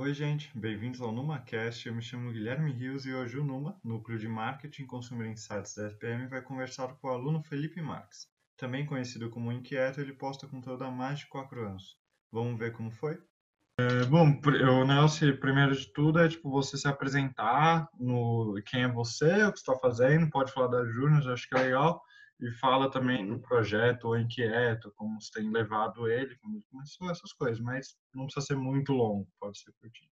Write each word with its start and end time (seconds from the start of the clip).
Oi, 0.00 0.14
gente, 0.14 0.48
bem-vindos 0.54 1.00
ao 1.00 1.10
NumaCast. 1.10 1.88
Eu 1.88 1.92
me 1.92 2.00
chamo 2.00 2.30
Guilherme 2.30 2.70
Rios 2.70 3.04
e 3.04 3.12
hoje 3.12 3.36
o 3.36 3.42
Numa, 3.42 3.76
Núcleo 3.82 4.16
de 4.16 4.28
Marketing 4.28 4.86
Consumer 4.86 5.26
Insights 5.28 5.74
da 5.74 5.90
FPM, 5.90 6.28
vai 6.28 6.40
conversar 6.40 6.94
com 6.94 7.08
o 7.08 7.10
aluno 7.10 7.42
Felipe 7.42 7.82
Marques. 7.82 8.28
Também 8.56 8.86
conhecido 8.86 9.28
como 9.28 9.50
Inquieto, 9.50 10.00
ele 10.00 10.12
posta 10.12 10.46
conteúdo 10.46 10.84
há 10.84 10.90
mais 10.92 11.18
de 11.18 11.26
4 11.26 11.66
anos. 11.66 11.96
Vamos 12.30 12.56
ver 12.56 12.70
como 12.74 12.92
foi? 12.92 13.18
É, 13.80 14.04
bom, 14.04 14.40
o 14.40 14.84
negócio, 14.84 15.40
primeiro 15.40 15.74
de 15.74 15.92
tudo, 15.92 16.20
é 16.20 16.28
tipo 16.28 16.48
você 16.48 16.76
se 16.76 16.86
apresentar 16.86 17.88
no 17.98 18.54
quem 18.66 18.84
é 18.84 18.88
você, 18.88 19.42
o 19.42 19.52
que 19.52 19.58
está 19.58 19.74
fazendo, 19.80 20.30
pode 20.30 20.52
falar 20.52 20.68
da 20.68 20.86
Júnior, 20.86 21.28
acho 21.32 21.48
que 21.48 21.56
é 21.56 21.62
legal 21.64 22.00
e 22.40 22.50
fala 22.52 22.90
também 22.90 23.26
do 23.26 23.40
projeto 23.40 24.04
ou 24.06 24.18
inquieto, 24.18 24.92
como 24.96 25.20
você 25.20 25.40
tem 25.40 25.50
levado 25.50 26.08
ele, 26.08 26.36
como 26.38 26.62
começou, 26.70 27.10
essas 27.10 27.32
coisas, 27.32 27.60
mas 27.60 27.96
não 28.14 28.24
precisa 28.24 28.46
ser 28.46 28.56
muito 28.56 28.92
longo, 28.92 29.28
pode 29.40 29.58
ser 29.58 29.72
curtinho. 29.80 30.10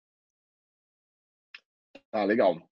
Ah, 2.13 2.25
legal. 2.25 2.63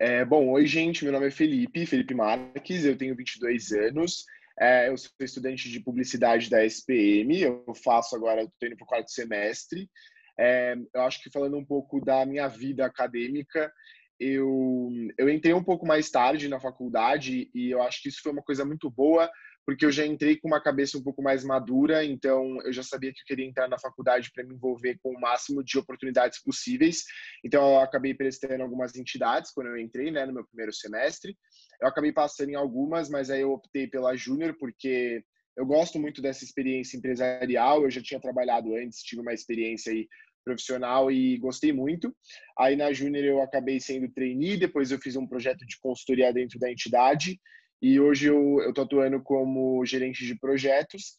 É, 0.00 0.24
bom, 0.24 0.50
oi 0.50 0.66
gente, 0.66 1.04
meu 1.04 1.12
nome 1.12 1.26
é 1.26 1.30
Felipe, 1.30 1.86
Felipe 1.86 2.14
Marques, 2.14 2.84
eu 2.84 2.96
tenho 2.96 3.16
22 3.16 3.72
anos, 3.72 4.24
é, 4.58 4.88
eu 4.88 4.96
sou 4.96 5.10
estudante 5.20 5.70
de 5.70 5.80
publicidade 5.80 6.48
da 6.48 6.64
SPM, 6.64 7.40
eu 7.40 7.64
faço 7.82 8.14
agora, 8.14 8.42
estou 8.42 8.68
indo 8.68 8.76
para 8.76 8.84
o 8.84 8.88
quarto 8.88 9.10
semestre, 9.10 9.90
é, 10.38 10.74
eu 10.94 11.02
acho 11.02 11.22
que 11.22 11.30
falando 11.30 11.56
um 11.56 11.64
pouco 11.64 12.00
da 12.04 12.24
minha 12.26 12.46
vida 12.46 12.84
acadêmica, 12.84 13.72
eu, 14.18 14.90
eu 15.18 15.28
entrei 15.28 15.52
um 15.52 15.62
pouco 15.62 15.86
mais 15.86 16.10
tarde 16.10 16.48
na 16.48 16.60
faculdade 16.60 17.50
e 17.54 17.70
eu 17.70 17.82
acho 17.82 18.02
que 18.02 18.08
isso 18.08 18.20
foi 18.22 18.32
uma 18.32 18.42
coisa 18.42 18.64
muito 18.64 18.90
boa, 18.90 19.30
porque 19.66 19.84
eu 19.84 19.90
já 19.90 20.06
entrei 20.06 20.36
com 20.36 20.46
uma 20.46 20.62
cabeça 20.62 20.96
um 20.96 21.02
pouco 21.02 21.20
mais 21.20 21.44
madura, 21.44 22.04
então 22.04 22.56
eu 22.62 22.72
já 22.72 22.84
sabia 22.84 23.12
que 23.12 23.20
eu 23.20 23.26
queria 23.26 23.44
entrar 23.44 23.68
na 23.68 23.78
faculdade 23.78 24.30
para 24.32 24.44
me 24.44 24.54
envolver 24.54 24.96
com 25.02 25.10
o 25.10 25.20
máximo 25.20 25.62
de 25.62 25.76
oportunidades 25.76 26.40
possíveis. 26.40 27.02
Então 27.44 27.74
eu 27.74 27.80
acabei 27.80 28.14
prestando 28.14 28.62
algumas 28.62 28.94
entidades 28.94 29.50
quando 29.50 29.68
eu 29.68 29.78
entrei, 29.78 30.10
né, 30.10 30.24
no 30.24 30.32
meu 30.32 30.46
primeiro 30.46 30.72
semestre. 30.72 31.36
Eu 31.80 31.88
acabei 31.88 32.12
passando 32.12 32.50
em 32.50 32.54
algumas, 32.54 33.10
mas 33.10 33.28
aí 33.28 33.40
eu 33.40 33.50
optei 33.50 33.88
pela 33.88 34.16
Júnior 34.16 34.56
porque 34.58 35.22
eu 35.56 35.66
gosto 35.66 35.98
muito 35.98 36.22
dessa 36.22 36.44
experiência 36.44 36.96
empresarial. 36.96 37.82
Eu 37.82 37.90
já 37.90 38.02
tinha 38.02 38.20
trabalhado 38.20 38.74
antes, 38.76 39.02
tive 39.02 39.22
uma 39.22 39.32
experiência 39.34 39.92
aí 39.92 40.06
profissional 40.46 41.10
e 41.10 41.36
gostei 41.38 41.72
muito. 41.72 42.14
Aí 42.56 42.76
na 42.76 42.92
Júnior 42.92 43.24
eu 43.24 43.42
acabei 43.42 43.80
sendo 43.80 44.08
trainee, 44.12 44.56
depois 44.56 44.92
eu 44.92 44.98
fiz 44.98 45.16
um 45.16 45.26
projeto 45.26 45.66
de 45.66 45.76
consultoria 45.80 46.32
dentro 46.32 46.58
da 46.60 46.70
entidade 46.70 47.40
e 47.82 47.98
hoje 47.98 48.28
eu 48.28 48.68
estou 48.68 48.84
atuando 48.84 49.20
como 49.20 49.84
gerente 49.84 50.24
de 50.24 50.38
projetos. 50.38 51.16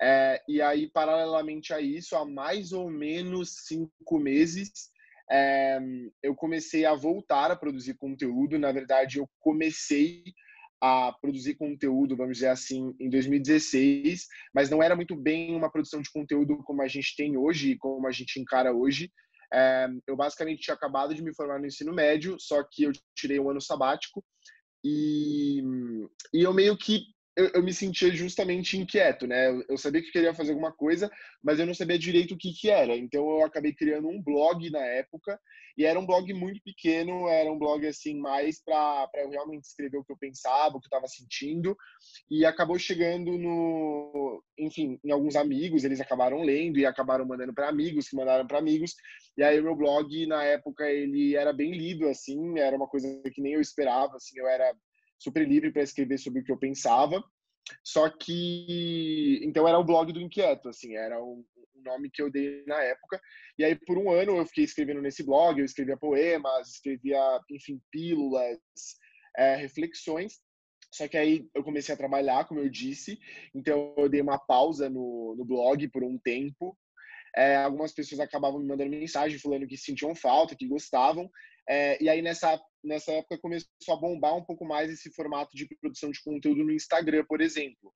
É, 0.00 0.40
e 0.48 0.62
aí, 0.62 0.88
paralelamente 0.88 1.72
a 1.72 1.80
isso, 1.80 2.14
há 2.16 2.24
mais 2.24 2.72
ou 2.72 2.88
menos 2.88 3.66
cinco 3.66 4.18
meses, 4.18 4.70
é, 5.28 5.80
eu 6.22 6.36
comecei 6.36 6.84
a 6.84 6.94
voltar 6.94 7.50
a 7.50 7.56
produzir 7.56 7.94
conteúdo. 7.94 8.58
Na 8.58 8.70
verdade, 8.70 9.18
eu 9.18 9.28
comecei 9.40 10.22
a 10.80 11.12
produzir 11.20 11.54
conteúdo, 11.54 12.16
vamos 12.16 12.38
dizer 12.38 12.48
assim, 12.48 12.94
em 13.00 13.10
2016, 13.10 14.26
mas 14.54 14.70
não 14.70 14.82
era 14.82 14.94
muito 14.94 15.16
bem 15.16 15.54
uma 15.54 15.70
produção 15.70 16.00
de 16.00 16.10
conteúdo 16.10 16.58
como 16.64 16.82
a 16.82 16.88
gente 16.88 17.16
tem 17.16 17.36
hoje, 17.36 17.76
como 17.76 18.06
a 18.06 18.12
gente 18.12 18.40
encara 18.40 18.72
hoje. 18.72 19.10
É, 19.52 19.88
eu 20.06 20.14
basicamente 20.14 20.60
tinha 20.60 20.74
acabado 20.74 21.14
de 21.14 21.22
me 21.22 21.34
formar 21.34 21.58
no 21.58 21.66
ensino 21.66 21.92
médio, 21.92 22.36
só 22.38 22.62
que 22.62 22.84
eu 22.84 22.92
tirei 23.16 23.40
um 23.40 23.50
ano 23.50 23.60
sabático 23.60 24.24
e, 24.84 25.60
e 26.32 26.42
eu 26.42 26.52
meio 26.52 26.76
que 26.76 27.02
eu, 27.38 27.50
eu, 27.54 27.62
me 27.62 27.72
sentia 27.72 28.10
justamente 28.10 28.76
inquieto, 28.76 29.24
né? 29.24 29.48
Eu, 29.68 29.78
sabia 29.78 30.02
que 30.02 30.10
queria 30.10 30.34
fazer 30.34 30.50
alguma 30.50 30.72
coisa, 30.72 31.08
mas 31.40 31.60
eu 31.60 31.66
não 31.66 31.72
sabia 31.72 31.96
direito 31.96 32.34
o 32.34 32.36
que 32.36 32.52
que 32.52 32.68
era. 32.68 32.96
Então 32.96 33.30
eu 33.30 33.44
acabei 33.44 33.72
criando 33.72 34.08
um 34.08 34.20
blog 34.20 34.68
na 34.70 34.84
época 34.84 35.38
e 35.76 35.84
era 35.84 36.00
um 36.00 36.04
blog 36.04 36.34
muito 36.34 36.60
pequeno, 36.64 37.28
era 37.28 37.48
um 37.50 37.56
blog 37.58 37.86
assim 37.86 38.18
mais 38.18 38.60
para 38.60 39.08
eu 39.14 39.30
realmente 39.30 39.68
escrever 39.68 39.98
o 39.98 40.04
que 40.04 40.12
eu 40.12 40.18
pensava, 40.18 40.76
o 40.76 40.80
que 40.80 40.86
eu 40.86 40.88
estava 40.88 41.06
sentindo 41.06 41.76
e 42.28 42.44
acabou 42.44 42.76
chegando 42.76 43.38
no, 43.38 44.42
enfim, 44.58 44.98
em 45.04 45.12
alguns 45.12 45.36
amigos, 45.36 45.84
eles 45.84 46.00
acabaram 46.00 46.42
lendo 46.42 46.80
e 46.80 46.86
acabaram 46.86 47.24
mandando 47.24 47.54
para 47.54 47.68
amigos, 47.68 48.08
que 48.08 48.16
mandaram 48.16 48.48
para 48.48 48.58
amigos. 48.58 48.96
E 49.36 49.44
aí 49.44 49.60
o 49.60 49.62
meu 49.62 49.76
blog 49.76 50.26
na 50.26 50.42
época 50.42 50.90
ele 50.90 51.36
era 51.36 51.52
bem 51.52 51.70
lido 51.70 52.08
assim, 52.08 52.58
era 52.58 52.76
uma 52.76 52.88
coisa 52.88 53.08
que 53.32 53.40
nem 53.40 53.52
eu 53.52 53.60
esperava, 53.60 54.16
assim, 54.16 54.36
eu 54.40 54.48
era 54.48 54.74
super 55.18 55.46
livre 55.46 55.72
para 55.72 55.82
escrever 55.82 56.18
sobre 56.18 56.40
o 56.40 56.44
que 56.44 56.52
eu 56.52 56.58
pensava. 56.58 57.22
Só 57.82 58.08
que 58.08 59.40
então 59.42 59.68
era 59.68 59.78
o 59.78 59.84
blog 59.84 60.12
do 60.12 60.20
inquieto, 60.20 60.68
assim, 60.68 60.96
era 60.96 61.22
o, 61.22 61.44
nome 61.84 62.10
que 62.10 62.20
eu 62.20 62.30
dei 62.30 62.64
na 62.66 62.82
época. 62.82 63.20
E 63.58 63.64
aí 63.64 63.74
por 63.74 63.98
um 63.98 64.10
ano 64.10 64.36
eu 64.36 64.46
fiquei 64.46 64.64
escrevendo 64.64 65.00
nesse 65.00 65.22
blog, 65.22 65.58
eu 65.58 65.64
escrevia 65.64 65.96
poemas, 65.96 66.68
escrevia, 66.68 67.40
enfim, 67.50 67.80
pílulas, 67.90 68.58
é, 69.36 69.56
reflexões. 69.56 70.40
Só 70.92 71.06
que 71.06 71.18
aí 71.18 71.48
eu 71.54 71.62
comecei 71.62 71.94
a 71.94 71.98
trabalhar, 71.98 72.46
como 72.46 72.60
eu 72.60 72.68
disse, 72.68 73.18
então 73.54 73.94
eu 73.96 74.08
dei 74.08 74.20
uma 74.20 74.38
pausa 74.38 74.88
no, 74.88 75.34
no 75.36 75.44
blog 75.44 75.86
por 75.88 76.02
um 76.02 76.18
tempo. 76.18 76.76
É, 77.36 77.56
algumas 77.56 77.92
pessoas 77.92 78.20
acabavam 78.20 78.58
me 78.58 78.66
mandando 78.66 78.90
mensagem 78.90 79.38
falando 79.38 79.66
que 79.66 79.76
sentiam 79.76 80.14
falta, 80.14 80.56
que 80.56 80.66
gostavam. 80.66 81.30
É, 81.68 82.02
e 82.02 82.08
aí 82.08 82.22
nessa 82.22 82.60
nessa 82.82 83.12
época 83.12 83.38
começou 83.38 83.68
a 83.90 83.96
bombar 83.96 84.36
um 84.36 84.44
pouco 84.44 84.64
mais 84.64 84.90
esse 84.90 85.10
formato 85.12 85.54
de 85.54 85.66
produção 85.80 86.10
de 86.10 86.22
conteúdo 86.22 86.64
no 86.64 86.72
Instagram, 86.72 87.24
por 87.28 87.40
exemplo. 87.40 87.92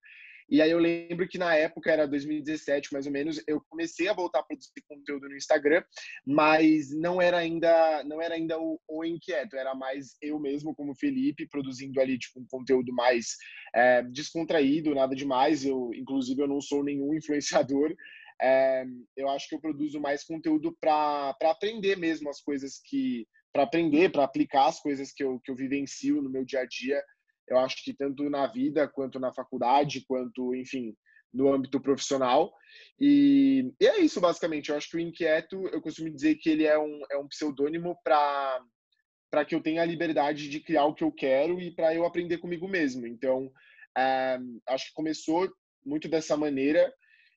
E 0.50 0.60
aí 0.60 0.70
eu 0.70 0.78
lembro 0.78 1.26
que 1.26 1.38
na 1.38 1.54
época, 1.54 1.90
era 1.90 2.06
2017 2.06 2.92
mais 2.92 3.06
ou 3.06 3.12
menos, 3.12 3.42
eu 3.46 3.58
comecei 3.70 4.08
a 4.08 4.12
voltar 4.12 4.40
a 4.40 4.42
produzir 4.42 4.70
conteúdo 4.86 5.28
no 5.28 5.36
Instagram, 5.36 5.82
mas 6.26 6.90
não 6.90 7.22
era 7.22 7.38
ainda 7.38 8.04
não 8.04 8.20
era 8.20 8.34
ainda 8.34 8.60
o, 8.60 8.78
o 8.86 9.04
inquieto, 9.04 9.56
era 9.56 9.74
mais 9.74 10.14
eu 10.20 10.38
mesmo 10.38 10.74
como 10.74 10.94
Felipe 10.94 11.48
produzindo 11.48 12.00
ali 12.00 12.18
tipo 12.18 12.40
um 12.40 12.46
conteúdo 12.50 12.92
mais 12.92 13.36
é, 13.74 14.02
descontraído, 14.02 14.94
nada 14.94 15.14
demais. 15.14 15.64
Eu 15.64 15.90
inclusive 15.94 16.42
eu 16.42 16.48
não 16.48 16.60
sou 16.60 16.84
nenhum 16.84 17.14
influenciador. 17.16 17.94
É, 18.40 18.84
eu 19.16 19.28
acho 19.30 19.48
que 19.48 19.54
eu 19.54 19.60
produzo 19.60 20.00
mais 20.00 20.24
conteúdo 20.24 20.76
para 20.80 21.34
aprender 21.44 21.96
mesmo 21.96 22.28
as 22.28 22.40
coisas 22.40 22.80
que 22.84 23.26
para 23.52 23.64
aprender, 23.64 24.10
para 24.10 24.24
aplicar 24.24 24.66
as 24.66 24.80
coisas 24.80 25.12
que 25.12 25.22
eu, 25.22 25.38
que 25.40 25.50
eu 25.50 25.56
vivencio 25.56 26.22
no 26.22 26.30
meu 26.30 26.44
dia 26.44 26.60
a 26.60 26.66
dia. 26.66 27.02
Eu 27.48 27.58
acho 27.58 27.82
que 27.84 27.92
tanto 27.92 28.28
na 28.30 28.46
vida, 28.46 28.88
quanto 28.88 29.20
na 29.20 29.32
faculdade, 29.32 30.04
quanto, 30.06 30.54
enfim, 30.54 30.96
no 31.32 31.52
âmbito 31.52 31.80
profissional. 31.80 32.52
E, 32.98 33.72
e 33.80 33.86
é 33.86 34.00
isso, 34.00 34.20
basicamente. 34.20 34.70
Eu 34.70 34.76
acho 34.76 34.88
que 34.88 34.96
o 34.96 35.00
inquieto, 35.00 35.68
eu 35.68 35.82
costumo 35.82 36.10
dizer 36.10 36.36
que 36.36 36.48
ele 36.50 36.64
é 36.64 36.78
um, 36.78 37.02
é 37.10 37.16
um 37.18 37.28
pseudônimo 37.28 37.96
para 38.02 39.44
que 39.46 39.54
eu 39.54 39.62
tenha 39.62 39.82
a 39.82 39.86
liberdade 39.86 40.48
de 40.48 40.60
criar 40.60 40.86
o 40.86 40.94
que 40.94 41.04
eu 41.04 41.12
quero 41.12 41.60
e 41.60 41.70
para 41.74 41.94
eu 41.94 42.04
aprender 42.06 42.38
comigo 42.38 42.68
mesmo. 42.68 43.06
Então, 43.06 43.50
é, 43.96 44.38
acho 44.68 44.86
que 44.86 44.94
começou 44.94 45.50
muito 45.84 46.08
dessa 46.08 46.36
maneira 46.36 46.92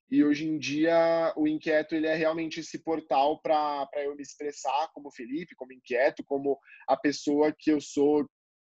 e 0.10 0.24
hoje 0.24 0.48
em 0.48 0.58
dia 0.58 1.34
o 1.36 1.48
Inquieto 1.48 1.96
ele 1.96 2.08
é 2.08 2.16
realmente 2.16 2.60
esse 2.60 2.80
portal 2.80 3.42
para 3.42 3.88
eu 3.98 4.16
me 4.16 4.22
expressar 4.22 4.90
como 4.94 5.12
Felipe, 5.12 5.56
como 5.56 5.74
Inquieto, 5.74 6.24
como 6.24 6.60
a 6.88 6.96
pessoa 6.96 7.54
que 7.58 7.72
eu 7.72 7.82
sou 7.82 8.30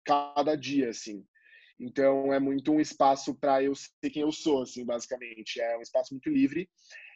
cada 0.05 0.56
dia, 0.56 0.88
assim. 0.88 1.25
Então 1.78 2.33
é 2.33 2.41
muito 2.41 2.72
um 2.72 2.81
espaço 2.81 3.34
para 3.34 3.62
eu 3.62 3.75
ser 3.75 4.11
quem 4.11 4.22
eu 4.22 4.33
sou, 4.33 4.62
assim, 4.62 4.84
basicamente. 4.84 5.61
É 5.61 5.77
um 5.77 5.83
espaço 5.83 6.15
muito 6.15 6.28
livre. 6.28 6.69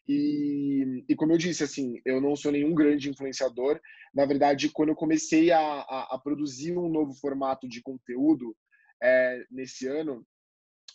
E, 0.06 1.04
e 1.08 1.16
como 1.16 1.32
eu 1.32 1.38
disse, 1.38 1.64
assim, 1.64 2.00
eu 2.04 2.20
não 2.20 2.36
sou 2.36 2.52
nenhum 2.52 2.74
grande 2.74 3.08
influenciador. 3.08 3.80
Na 4.14 4.26
verdade, 4.26 4.68
quando 4.68 4.90
eu 4.90 4.96
comecei 4.96 5.50
a, 5.50 5.58
a, 5.58 6.14
a 6.14 6.18
produzir 6.18 6.76
um 6.76 6.88
novo 6.88 7.14
formato 7.14 7.68
de 7.68 7.80
conteúdo 7.82 8.54
é, 9.02 9.44
nesse 9.50 9.86
ano, 9.86 10.24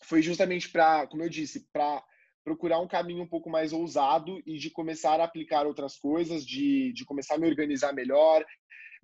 foi 0.03 0.22
justamente 0.22 0.69
para, 0.69 1.07
como 1.07 1.23
eu 1.23 1.29
disse, 1.29 1.67
para 1.73 2.03
procurar 2.47 2.80
um 2.80 2.88
caminho 2.88 3.24
um 3.24 3.28
pouco 3.28 3.50
mais 3.50 3.74
ousado 3.74 4.41
e 4.46 4.58
de 4.58 4.69
começar 4.69 5.19
a 5.19 5.25
aplicar 5.25 5.68
outras 5.68 5.97
coisas, 5.97 6.46
de, 6.46 6.94
de 6.94 7.03
começar 7.03 7.35
a 7.35 7.38
me 7.38 7.46
organizar 7.46 7.91
melhor, 7.94 8.46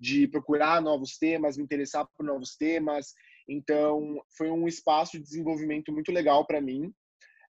de 0.00 0.26
procurar 0.26 0.80
novos 0.80 1.18
temas, 1.18 1.58
me 1.58 1.62
interessar 1.62 2.08
por 2.16 2.24
novos 2.24 2.56
temas. 2.56 3.12
Então, 3.46 4.18
foi 4.34 4.50
um 4.50 4.66
espaço 4.66 5.18
de 5.18 5.24
desenvolvimento 5.24 5.92
muito 5.92 6.10
legal 6.10 6.46
para 6.46 6.58
mim. 6.58 6.90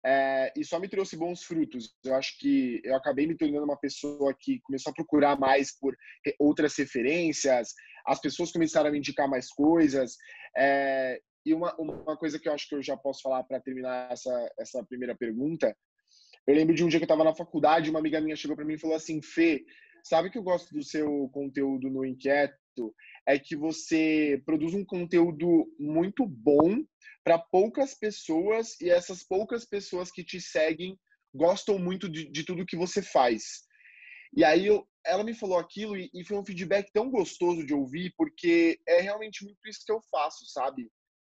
É, 0.03 0.51
e 0.57 0.65
só 0.65 0.81
me 0.81 0.89
trouxe 0.89 1.15
bons 1.15 1.43
frutos. 1.43 1.95
Eu 2.03 2.15
acho 2.15 2.39
que 2.39 2.81
eu 2.83 2.97
acabei 2.97 3.27
me 3.27 3.37
tornando 3.37 3.67
uma 3.67 3.79
pessoa 3.79 4.35
que 4.41 4.61
começou 4.63 4.93
a 4.93 4.95
procurar 4.95 5.39
mais 5.39 5.79
por 5.79 5.95
outras 6.39 6.75
referências, 6.75 7.75
as 8.07 8.19
pessoas 8.19 8.51
começaram 8.51 8.89
a 8.89 8.93
me 8.93 8.99
indicar 8.99 9.29
mais 9.29 9.51
coisas. 9.51 10.17
É, 10.57 11.21
e 11.45 11.53
uma, 11.53 11.75
uma 11.77 12.17
coisa 12.17 12.39
que 12.39 12.49
eu 12.49 12.55
acho 12.55 12.69
que 12.69 12.75
eu 12.75 12.83
já 12.83 12.97
posso 12.97 13.23
falar 13.23 13.43
para 13.45 13.61
terminar 13.61 14.11
essa, 14.11 14.53
essa 14.59 14.85
primeira 14.85 15.17
pergunta, 15.17 15.77
eu 16.47 16.55
lembro 16.55 16.75
de 16.75 16.85
um 16.85 16.89
dia 16.89 16.99
que 16.99 17.05
eu 17.05 17.07
estava 17.07 17.25
na 17.25 17.35
faculdade, 17.35 17.91
uma 17.91 17.99
amiga 17.99 18.21
minha 18.21 18.37
chegou 18.37 18.57
para 18.57 18.65
mim 18.65 18.75
e 18.75 18.79
falou 18.79 18.97
assim, 18.97 19.23
Fê, 19.23 19.65
sabe 20.03 20.31
que 20.31 20.39
eu 20.39 20.43
gosto 20.43 20.75
do 20.75 20.83
seu 20.83 21.29
conteúdo 21.33 21.89
no 21.89 22.05
Inquieto? 22.05 22.95
É 23.27 23.39
que 23.39 23.55
você 23.55 24.43
produz 24.45 24.75
um 24.75 24.85
conteúdo 24.85 25.67
muito 25.79 26.27
bom 26.27 26.85
para 27.23 27.39
poucas 27.39 27.95
pessoas 27.95 28.81
e 28.81 28.91
essas 28.91 29.23
poucas 29.23 29.65
pessoas 29.65 30.11
que 30.11 30.25
te 30.25 30.41
seguem 30.41 30.99
gostam 31.35 31.79
muito 31.79 32.09
de, 32.09 32.31
de 32.31 32.45
tudo 32.45 32.67
que 32.67 32.77
você 32.77 33.03
faz. 33.03 33.43
E 34.35 34.45
aí 34.45 34.67
eu, 34.67 34.87
ela 35.05 35.23
me 35.23 35.35
falou 35.35 35.59
aquilo 35.59 35.97
e, 35.97 36.11
e, 36.13 36.25
foi 36.25 36.39
um 36.39 36.45
feedback 36.45 36.91
tão 36.93 37.11
gostoso 37.11 37.65
de 37.65 37.75
ouvir, 37.75 38.15
porque 38.17 38.81
é 38.87 39.01
realmente 39.01 39.45
muito 39.45 39.59
isso 39.69 39.85
que 39.85 39.93
eu 39.93 40.01
faço, 40.11 40.47
sabe? 40.47 40.91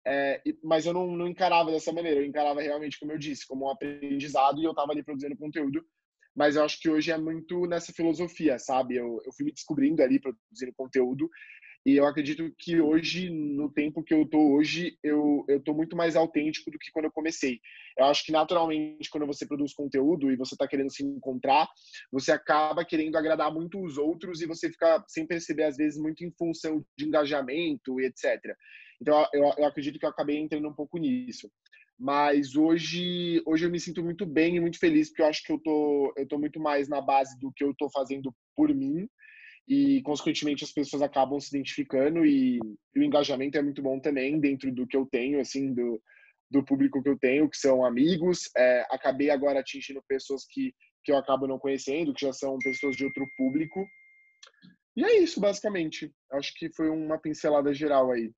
É, 0.06 0.40
mas 0.62 0.86
eu 0.86 0.92
não, 0.92 1.16
não, 1.16 1.26
encarava 1.26 1.70
dessa 1.72 1.92
maneira, 1.92 2.20
eu 2.20 2.24
encarava 2.24 2.62
realmente, 2.62 2.98
como 3.00 3.10
eu 3.10 3.18
disse, 3.18 3.46
como 3.46 3.66
um 3.66 3.70
aprendizado 3.70 4.60
e 4.60 4.64
eu 4.64 4.70
estava 4.70 4.92
ali 4.92 5.02
produzindo 5.02 5.36
conteúdo. 5.36 5.84
Mas 6.34 6.54
eu 6.54 6.64
acho 6.64 6.78
que 6.78 6.88
hoje 6.88 7.10
é 7.10 7.18
muito 7.18 7.66
nessa 7.66 7.92
filosofia, 7.92 8.58
sabe? 8.58 8.96
Eu, 8.96 9.20
eu 9.24 9.32
fui 9.32 9.46
me 9.46 9.52
descobrindo 9.52 10.02
ali 10.02 10.20
produzindo 10.20 10.72
conteúdo 10.76 11.28
e 11.86 11.96
eu 11.96 12.04
acredito 12.04 12.52
que 12.58 12.80
hoje, 12.80 13.30
no 13.30 13.72
tempo 13.72 14.02
que 14.02 14.12
eu 14.12 14.26
tô 14.28 14.56
hoje, 14.56 14.98
eu, 15.04 15.44
eu 15.48 15.60
tô 15.60 15.72
muito 15.72 15.96
mais 15.96 16.16
autêntico 16.16 16.68
do 16.68 16.80
que 16.80 16.90
quando 16.90 17.04
eu 17.04 17.12
comecei. 17.12 17.60
Eu 17.96 18.06
acho 18.06 18.24
que 18.24 18.32
naturalmente, 18.32 19.08
quando 19.08 19.24
você 19.24 19.46
produz 19.46 19.72
conteúdo 19.72 20.32
e 20.32 20.36
você 20.36 20.56
está 20.56 20.66
querendo 20.66 20.90
se 20.90 21.04
encontrar, 21.04 21.68
você 22.10 22.32
acaba 22.32 22.84
querendo 22.84 23.16
agradar 23.16 23.54
muito 23.54 23.80
os 23.80 23.98
outros 23.98 24.42
e 24.42 24.46
você 24.46 24.68
fica 24.68 25.04
sem 25.06 25.24
perceber, 25.28 25.62
às 25.62 25.76
vezes, 25.76 25.96
muito 25.96 26.24
em 26.24 26.32
função 26.32 26.84
de 26.98 27.06
engajamento 27.06 28.00
e 28.00 28.06
etc. 28.06 28.42
Então, 29.00 29.26
eu, 29.32 29.52
eu 29.58 29.64
acredito 29.64 29.98
que 29.98 30.06
eu 30.06 30.10
acabei 30.10 30.36
entrando 30.36 30.68
um 30.68 30.74
pouco 30.74 30.98
nisso. 30.98 31.50
Mas 31.98 32.54
hoje, 32.54 33.42
hoje 33.46 33.64
eu 33.64 33.70
me 33.70 33.80
sinto 33.80 34.02
muito 34.02 34.26
bem 34.26 34.56
e 34.56 34.60
muito 34.60 34.78
feliz, 34.78 35.08
porque 35.08 35.22
eu 35.22 35.26
acho 35.26 35.42
que 35.42 35.52
eu 35.52 35.58
tô, 35.58 36.12
eu 36.16 36.28
tô 36.28 36.38
muito 36.38 36.60
mais 36.60 36.88
na 36.88 37.00
base 37.00 37.38
do 37.40 37.50
que 37.52 37.64
eu 37.64 37.74
tô 37.74 37.88
fazendo 37.90 38.34
por 38.54 38.74
mim. 38.74 39.08
E 39.66 40.02
consequentemente 40.02 40.62
as 40.62 40.72
pessoas 40.72 41.02
acabam 41.02 41.40
se 41.40 41.48
identificando 41.48 42.24
e, 42.24 42.58
e, 42.94 43.00
o 43.00 43.02
engajamento 43.02 43.58
é 43.58 43.62
muito 43.62 43.82
bom 43.82 43.98
também 43.98 44.38
dentro 44.38 44.72
do 44.72 44.86
que 44.86 44.96
eu 44.96 45.06
tenho 45.06 45.40
assim 45.40 45.74
do, 45.74 46.00
do 46.48 46.64
público 46.64 47.02
que 47.02 47.08
eu 47.08 47.18
tenho 47.18 47.48
que 47.48 47.56
são 47.56 47.84
amigos. 47.84 48.48
É, 48.56 48.86
acabei 48.90 49.30
agora 49.30 49.60
atingindo 49.60 50.02
pessoas 50.06 50.44
que 50.48 50.72
que 51.02 51.12
eu 51.12 51.16
acabo 51.16 51.46
não 51.46 51.56
conhecendo 51.56 52.12
que 52.12 52.26
já 52.26 52.32
são 52.32 52.58
pessoas 52.58 52.96
de 52.96 53.04
outro 53.04 53.24
público. 53.36 53.86
E 54.96 55.04
é 55.04 55.20
isso 55.20 55.40
basicamente. 55.40 56.12
Acho 56.32 56.52
que 56.54 56.68
foi 56.74 56.90
uma 56.90 57.16
pincelada 57.16 57.72
geral 57.72 58.10
aí 58.10 58.32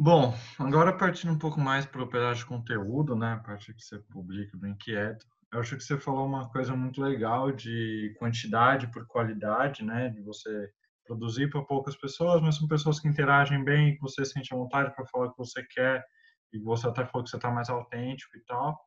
Bom, 0.00 0.32
agora 0.60 0.96
partindo 0.96 1.32
um 1.32 1.38
pouco 1.38 1.58
mais 1.58 1.84
para 1.84 2.00
o 2.00 2.08
pedaço 2.08 2.42
de 2.42 2.46
conteúdo, 2.46 3.16
né, 3.16 3.32
a 3.32 3.36
parte 3.38 3.74
que 3.74 3.82
você 3.82 3.98
publica 3.98 4.56
do 4.56 4.68
Inquieto, 4.68 5.26
eu 5.52 5.58
acho 5.58 5.76
que 5.76 5.82
você 5.82 5.98
falou 5.98 6.24
uma 6.24 6.48
coisa 6.50 6.76
muito 6.76 7.02
legal 7.02 7.50
de 7.50 8.14
quantidade 8.16 8.86
por 8.92 9.04
qualidade, 9.08 9.82
né? 9.84 10.08
De 10.10 10.20
você 10.22 10.70
produzir 11.04 11.50
para 11.50 11.64
poucas 11.64 11.96
pessoas, 11.96 12.40
mas 12.40 12.54
são 12.56 12.68
pessoas 12.68 13.00
que 13.00 13.08
interagem 13.08 13.64
bem, 13.64 13.96
que 13.96 14.00
você 14.00 14.24
sente 14.24 14.54
a 14.54 14.56
vontade 14.56 14.94
para 14.94 15.04
falar 15.06 15.26
o 15.26 15.30
que 15.32 15.38
você 15.38 15.64
quer, 15.64 16.04
e 16.52 16.60
você 16.60 16.86
até 16.86 17.04
falou 17.04 17.24
que 17.24 17.30
você 17.30 17.36
está 17.36 17.50
mais 17.50 17.68
autêntico 17.68 18.36
e 18.36 18.44
tal. 18.44 18.78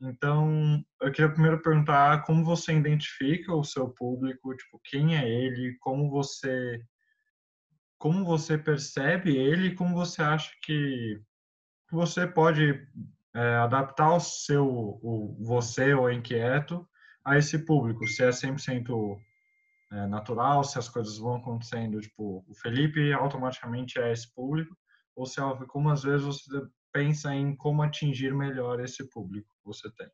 Então, 0.00 0.84
eu 1.02 1.12
queria 1.12 1.32
primeiro 1.32 1.62
perguntar 1.62 2.24
como 2.24 2.44
você 2.44 2.72
identifica 2.74 3.54
o 3.54 3.64
seu 3.64 3.88
público, 3.90 4.54
tipo, 4.56 4.80
quem 4.84 5.16
é 5.16 5.28
ele, 5.28 5.76
como 5.80 6.10
você 6.10 6.80
como 8.04 8.22
você 8.22 8.58
percebe 8.58 9.34
ele, 9.34 9.74
como 9.74 9.94
você 9.94 10.20
acha 10.20 10.54
que 10.60 11.18
você 11.90 12.26
pode 12.26 12.86
é, 13.34 13.40
adaptar 13.54 14.16
o 14.16 14.20
seu 14.20 14.68
o 15.02 15.34
você 15.40 15.94
ou 15.94 16.12
inquieto 16.12 16.86
a 17.24 17.38
esse 17.38 17.64
público, 17.64 18.06
se 18.06 18.22
é 18.22 18.28
100% 18.28 19.18
é, 19.90 20.06
natural, 20.06 20.62
se 20.64 20.78
as 20.78 20.86
coisas 20.86 21.16
vão 21.16 21.36
acontecendo, 21.36 21.98
tipo, 21.98 22.44
o 22.46 22.54
Felipe 22.56 23.10
automaticamente 23.14 23.98
é 23.98 24.12
esse 24.12 24.30
público, 24.34 24.76
ou 25.16 25.24
se 25.24 25.40
é 25.40 25.66
como 25.66 25.88
às 25.88 26.02
vezes 26.02 26.26
você 26.26 26.60
pensa 26.92 27.34
em 27.34 27.56
como 27.56 27.82
atingir 27.82 28.34
melhor 28.34 28.80
esse 28.80 29.08
público 29.08 29.48
que 29.48 29.64
você 29.64 29.90
tem. 29.92 30.10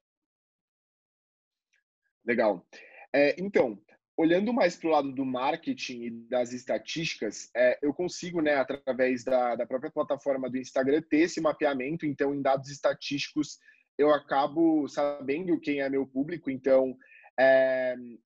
Legal. 2.25 2.65
É, 3.13 3.35
então, 3.43 3.83
olhando 4.21 4.53
mais 4.53 4.77
para 4.77 4.89
o 4.89 4.93
lado 4.93 5.13
do 5.13 5.25
marketing 5.25 6.03
e 6.03 6.11
das 6.11 6.53
estatísticas, 6.53 7.51
é, 7.57 7.79
eu 7.81 7.95
consigo, 7.95 8.43
né, 8.43 8.57
através 8.57 9.25
da, 9.25 9.57
da 9.57 9.65
própria 9.65 9.91
plataforma 9.91 10.51
do 10.51 10.59
Instagram, 10.59 11.01
ter 11.09 11.21
esse 11.21 11.41
mapeamento. 11.41 12.05
Então, 12.05 12.35
em 12.35 12.43
dados 12.43 12.69
estatísticos, 12.69 13.59
eu 13.97 14.13
acabo 14.13 14.87
sabendo 14.89 15.59
quem 15.59 15.81
é 15.81 15.89
meu 15.89 16.07
público. 16.07 16.51
Então, 16.51 16.95
é, 17.39 17.97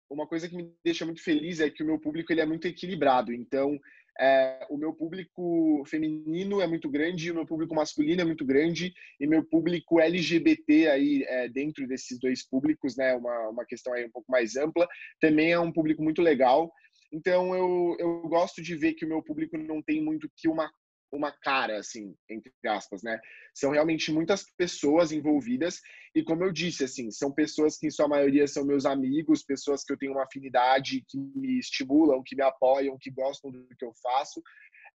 uma 0.09 0.25
coisa 0.25 0.47
que 0.47 0.55
me 0.55 0.73
deixa 0.85 1.05
muito 1.05 1.21
feliz 1.21 1.59
é 1.59 1.69
que 1.69 1.83
o 1.83 1.85
meu 1.85 1.99
público 1.99 2.31
ele 2.31 2.39
é 2.39 2.45
muito 2.45 2.65
equilibrado. 2.65 3.33
Então, 3.33 3.77
é, 4.19 4.65
o 4.69 4.77
meu 4.77 4.93
público 4.93 5.83
feminino 5.87 6.61
é 6.61 6.67
muito 6.67 6.89
grande, 6.89 7.31
o 7.31 7.35
meu 7.35 7.45
público 7.45 7.73
masculino 7.73 8.21
é 8.21 8.25
muito 8.25 8.45
grande 8.45 8.93
e 9.19 9.25
meu 9.25 9.43
público 9.43 9.99
LGBT 9.99 10.89
aí 10.89 11.23
é, 11.27 11.49
dentro 11.49 11.87
desses 11.87 12.19
dois 12.19 12.47
públicos, 12.47 12.95
né, 12.95 13.15
uma, 13.15 13.49
uma 13.49 13.65
questão 13.65 13.93
aí 13.93 14.05
um 14.05 14.11
pouco 14.11 14.31
mais 14.31 14.55
ampla, 14.55 14.87
também 15.19 15.51
é 15.51 15.59
um 15.59 15.71
público 15.71 16.03
muito 16.03 16.21
legal. 16.21 16.71
Então 17.11 17.55
eu, 17.55 17.95
eu 17.99 18.21
gosto 18.27 18.61
de 18.61 18.75
ver 18.75 18.93
que 18.93 19.05
o 19.05 19.07
meu 19.07 19.21
público 19.21 19.57
não 19.57 19.81
tem 19.81 20.01
muito 20.01 20.29
que 20.35 20.47
uma 20.47 20.69
uma 21.13 21.31
cara, 21.31 21.77
assim, 21.77 22.15
entre 22.29 22.51
aspas, 22.67 23.03
né? 23.03 23.19
São 23.53 23.71
realmente 23.71 24.11
muitas 24.11 24.43
pessoas 24.57 25.11
envolvidas 25.11 25.79
e, 26.15 26.23
como 26.23 26.43
eu 26.43 26.51
disse, 26.51 26.83
assim, 26.83 27.11
são 27.11 27.31
pessoas 27.31 27.77
que, 27.77 27.87
em 27.87 27.91
sua 27.91 28.07
maioria, 28.07 28.47
são 28.47 28.65
meus 28.65 28.85
amigos, 28.85 29.43
pessoas 29.43 29.83
que 29.83 29.93
eu 29.93 29.97
tenho 29.97 30.13
uma 30.13 30.23
afinidade, 30.23 31.05
que 31.07 31.17
me 31.17 31.59
estimulam, 31.59 32.23
que 32.25 32.35
me 32.35 32.43
apoiam, 32.43 32.97
que 32.99 33.11
gostam 33.11 33.51
do 33.51 33.67
que 33.77 33.85
eu 33.85 33.93
faço. 34.01 34.41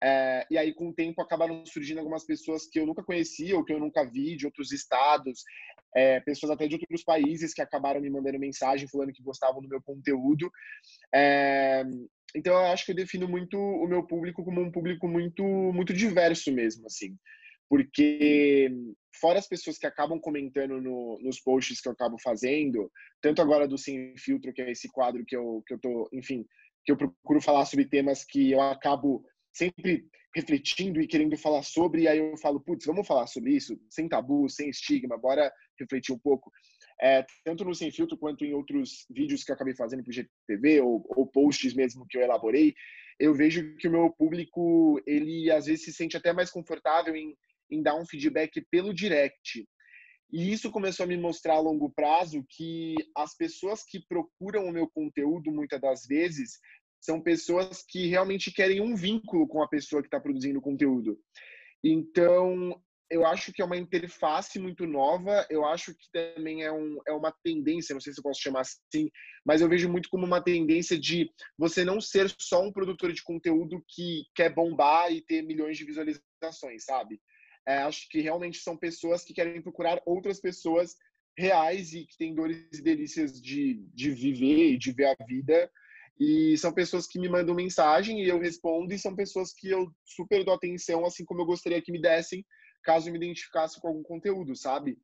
É, 0.03 0.47
e 0.51 0.59
aí, 0.59 0.75
com 0.75 0.89
o 0.89 0.95
tempo, 0.95 1.23
acabaram 1.23 1.65
surgindo 1.65 1.99
algumas 1.99 2.25
pessoas 2.25 2.67
que 2.67 2.79
eu 2.79 2.87
nunca 2.87 3.03
conhecia 3.03 3.57
ou 3.57 3.65
que 3.65 3.73
eu 3.73 3.81
nunca 3.81 4.05
vi, 4.05 4.37
de 4.37 4.47
outros 4.47 4.73
estados, 4.73 5.43
é, 5.95 6.21
pessoas 6.21 6.51
até 6.51 6.67
de 6.67 6.75
outros 6.75 7.03
países 7.03 7.55
que 7.55 7.63
acabaram 7.63 8.01
me 8.01 8.11
mandando 8.11 8.39
mensagem 8.39 8.89
falando 8.89 9.13
que 9.13 9.23
gostavam 9.23 9.61
do 9.61 9.69
meu 9.69 9.83
conteúdo. 9.83 10.51
É, 11.15 11.85
então 12.35 12.53
eu 12.53 12.67
acho 12.67 12.85
que 12.85 12.93
eu 12.93 12.97
defino 12.97 13.27
muito 13.27 13.59
o 13.59 13.87
meu 13.87 14.07
público 14.07 14.45
como 14.45 14.61
um 14.61 14.71
público 14.71 15.09
muito 15.09 15.43
muito 15.43 15.93
diverso 15.93 16.53
mesmo 16.53 16.87
assim. 16.87 17.17
Porque 17.69 18.71
fora 19.21 19.39
as 19.39 19.49
pessoas 19.49 19.79
que 19.79 19.87
acabam 19.87 20.19
comentando 20.21 20.81
no, 20.81 21.19
nos 21.23 21.41
posts 21.41 21.81
que 21.81 21.89
eu 21.89 21.93
acabo 21.93 22.17
fazendo 22.19 22.91
tanto 23.21 23.43
agora 23.43 23.67
do 23.67 23.77
sem 23.77 24.17
filtro 24.17 24.53
que 24.53 24.63
é 24.63 24.71
esse 24.71 24.89
quadro 24.89 25.25
que 25.27 25.37
eu 25.37 25.63
que 25.67 25.75
eu 25.75 25.79
tô 25.79 26.09
enfim 26.13 26.47
que 26.85 26.93
eu 26.93 26.97
procuro 26.97 27.41
falar 27.41 27.67
sobre 27.67 27.87
temas 27.87 28.25
que 28.25 28.53
eu 28.53 28.61
acabo 28.61 29.25
sempre 29.53 30.07
refletindo 30.35 31.01
e 31.01 31.07
querendo 31.07 31.37
falar 31.37 31.63
sobre 31.63 32.03
e 32.03 32.09
aí 32.09 32.19
eu 32.19 32.37
falo 32.37 32.61
putz 32.61 32.87
vamos 32.87 33.07
falar 33.07 33.27
sobre 33.27 33.55
isso? 33.55 33.79
Sem 33.91 34.09
tabu 34.09 34.49
sem 34.49 34.71
estigma 34.71 35.19
bora 35.19 35.53
refletir 35.79 36.13
um 36.13 36.19
pouco 36.19 36.51
é, 37.01 37.25
tanto 37.45 37.65
no 37.65 37.75
Sem 37.75 37.91
Filtro 37.91 38.19
quanto 38.19 38.45
em 38.45 38.53
outros 38.53 39.07
vídeos 39.11 39.45
que 39.45 39.51
eu 39.51 39.55
acabei 39.55 39.75
fazendo 39.75 40.03
para 40.03 40.11
o 40.11 40.13
GTV 40.13 40.81
ou, 40.81 41.05
ou 41.17 41.27
posts 41.27 41.75
mesmo 41.75 42.07
que 42.09 42.19
eu 42.19 42.23
elaborei, 42.23 42.75
eu 43.19 43.35
vejo 43.35 43.77
que 43.77 43.89
o 43.89 43.91
meu 43.91 44.11
público, 44.11 45.01
ele 45.07 45.51
às 45.51 45.67
vezes 45.67 45.85
se 45.85 45.93
sente 45.93 46.17
até 46.17 46.33
mais 46.33 46.51
confortável 46.51 47.15
em, 47.17 47.37
em 47.71 47.83
dar 47.83 47.97
um 47.97 48.07
feedback 48.07 48.65
pelo 48.71 48.95
direct. 48.95 49.67
E 50.31 50.53
isso 50.53 50.71
começou 50.71 51.05
a 51.05 51.07
me 51.07 51.17
mostrar 51.17 51.55
a 51.55 51.61
longo 51.61 51.91
prazo 51.91 52.45
que 52.51 52.95
as 53.17 53.35
pessoas 53.37 53.83
que 53.83 54.05
procuram 54.07 54.67
o 54.67 54.73
meu 54.73 54.89
conteúdo, 54.89 55.51
muitas 55.51 55.81
das 55.81 56.07
vezes, 56.07 56.59
são 57.01 57.21
pessoas 57.21 57.83
que 57.83 58.07
realmente 58.09 58.53
querem 58.53 58.81
um 58.81 58.95
vínculo 58.95 59.49
com 59.49 59.63
a 59.63 59.69
pessoa 59.69 60.03
que 60.03 60.09
está 60.09 60.21
produzindo 60.21 60.59
o 60.59 60.63
conteúdo. 60.63 61.19
Então, 61.83 62.81
eu 63.11 63.25
acho 63.27 63.53
que 63.53 63.63
é 63.63 63.65
uma 63.65 63.77
interface 63.77 64.59
muito 64.59 64.87
nova, 64.87 65.47
eu 65.49 65.65
acho 65.65 65.95
que 65.95 66.11
também 66.13 66.63
é, 66.63 66.71
um, 66.71 66.99
é 67.07 67.13
uma 67.13 67.33
tendência, 67.43 67.95
não 67.95 68.01
sei 68.01 68.13
se 68.13 68.21
eu 68.21 68.23
posso 68.23 68.43
chamar 68.43 68.61
assim, 68.61 69.11
mas 69.45 69.61
eu 69.61 69.69
vejo 69.69 69.89
muito 69.89 70.09
como 70.11 70.27
uma 70.27 70.43
tendência 70.43 70.99
de 70.99 71.31
você 71.57 71.85
não 71.85 72.01
ser 72.01 72.33
só 72.39 72.63
um 72.63 72.73
produtor 72.73 73.13
de 73.13 73.23
conteúdo 73.23 73.83
que 73.89 74.25
quer 74.35 74.55
bombar 74.55 75.11
e 75.11 75.23
ter 75.23 75.43
milhões 75.43 75.79
de 75.79 75.85
visualizações, 75.85 76.85
sabe? 76.85 77.21
É, 77.67 77.79
acho 77.79 78.09
que 78.11 78.21
realmente 78.21 78.59
são 78.59 78.77
pessoas 78.77 79.25
que 79.25 79.33
querem 79.33 79.63
procurar 79.63 80.01
outras 80.05 80.41
pessoas 80.41 80.95
reais 81.37 81.93
e 81.93 82.05
que 82.05 82.17
têm 82.19 82.35
dores 82.35 82.67
e 82.73 82.83
delícias 82.83 83.41
de, 83.41 83.87
de 83.95 84.11
viver 84.11 84.73
e 84.73 84.79
de 84.79 84.93
ver 84.93 85.07
a 85.07 85.25
vida. 85.25 85.71
E 86.19 86.59
são 86.59 86.73
pessoas 86.73 87.07
que 87.07 87.19
me 87.19 87.29
mandam 87.29 87.55
mensagem 87.55 88.23
e 88.23 88.29
eu 88.29 88.41
respondo, 88.41 88.93
e 88.93 88.99
são 88.99 89.15
pessoas 89.15 89.53
que 89.53 89.69
eu 89.69 89.89
super 90.05 90.45
dou 90.45 90.53
atenção, 90.53 91.07
assim 91.07 91.25
como 91.25 91.41
eu 91.41 91.47
gostaria 91.47 91.81
que 91.81 91.93
me 91.93 92.01
dessem, 92.01 92.45
caso 92.83 93.11
me 93.11 93.17
identificasse 93.17 93.81
com 93.81 93.89
algum 93.89 94.03
conteúdo, 94.03 94.55
sabe? 94.55 94.99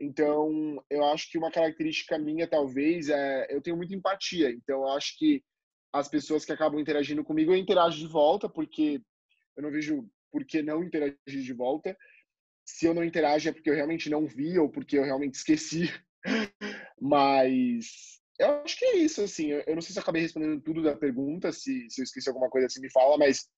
Então, 0.00 0.82
eu 0.88 1.04
acho 1.06 1.30
que 1.30 1.38
uma 1.38 1.50
característica 1.50 2.18
minha, 2.18 2.46
talvez, 2.46 3.08
é 3.08 3.46
eu 3.50 3.60
tenho 3.60 3.76
muita 3.76 3.94
empatia. 3.94 4.50
Então, 4.50 4.82
eu 4.82 4.88
acho 4.88 5.18
que 5.18 5.42
as 5.92 6.08
pessoas 6.08 6.44
que 6.44 6.52
acabam 6.52 6.80
interagindo 6.80 7.24
comigo, 7.24 7.52
eu 7.52 7.56
interajo 7.56 7.98
de 7.98 8.06
volta, 8.06 8.48
porque 8.48 9.02
eu 9.56 9.62
não 9.62 9.70
vejo 9.70 10.08
por 10.30 10.44
que 10.44 10.62
não 10.62 10.84
interagir 10.84 11.18
de 11.26 11.52
volta. 11.52 11.96
Se 12.64 12.86
eu 12.86 12.94
não 12.94 13.02
interajo 13.02 13.48
é 13.48 13.52
porque 13.52 13.70
eu 13.70 13.74
realmente 13.74 14.08
não 14.08 14.26
vi 14.26 14.58
ou 14.58 14.68
porque 14.68 14.98
eu 14.98 15.04
realmente 15.04 15.34
esqueci. 15.34 15.90
Mas 17.00 18.20
eu 18.38 18.62
acho 18.62 18.78
que 18.78 18.84
é 18.84 18.96
isso, 18.98 19.22
assim. 19.22 19.50
Eu 19.50 19.74
não 19.74 19.82
sei 19.82 19.92
se 19.92 19.98
acabei 19.98 20.22
respondendo 20.22 20.60
tudo 20.60 20.82
da 20.82 20.94
pergunta, 20.94 21.50
se, 21.50 21.88
se 21.90 22.00
eu 22.00 22.04
esqueci 22.04 22.28
alguma 22.28 22.48
coisa, 22.48 22.66
assim, 22.66 22.80
me 22.80 22.90
fala, 22.90 23.16
mas 23.18 23.48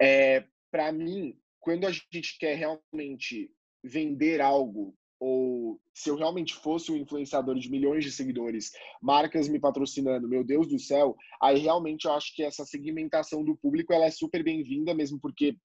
é, 0.00 0.44
para 0.70 0.92
mim, 0.92 1.38
quando 1.62 1.86
a 1.86 1.90
gente 1.90 2.36
quer 2.38 2.56
realmente 2.56 3.50
vender 3.82 4.40
algo 4.40 4.94
ou 5.18 5.80
se 5.94 6.10
eu 6.10 6.16
realmente 6.16 6.52
fosse 6.52 6.90
um 6.90 6.96
influenciador 6.96 7.56
de 7.56 7.70
milhões 7.70 8.04
de 8.04 8.10
seguidores, 8.10 8.72
marcas 9.00 9.48
me 9.48 9.60
patrocinando, 9.60 10.28
meu 10.28 10.42
Deus 10.42 10.66
do 10.66 10.80
céu, 10.80 11.16
aí 11.40 11.58
realmente 11.58 12.06
eu 12.06 12.12
acho 12.12 12.34
que 12.34 12.42
essa 12.42 12.64
segmentação 12.64 13.44
do 13.44 13.56
público 13.56 13.92
ela 13.92 14.06
é 14.06 14.10
super 14.10 14.42
bem-vinda, 14.42 14.92
mesmo 14.92 15.20
porque 15.20 15.56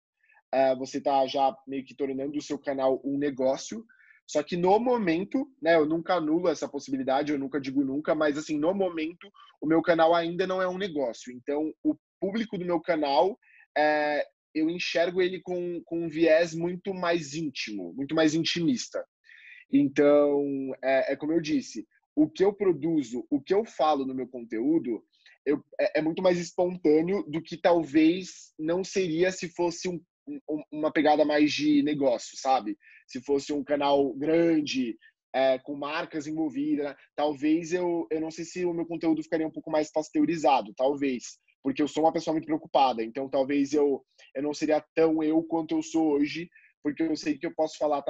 é, 0.54 0.75
você 0.75 1.00
está 1.00 1.25
já 1.25 1.58
meio 1.68 1.84
que 1.84 1.96
tornando 1.96 2.38
o 2.38 2.42
seu 2.42 2.60
canal 2.60 3.01
um 3.04 3.18
negócio. 3.18 3.84
Só 4.27 4.44
que 4.44 4.56
no 4.56 4.77
momento, 4.77 5.51
né, 5.60 5.75
eu 5.75 5.88
nunca 5.88 6.16
anulo 6.16 6.50
essa 6.50 6.70
possibilidade, 6.70 7.32
eu 7.32 7.39
nunca 7.39 7.60
digo 7.60 7.84
nunca, 7.84 8.13
mas 8.13 8.38
assim, 8.38 8.60
no 8.60 8.75
momento, 8.75 9.27
o 9.60 9.66
meu 9.66 9.82
canal 9.82 10.13
ainda 10.13 10.46
não 10.46 10.62
é 10.62 10.68
um 10.68 10.77
negócio. 10.77 11.34
Então, 11.34 11.74
o 11.84 11.96
público 12.20 12.60
do 12.60 12.66
meu 12.66 12.80
canal, 12.80 13.39
é, 13.75 14.24
eu 14.54 14.70
enxergo 14.70 15.22
ele 15.22 15.42
com, 15.42 15.82
com 15.86 16.06
um 16.06 16.10
viés 16.10 16.54
muito 16.54 16.94
mais 16.94 17.34
íntimo, 17.34 17.94
muito 17.94 18.16
mais 18.16 18.34
intimista. 18.34 19.04
Então, 19.72 20.74
é, 20.84 21.13
é, 21.13 21.16
como 21.16 21.34
eu 21.34 21.42
disse, 21.42 21.86
o 22.16 22.30
que 22.30 22.44
eu 22.44 22.54
produzo, 22.54 23.25
o 23.30 23.42
que 23.42 23.54
eu 23.54 23.63
falo 23.66 24.06
no 24.06 24.16
meu 24.16 24.27
conteúdo, 24.27 25.04
eu, 25.46 25.63
é, 25.80 26.00
é, 26.00 26.01
muito 26.01 26.22
mais 26.22 26.39
espontâneo 26.39 27.24
do 27.24 27.42
que 27.42 27.58
talvez 27.58 28.54
não 28.58 28.84
seria 28.84 29.32
se 29.32 29.50
fosse 29.50 29.88
um, 29.88 30.01
um, 30.27 30.62
uma 30.72 30.92
pegada 30.92 31.24
mais 31.24 31.51
de 31.51 31.82
negócio, 31.84 32.38
sabe? 32.38 32.77
Se 33.08 33.22
fosse 33.22 33.54
um 33.54 33.63
canal 33.63 34.13
grande, 34.13 34.98
é, 35.34 35.60
com 35.60 35.75
marcas 35.75 36.27
envolvidas, 36.27 36.96
talvez 37.16 37.72
eu, 37.72 38.08
eu 38.10 38.20
não 38.20 38.32
sei 38.32 38.46
se 38.46 38.66
o 38.66 38.74
meu 38.74 38.86
conteúdo 38.86 39.22
ficaria 39.22 39.48
um 39.48 39.51
pouco 39.51 39.70
mais 39.70 39.92
pasteurizado, 39.92 40.74
talvez, 40.75 41.38
porque 41.63 41.82
eu 41.82 41.88
sou 41.88 42.04
uma 42.04 42.13
pessoa 42.13 42.34
muito 42.34 42.46
preocupada, 42.46 43.04
então 43.04 43.30
talvez 43.30 43.74
eu, 43.74 44.04
eu 44.38 44.44
não 44.44 44.53
seria 44.53 44.84
tão 44.96 45.24
eu 45.24 45.41
quanto 45.44 45.75
eu 45.75 45.82
sou 45.82 46.12
hoje, 46.12 46.50
porque 46.84 47.03
eu 47.03 47.15
sei 47.15 47.38
que 47.38 47.46
eu 47.46 47.53
posso 47.53 47.77
falar 47.77 48.03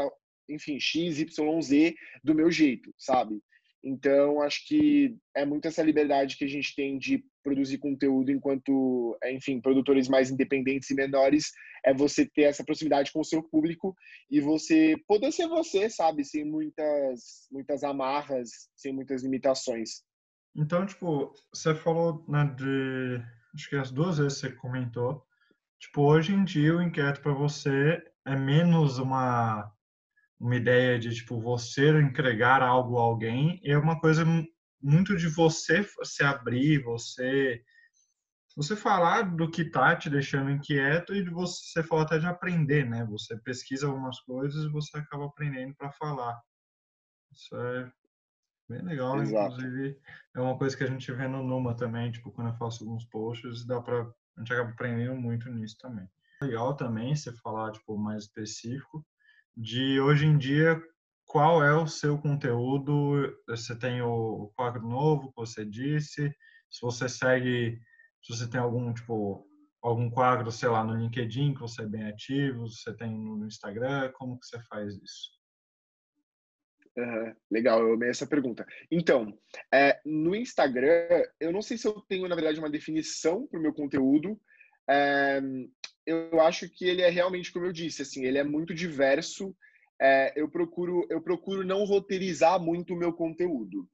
enfim, 0.50 0.79
X, 0.79 1.19
Y, 1.19 1.62
Z 1.62 1.96
do 2.24 2.36
meu 2.36 2.51
jeito, 2.51 2.93
sabe? 2.98 3.41
Então, 3.84 4.41
acho 4.41 4.67
que 4.67 5.15
é 5.36 5.46
muito 5.46 5.67
essa 5.67 5.84
liberdade 5.84 6.36
que 6.38 6.43
a 6.43 6.48
gente 6.48 6.75
tem 6.75 6.98
de 6.98 7.24
produzir 7.43 7.77
conteúdo 7.77 8.31
enquanto, 8.31 9.17
enfim, 9.25 9.62
produtores 9.62 10.10
mais 10.10 10.29
independentes 10.29 10.89
e 10.89 10.96
menores, 10.96 11.51
é 11.86 11.93
você 11.93 12.25
ter 12.25 12.43
essa 12.43 12.65
proximidade 12.65 13.13
com 13.13 13.22
o 13.22 13.25
seu 13.25 13.41
público 13.41 13.96
e 14.29 14.41
você 14.41 14.96
poder 15.07 15.31
ser 15.31 15.48
você, 15.48 15.89
sabe? 15.89 16.25
Sem 16.25 16.43
muitas, 16.43 17.48
muitas 17.50 17.84
amarras, 17.84 18.50
sem 18.75 18.91
muitas 18.91 19.24
limitações. 19.24 20.01
Então, 20.55 20.86
tipo, 20.86 21.34
você 21.53 21.74
falou 21.75 22.25
né, 22.27 22.43
de. 22.57 23.22
Acho 23.53 23.69
que 23.69 23.75
as 23.75 23.91
duas 23.91 24.17
vezes 24.17 24.39
você 24.39 24.51
comentou. 24.51 25.25
Tipo, 25.79 26.03
hoje 26.03 26.34
em 26.34 26.43
dia 26.43 26.75
o 26.75 26.81
inquieto 26.81 27.22
para 27.22 27.34
você 27.34 28.03
é 28.25 28.36
menos 28.36 28.98
uma 28.98 29.72
uma 30.39 30.55
ideia 30.55 31.00
de 31.00 31.15
tipo 31.15 31.39
você 31.41 32.00
entregar 32.00 32.62
algo 32.62 33.00
a 33.00 33.01
alguém 33.01 33.60
é 33.63 33.75
uma 33.75 34.00
coisa 34.00 34.24
muito 34.81 35.15
de 35.17 35.27
você 35.27 35.84
se 36.03 36.24
abrir, 36.24 36.84
você 36.84 37.63
você 38.55 38.75
falar 38.75 39.36
do 39.36 39.50
que 39.50 39.65
tá 39.65 39.96
te 39.96 40.10
deixando 40.10 40.50
inquieto 40.50 41.13
e 41.13 41.24
de 41.24 41.29
você 41.29 41.84
falar 41.84 42.03
até 42.03 42.17
de 42.17 42.25
aprender, 42.25 42.89
né? 42.89 43.05
Você 43.05 43.38
pesquisa 43.38 43.86
algumas 43.86 44.19
coisas 44.22 44.65
e 44.65 44.69
você 44.69 44.98
acaba 44.98 45.25
aprendendo 45.25 45.75
para 45.75 45.91
falar. 45.91 46.41
Isso 47.31 47.55
é 47.55 47.91
bem 48.67 48.81
legal, 48.84 49.22
Exato. 49.22 49.53
inclusive 49.53 50.00
é 50.36 50.41
uma 50.41 50.57
coisa 50.57 50.75
que 50.75 50.84
a 50.84 50.88
gente 50.88 51.12
vê 51.12 51.27
no 51.27 51.43
Numa 51.43 51.75
também, 51.75 52.12
tipo 52.12 52.31
quando 52.31 52.50
eu 52.50 52.57
faço 52.57 52.84
alguns 52.84 53.05
posts, 53.05 53.63
dá 53.65 53.79
para 53.79 54.12
a 54.38 54.41
gente 54.41 54.53
acaba 54.53 54.70
aprendendo 54.70 55.15
muito 55.15 55.50
nisso 55.50 55.77
também. 55.79 56.08
Legal 56.41 56.75
também 56.75 57.15
você 57.15 57.34
falar 57.38 57.72
tipo 57.72 57.98
mais 57.98 58.24
específico 58.24 59.06
de 59.56 60.00
hoje 60.00 60.27
em 60.27 60.38
dia, 60.38 60.79
qual 61.25 61.63
é 61.63 61.74
o 61.75 61.88
seu 61.88 62.17
conteúdo? 62.20 63.36
Você 63.48 63.75
tem 63.75 64.01
o 64.01 64.51
quadro 64.56 64.88
novo 64.88 65.29
que 65.29 65.36
você 65.36 65.65
disse? 65.65 66.32
Se 66.70 66.82
você 66.82 67.10
segue, 67.10 67.82
se 68.22 68.36
você 68.36 68.48
tem 68.48 68.62
algum 68.62 68.94
tipo 68.94 69.46
algum 69.82 70.10
quadro, 70.10 70.51
sei 70.51 70.70
lá, 70.70 70.84
no 70.84 70.96
LinkedIn 70.96 71.53
que 71.53 71.62
você 71.62 71.84
é 71.84 71.88
bem 71.88 72.08
ativo, 72.08 72.67
você 72.67 72.94
tem 72.96 73.12
no 73.12 73.46
Instagram, 73.46 74.12
como 74.13 74.39
que 74.39 74.46
você 74.46 74.62
faz 74.63 74.96
isso? 74.96 75.37
Uhum, 76.98 77.32
legal, 77.51 77.80
eu 77.80 77.94
amei 77.94 78.10
essa 78.10 78.25
pergunta. 78.25 78.66
Então, 78.92 79.32
é, 79.72 80.00
no 80.04 80.36
Instagram, 80.36 81.08
eu 81.39 81.51
não 81.51 81.62
sei 81.62 81.77
se 81.77 81.88
eu 81.88 81.94
tenho, 82.10 82.27
na 82.27 82.34
verdade, 82.34 82.60
uma 82.60 82.72
definição 82.72 83.46
para 83.46 83.60
o 83.60 83.62
meu 83.62 83.72
conteúdo. 83.72 84.39
É, 84.89 85.39
eu 86.08 86.42
acho 86.42 86.68
que 86.70 86.86
ele 86.86 87.04
é 87.04 87.10
realmente, 87.10 87.51
como 87.51 87.66
eu 87.66 87.72
disse, 87.72 88.01
assim, 88.01 88.25
ele 88.25 88.39
é 88.39 88.44
muito 88.44 88.74
diverso. 88.74 89.56
É, 90.01 90.34
eu 90.36 90.50
procuro 90.50 91.06
eu 91.10 91.22
procuro 91.22 91.63
não 91.66 91.84
roteirizar 91.84 92.60
muito 92.60 92.94
o 92.94 92.98
meu 92.98 93.12
conteúdo, 93.13 93.88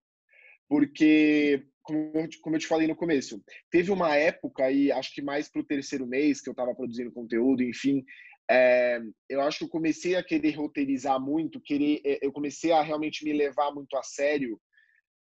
porque 0.68 1.66
como 1.82 2.12
como 2.42 2.56
eu 2.56 2.60
te 2.60 2.68
falei 2.68 2.88
no 2.88 2.96
começo, 2.96 3.42
teve 3.72 3.90
uma 3.90 4.16
época 4.16 4.70
e 4.70 4.92
acho 4.92 5.14
que 5.14 5.22
mais 5.22 5.50
para 5.50 5.62
o 5.62 5.66
terceiro 5.66 6.06
mês 6.06 6.42
que 6.42 6.50
eu 6.50 6.52
estava 6.52 6.76
produzindo 6.76 7.12
conteúdo, 7.12 7.64
enfim, 7.64 8.04
é, 8.50 9.00
eu 9.30 9.42
acho 9.42 9.60
que 9.60 9.64
eu 9.66 9.70
comecei 9.70 10.16
a 10.16 10.24
querer 10.24 10.52
roteirizar 10.52 11.20
muito, 11.20 11.62
querer, 11.62 12.02
é, 12.06 12.20
eu 12.22 12.32
comecei 12.32 12.72
a 12.72 12.82
realmente 12.82 13.24
me 13.24 13.34
levar 13.34 13.72
muito 13.72 13.96
a 13.96 14.04
sério 14.04 14.60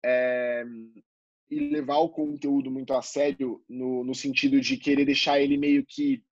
é, 0.04 0.64
e 1.50 1.60
levar 1.70 1.98
o 1.98 2.08
conteúdo 2.08 2.70
muito 2.70 2.92
a 2.92 3.02
sério 3.02 3.62
no, 3.68 4.04
no 4.04 4.14
sentido 4.14 4.60
de 4.60 4.76
querer 4.76 5.04
deixar 5.04 5.40
ele 5.40 5.56
meio 5.56 5.84
que 5.86 6.22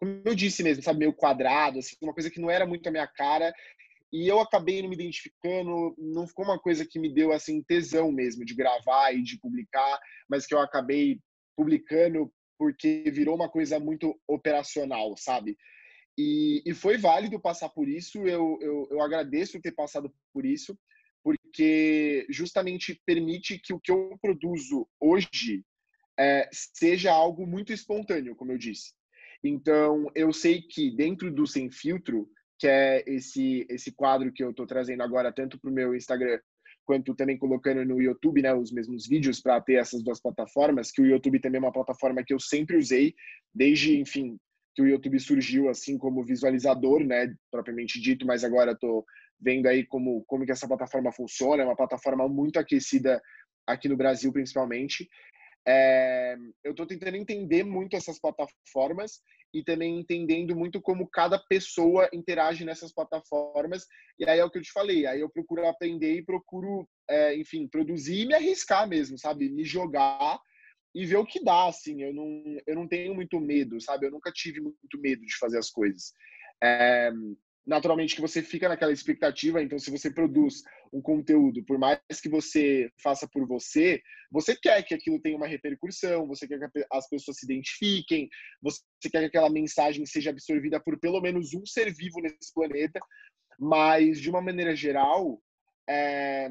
como 0.00 0.22
eu 0.24 0.34
disse 0.34 0.62
mesmo, 0.62 0.82
sabe, 0.82 1.00
meio 1.00 1.12
quadrado, 1.12 1.78
assim, 1.78 1.94
uma 2.00 2.14
coisa 2.14 2.30
que 2.30 2.40
não 2.40 2.50
era 2.50 2.66
muito 2.66 2.88
a 2.88 2.90
minha 2.90 3.06
cara. 3.06 3.52
E 4.10 4.26
eu 4.26 4.40
acabei 4.40 4.80
não 4.80 4.88
me 4.88 4.96
identificando, 4.96 5.94
não 5.98 6.26
ficou 6.26 6.44
uma 6.44 6.58
coisa 6.58 6.86
que 6.86 6.98
me 6.98 7.12
deu 7.12 7.32
assim 7.32 7.62
tesão 7.62 8.10
mesmo 8.10 8.44
de 8.44 8.54
gravar 8.54 9.12
e 9.12 9.22
de 9.22 9.38
publicar, 9.38 10.00
mas 10.28 10.46
que 10.46 10.54
eu 10.54 10.58
acabei 10.58 11.20
publicando 11.54 12.32
porque 12.58 13.04
virou 13.12 13.36
uma 13.36 13.48
coisa 13.48 13.78
muito 13.78 14.18
operacional, 14.26 15.14
sabe? 15.16 15.56
E, 16.18 16.62
e 16.66 16.74
foi 16.74 16.98
válido 16.98 17.40
passar 17.40 17.68
por 17.70 17.88
isso, 17.88 18.18
eu, 18.26 18.58
eu, 18.60 18.88
eu 18.90 19.00
agradeço 19.00 19.60
ter 19.60 19.72
passado 19.72 20.12
por 20.32 20.44
isso, 20.44 20.78
porque 21.22 22.26
justamente 22.28 23.00
permite 23.06 23.58
que 23.58 23.72
o 23.72 23.80
que 23.80 23.90
eu 23.90 24.18
produzo 24.20 24.88
hoje 24.98 25.64
é, 26.18 26.48
seja 26.52 27.12
algo 27.12 27.46
muito 27.46 27.72
espontâneo, 27.72 28.36
como 28.36 28.52
eu 28.52 28.58
disse. 28.58 28.92
Então, 29.42 30.10
eu 30.14 30.32
sei 30.32 30.60
que 30.60 30.90
dentro 30.90 31.32
do 31.32 31.46
Sem 31.46 31.70
Filtro, 31.70 32.28
que 32.58 32.66
é 32.66 33.02
esse, 33.06 33.66
esse 33.70 33.90
quadro 33.90 34.32
que 34.32 34.44
eu 34.44 34.50
estou 34.50 34.66
trazendo 34.66 35.02
agora, 35.02 35.32
tanto 35.32 35.58
para 35.58 35.70
o 35.70 35.72
meu 35.72 35.94
Instagram 35.94 36.38
quanto 36.84 37.14
também 37.14 37.38
colocando 37.38 37.84
no 37.84 38.02
YouTube, 38.02 38.42
né, 38.42 38.52
os 38.52 38.72
mesmos 38.72 39.06
vídeos 39.06 39.40
para 39.40 39.60
ter 39.60 39.74
essas 39.74 40.02
duas 40.02 40.20
plataformas, 40.20 40.90
que 40.90 41.00
o 41.00 41.06
YouTube 41.06 41.40
também 41.40 41.58
é 41.58 41.64
uma 41.64 41.72
plataforma 41.72 42.24
que 42.24 42.34
eu 42.34 42.40
sempre 42.40 42.76
usei, 42.76 43.14
desde, 43.54 43.98
enfim, 43.98 44.36
que 44.80 44.82
o 44.82 44.88
YouTube 44.88 45.20
surgiu 45.20 45.68
assim 45.68 45.98
como 45.98 46.24
visualizador, 46.24 47.04
né, 47.04 47.34
propriamente 47.50 48.00
dito, 48.00 48.26
mas 48.26 48.42
agora 48.42 48.72
estou 48.72 49.04
vendo 49.38 49.66
aí 49.66 49.84
como, 49.84 50.24
como 50.24 50.44
que 50.44 50.52
essa 50.52 50.66
plataforma 50.66 51.12
funciona, 51.12 51.62
é 51.62 51.66
uma 51.66 51.76
plataforma 51.76 52.26
muito 52.28 52.58
aquecida 52.58 53.20
aqui 53.66 53.88
no 53.88 53.96
Brasil, 53.96 54.32
principalmente. 54.32 55.08
É, 55.68 56.36
eu 56.64 56.70
estou 56.70 56.86
tentando 56.86 57.16
entender 57.16 57.62
muito 57.62 57.94
essas 57.94 58.18
plataformas 58.18 59.20
e 59.52 59.62
também 59.62 59.98
entendendo 59.98 60.56
muito 60.56 60.80
como 60.80 61.08
cada 61.08 61.38
pessoa 61.38 62.08
interage 62.12 62.64
nessas 62.64 62.92
plataformas. 62.92 63.86
E 64.18 64.28
aí 64.28 64.38
é 64.38 64.44
o 64.44 64.50
que 64.50 64.58
eu 64.58 64.62
te 64.62 64.72
falei, 64.72 65.06
aí 65.06 65.20
eu 65.20 65.28
procuro 65.28 65.66
aprender 65.66 66.14
e 66.14 66.24
procuro, 66.24 66.88
é, 67.08 67.36
enfim, 67.36 67.68
produzir 67.68 68.22
e 68.22 68.26
me 68.26 68.34
arriscar 68.34 68.88
mesmo, 68.88 69.18
sabe? 69.18 69.50
Me 69.50 69.64
jogar 69.64 70.40
e 70.94 71.06
ver 71.06 71.16
o 71.16 71.26
que 71.26 71.42
dá, 71.42 71.68
assim. 71.68 72.02
Eu 72.02 72.12
não, 72.12 72.42
eu 72.66 72.74
não 72.74 72.88
tenho 72.88 73.14
muito 73.14 73.40
medo, 73.40 73.80
sabe? 73.80 74.06
Eu 74.06 74.10
nunca 74.10 74.32
tive 74.32 74.60
muito 74.60 75.00
medo 75.00 75.24
de 75.24 75.36
fazer 75.38 75.58
as 75.58 75.70
coisas. 75.70 76.12
É, 76.62 77.10
naturalmente 77.66 78.14
que 78.14 78.20
você 78.20 78.42
fica 78.42 78.68
naquela 78.68 78.92
expectativa. 78.92 79.62
Então, 79.62 79.78
se 79.78 79.90
você 79.90 80.12
produz 80.12 80.62
um 80.92 81.00
conteúdo, 81.00 81.64
por 81.64 81.78
mais 81.78 82.00
que 82.20 82.28
você 82.28 82.90
faça 83.02 83.28
por 83.28 83.46
você, 83.46 84.02
você 84.30 84.56
quer 84.56 84.82
que 84.82 84.94
aquilo 84.94 85.20
tenha 85.20 85.36
uma 85.36 85.46
repercussão, 85.46 86.26
você 86.26 86.48
quer 86.48 86.58
que 86.58 86.86
as 86.92 87.08
pessoas 87.08 87.38
se 87.38 87.46
identifiquem, 87.46 88.28
você 88.60 88.82
quer 89.10 89.20
que 89.20 89.26
aquela 89.26 89.50
mensagem 89.50 90.04
seja 90.04 90.30
absorvida 90.30 90.80
por 90.80 90.98
pelo 90.98 91.20
menos 91.20 91.54
um 91.54 91.64
ser 91.64 91.92
vivo 91.92 92.20
nesse 92.20 92.52
planeta. 92.52 93.00
Mas, 93.58 94.20
de 94.20 94.30
uma 94.30 94.40
maneira 94.40 94.74
geral, 94.74 95.40
é, 95.88 96.50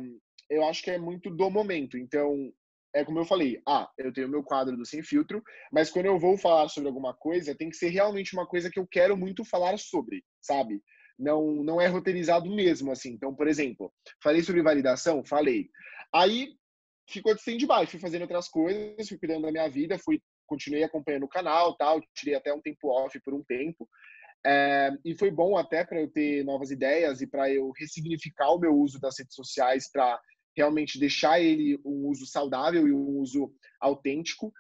eu 0.49 0.63
acho 0.65 0.83
que 0.83 0.91
é 0.91 0.97
muito 0.97 1.29
do 1.29 1.49
momento. 1.49 1.97
Então, 1.97 2.51
é 2.93 3.05
como 3.05 3.19
eu 3.19 3.25
falei, 3.25 3.61
ah, 3.67 3.89
eu 3.97 4.11
tenho 4.11 4.29
meu 4.29 4.43
quadro 4.43 4.75
do 4.75 4.85
Sem 4.85 5.03
Filtro, 5.03 5.43
mas 5.71 5.89
quando 5.89 6.07
eu 6.07 6.19
vou 6.19 6.37
falar 6.37 6.67
sobre 6.69 6.87
alguma 6.87 7.13
coisa, 7.13 7.55
tem 7.55 7.69
que 7.69 7.77
ser 7.77 7.89
realmente 7.89 8.33
uma 8.33 8.47
coisa 8.47 8.69
que 8.69 8.79
eu 8.79 8.87
quero 8.87 9.15
muito 9.15 9.45
falar 9.45 9.77
sobre, 9.77 10.23
sabe? 10.41 10.81
não, 11.19 11.63
não 11.63 11.81
é 11.81 11.87
roteirizado 11.87 12.49
mesmo, 12.49 12.91
assim. 12.91 13.11
Então, 13.11 13.35
por 13.35 13.47
exemplo, 13.47 13.93
falei 14.23 14.41
sobre 14.41 14.63
validação? 14.63 15.23
Falei. 15.23 15.69
Aí 16.13 16.55
ficou 17.07 17.33
de 17.33 17.41
stand-by, 17.41 17.85
fui 17.87 17.99
fazendo 17.99 18.21
outras 18.21 18.47
coisas, 18.47 19.07
fui 19.07 19.17
cuidando 19.17 19.41
da 19.41 19.51
minha 19.51 19.67
vida, 19.67 19.99
fui 19.99 20.21
continuei 20.47 20.83
acompanhando 20.83 21.25
o 21.25 21.29
canal, 21.29 21.75
tal, 21.75 22.01
tirei 22.15 22.33
até 22.33 22.51
um 22.51 22.61
tempo 22.61 22.87
off 22.87 23.19
por 23.19 23.35
um 23.35 23.43
tempo. 23.43 23.87
É, 24.43 24.89
e 25.05 25.15
foi 25.15 25.29
bom 25.29 25.57
até 25.57 25.85
para 25.85 26.01
eu 26.01 26.09
ter 26.09 26.43
novas 26.43 26.71
ideias 26.71 27.21
e 27.21 27.27
para 27.27 27.51
eu 27.51 27.71
ressignificar 27.77 28.49
o 28.49 28.57
meu 28.57 28.73
uso 28.73 28.99
das 28.99 29.19
redes 29.19 29.35
sociais 29.35 29.91
para 29.91 30.19
realmente 30.59 30.99
deixar 30.99 31.39
ele 31.39 31.79
um 31.85 32.07
uso 32.07 32.25
saudável 32.25 32.87
e 32.87 32.91
um 32.91 33.17
uso 33.19 33.51
autêntico. 33.79 34.51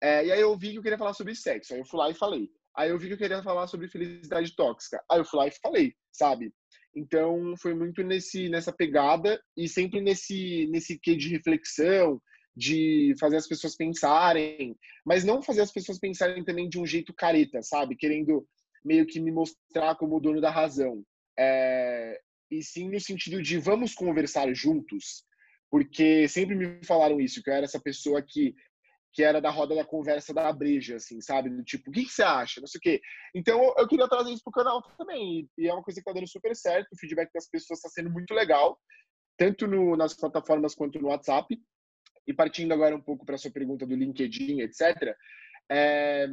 É, 0.00 0.24
e 0.24 0.32
aí 0.32 0.40
eu 0.40 0.56
vi 0.56 0.70
que 0.70 0.78
eu 0.78 0.82
queria 0.82 0.98
falar 0.98 1.12
sobre 1.12 1.34
sexo. 1.34 1.74
Aí 1.74 1.80
eu 1.80 1.84
fui 1.84 1.98
lá 1.98 2.08
e 2.08 2.14
falei. 2.14 2.48
Aí 2.76 2.90
eu 2.90 2.98
vi 2.98 3.08
que 3.08 3.14
eu 3.14 3.18
queria 3.18 3.42
falar 3.42 3.66
sobre 3.66 3.88
felicidade 3.88 4.54
tóxica. 4.54 5.02
Aí 5.10 5.18
eu 5.18 5.24
fui 5.24 5.38
lá 5.38 5.48
e 5.48 5.52
falei, 5.60 5.92
sabe? 6.12 6.52
Então 6.94 7.54
foi 7.60 7.74
muito 7.74 8.02
nesse 8.02 8.48
nessa 8.48 8.72
pegada 8.72 9.40
e 9.56 9.68
sempre 9.68 10.00
nesse 10.00 10.68
nesse 10.70 10.98
quê 10.98 11.16
de 11.16 11.28
reflexão, 11.28 12.20
de 12.56 13.14
fazer 13.18 13.36
as 13.36 13.46
pessoas 13.46 13.76
pensarem, 13.76 14.76
mas 15.04 15.24
não 15.24 15.42
fazer 15.42 15.62
as 15.62 15.72
pessoas 15.72 15.98
pensarem 15.98 16.44
também 16.44 16.68
de 16.68 16.78
um 16.78 16.86
jeito 16.86 17.14
careta, 17.14 17.62
sabe? 17.62 17.96
Querendo 17.96 18.46
meio 18.84 19.06
que 19.06 19.20
me 19.20 19.32
mostrar 19.32 19.96
como 19.96 20.16
o 20.16 20.20
dono 20.20 20.40
da 20.40 20.50
razão. 20.50 21.02
É... 21.38 22.18
E 22.50 22.62
sim 22.62 22.88
no 22.88 23.00
sentido 23.00 23.40
de 23.42 23.58
vamos 23.58 23.94
conversar 23.94 24.52
juntos, 24.52 25.24
porque 25.70 26.28
sempre 26.28 26.54
me 26.54 26.84
falaram 26.84 27.20
isso, 27.20 27.42
que 27.42 27.50
eu 27.50 27.54
era 27.54 27.64
essa 27.64 27.80
pessoa 27.80 28.22
que 28.22 28.54
que 29.12 29.22
era 29.22 29.40
da 29.40 29.50
roda 29.50 29.74
da 29.74 29.84
conversa 29.84 30.32
da 30.32 30.52
breja, 30.52 30.96
assim, 30.96 31.20
sabe? 31.20 31.50
Do 31.50 31.64
tipo, 31.64 31.90
o 31.90 31.92
que, 31.92 32.04
que 32.04 32.12
você 32.12 32.22
acha? 32.22 32.60
Não 32.60 32.68
sei 32.68 32.78
o 32.78 32.80
quê. 32.80 33.00
Então, 33.34 33.74
eu 33.76 33.88
queria 33.88 34.08
trazer 34.08 34.30
isso 34.30 34.42
pro 34.44 34.52
canal 34.52 34.82
também. 34.96 35.48
E 35.58 35.68
é 35.68 35.72
uma 35.72 35.82
coisa 35.82 36.00
que 36.00 36.04
tá 36.04 36.12
dando 36.12 36.28
super 36.28 36.54
certo. 36.54 36.92
O 36.92 36.96
feedback 36.96 37.30
das 37.34 37.48
pessoas 37.48 37.78
está 37.78 37.88
sendo 37.88 38.10
muito 38.10 38.32
legal, 38.32 38.78
tanto 39.36 39.66
no, 39.66 39.96
nas 39.96 40.14
plataformas 40.14 40.74
quanto 40.74 41.00
no 41.00 41.08
WhatsApp. 41.08 41.60
E 42.26 42.32
partindo 42.32 42.72
agora 42.72 42.94
um 42.94 43.00
pouco 43.00 43.26
para 43.26 43.36
sua 43.38 43.50
pergunta 43.50 43.84
do 43.84 43.96
LinkedIn, 43.96 44.60
etc. 44.60 45.16
É, 45.68 46.28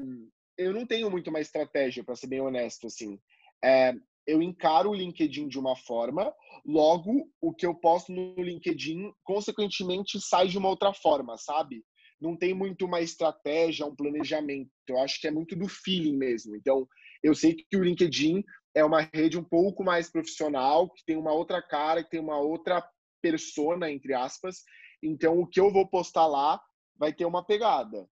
eu 0.58 0.72
não 0.72 0.86
tenho 0.86 1.10
muito 1.10 1.29
uma 1.32 1.39
estratégia, 1.39 2.03
para 2.03 2.15
ser 2.15 2.27
bem 2.27 2.41
honesto, 2.41 2.86
assim. 2.86 3.20
É, 3.63 3.94
eu 4.27 4.41
encaro 4.41 4.89
o 4.89 4.93
LinkedIn 4.93 5.48
de 5.48 5.57
uma 5.57 5.75
forma, 5.75 6.34
logo 6.65 7.31
o 7.41 7.53
que 7.53 7.65
eu 7.65 7.74
posto 7.74 8.12
no 8.12 8.36
LinkedIn, 8.36 9.13
consequentemente, 9.24 10.19
sai 10.19 10.50
de 10.50 10.57
uma 10.57 10.67
outra 10.67 10.93
forma, 10.93 11.38
sabe? 11.38 11.84
Não 12.19 12.36
tem 12.36 12.53
muito 12.53 12.86
uma 12.86 13.00
estratégia, 13.00 13.86
um 13.86 13.96
planejamento. 13.96 14.69
Eu 14.88 15.00
acho 15.00 15.22
que 15.22 15.27
é 15.27 15.31
muito 15.31 15.55
do 15.55 15.67
feeling 15.67 16.17
mesmo. 16.17 16.55
Então, 16.55 16.86
eu 17.24 17.34
sei 17.34 17.55
que 17.55 17.77
o 17.77 17.84
LinkedIn 17.84 18.43
é 18.75 18.84
uma 18.84 19.10
rede 19.13 19.38
um 19.38 19.43
pouco 19.43 19.84
mais 19.84 20.12
profissional, 20.12 20.91
que 20.93 21.05
tem 21.05 21.15
uma 21.15 21.31
outra 21.31 21.62
cara, 21.62 22.03
que 22.03 22.10
tem 22.10 22.19
uma 22.19 22.38
outra 22.38 22.86
persona, 23.22 23.89
entre 23.89 24.13
aspas. 24.13 24.63
Então, 25.01 25.39
o 25.39 25.48
que 25.48 25.60
eu 25.60 25.72
vou 25.72 25.88
postar 25.88 26.27
lá 26.27 26.62
vai 26.98 27.13
ter 27.13 27.25
uma 27.25 27.46
pegada. 27.46 28.07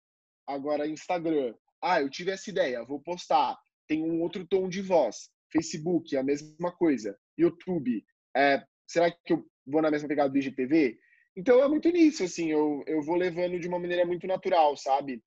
Agora, 0.48 0.88
Instagram. 0.88 1.53
Ah, 1.81 2.01
eu 2.01 2.10
tive 2.10 2.31
essa 2.31 2.50
ideia, 2.50 2.86
vou 2.86 3.01
postar. 3.01 3.57
Tem 3.88 4.03
um 4.03 4.22
outro 4.22 4.48
tom 4.48 4.69
de 4.69 4.81
voz. 4.81 5.29
Facebook, 5.55 6.15
a 6.17 6.24
mesma 6.24 6.71
coisa. 6.71 7.17
YouTube, 7.38 8.03
é, 8.35 8.63
será 8.85 9.09
que 9.09 9.33
eu 9.33 9.45
vou 9.65 9.81
na 9.81 9.89
mesma 9.89 10.07
pegada 10.07 10.29
do 10.29 10.38
IGTV? 10.38 11.00
Então 11.38 11.62
é 11.62 11.67
muito 11.67 11.89
nisso, 11.89 12.24
assim, 12.24 12.51
eu, 12.51 12.83
eu 12.88 13.01
vou 13.01 13.15
levando 13.15 13.59
de 13.59 13.67
uma 13.67 13.79
maneira 13.79 14.05
muito 14.05 14.27
natural, 14.27 14.75
sabe? 14.77 15.21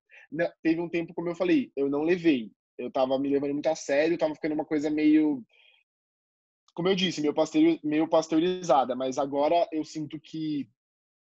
Teve 0.62 0.80
um 0.80 0.88
tempo, 0.88 1.14
como 1.14 1.28
eu 1.28 1.34
falei, 1.34 1.72
eu 1.76 1.88
não 1.88 2.02
levei. 2.02 2.50
Eu 2.78 2.90
tava 2.90 3.18
me 3.18 3.28
levando 3.28 3.52
muito 3.52 3.66
a 3.66 3.74
sério, 3.74 4.16
tava 4.16 4.34
ficando 4.34 4.54
uma 4.54 4.64
coisa 4.64 4.88
meio. 4.88 5.44
Como 6.74 6.88
eu 6.88 6.94
disse, 6.94 7.20
meio, 7.20 7.34
pasteur, 7.34 7.78
meio 7.82 8.08
pasteurizada, 8.08 8.94
mas 8.94 9.18
agora 9.18 9.68
eu 9.72 9.84
sinto 9.84 10.18
que, 10.20 10.68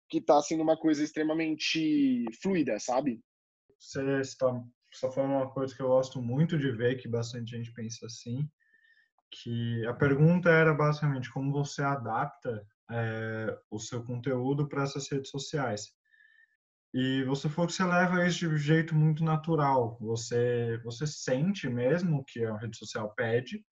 que 0.10 0.22
tá 0.22 0.42
sendo 0.42 0.64
uma 0.64 0.78
coisa 0.78 1.04
extremamente 1.04 2.24
fluida, 2.42 2.80
sabe? 2.80 3.20
Você 3.78 4.22
está, 4.22 4.64
está 4.92 5.12
falando 5.12 5.32
uma 5.32 5.52
coisa 5.52 5.76
que 5.76 5.82
eu 5.82 5.90
gosto 5.90 6.22
muito 6.22 6.58
de 6.58 6.72
ver, 6.72 6.96
que 6.96 7.10
bastante 7.10 7.52
gente 7.52 7.74
pensa 7.74 8.06
assim, 8.06 8.48
que 9.42 9.86
a 9.88 9.94
pergunta 9.94 10.50
era 10.50 10.74
basicamente 10.74 11.32
como 11.32 11.52
você 11.52 11.82
adapta 11.82 12.66
é, 12.92 13.60
o 13.72 13.80
seu 13.80 14.04
conteúdo 14.04 14.68
para 14.68 14.84
essas 14.84 15.10
redes 15.10 15.30
sociais. 15.30 15.92
E 16.94 17.24
você 17.24 17.50
falou 17.50 17.68
que 17.68 17.74
você 17.74 17.84
leva 17.84 18.26
isso 18.26 18.40
de 18.40 18.48
um 18.48 18.58
jeito 18.58 18.94
muito 18.94 19.24
natural. 19.24 19.98
Você, 20.00 20.80
você 20.84 21.08
sente 21.08 21.68
mesmo 21.68 22.24
que 22.26 22.46
a 22.46 22.56
rede 22.58 22.78
social 22.78 23.12
pede, 23.16 23.66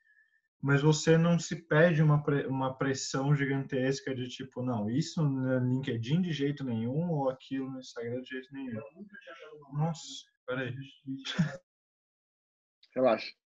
mas 0.60 0.82
você 0.82 1.18
não 1.18 1.38
se 1.38 1.56
pede 1.68 2.02
uma, 2.02 2.24
uma 2.48 2.76
pressão 2.78 3.36
gigantesca 3.36 4.16
de 4.16 4.28
tipo, 4.28 4.64
não, 4.64 4.90
isso 4.90 5.22
no 5.24 5.60
LinkedIn 5.60 6.22
de 6.22 6.32
jeito 6.32 6.64
nenhum 6.64 7.12
ou 7.12 7.30
aquilo 7.30 7.70
no 7.70 7.80
Instagram 7.80 8.22
de 8.22 8.30
jeito 8.30 8.52
nenhum. 8.54 8.82
Nossa, 9.74 10.02
peraí. 10.46 10.76
Relaxa. 12.96 13.41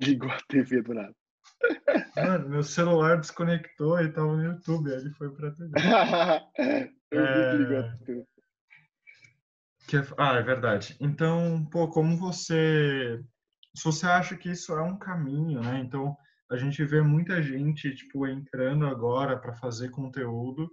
Ligou 0.00 0.30
a 0.30 0.38
TV 0.48 0.82
do 0.82 0.94
nada. 0.94 1.14
Mano, 2.16 2.48
meu 2.48 2.62
celular 2.62 3.18
desconectou 3.18 4.00
e 4.00 4.12
tava 4.12 4.36
no 4.36 4.44
YouTube, 4.44 4.92
aí 4.92 5.00
ele 5.00 5.10
foi 5.12 5.30
pra 5.32 5.50
TV. 5.50 5.72
Eu 7.10 7.26
é... 7.26 7.56
ligou 7.56 7.78
a 7.78 7.96
TV. 8.04 8.26
Ah, 10.16 10.34
é 10.36 10.42
verdade. 10.42 10.96
Então, 11.00 11.66
pô, 11.70 11.88
como 11.88 12.16
você. 12.16 13.20
Se 13.74 13.84
você 13.84 14.06
acha 14.06 14.36
que 14.36 14.50
isso 14.50 14.72
é 14.72 14.82
um 14.82 14.98
caminho, 14.98 15.60
né? 15.60 15.80
Então, 15.80 16.16
a 16.50 16.56
gente 16.56 16.84
vê 16.84 17.02
muita 17.02 17.42
gente, 17.42 17.94
tipo, 17.94 18.26
entrando 18.26 18.86
agora 18.86 19.38
para 19.38 19.54
fazer 19.54 19.90
conteúdo 19.90 20.70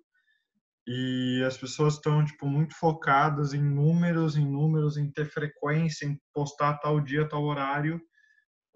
e 0.86 1.42
as 1.46 1.58
pessoas 1.58 1.96
estão, 1.96 2.24
tipo, 2.24 2.46
muito 2.46 2.76
focadas 2.76 3.54
em 3.54 3.62
números, 3.62 4.36
em 4.36 4.46
números, 4.46 4.98
em 4.98 5.10
ter 5.12 5.26
frequência, 5.26 6.06
em 6.06 6.20
postar 6.34 6.78
tal 6.80 7.00
dia, 7.00 7.28
tal 7.28 7.44
horário 7.44 8.02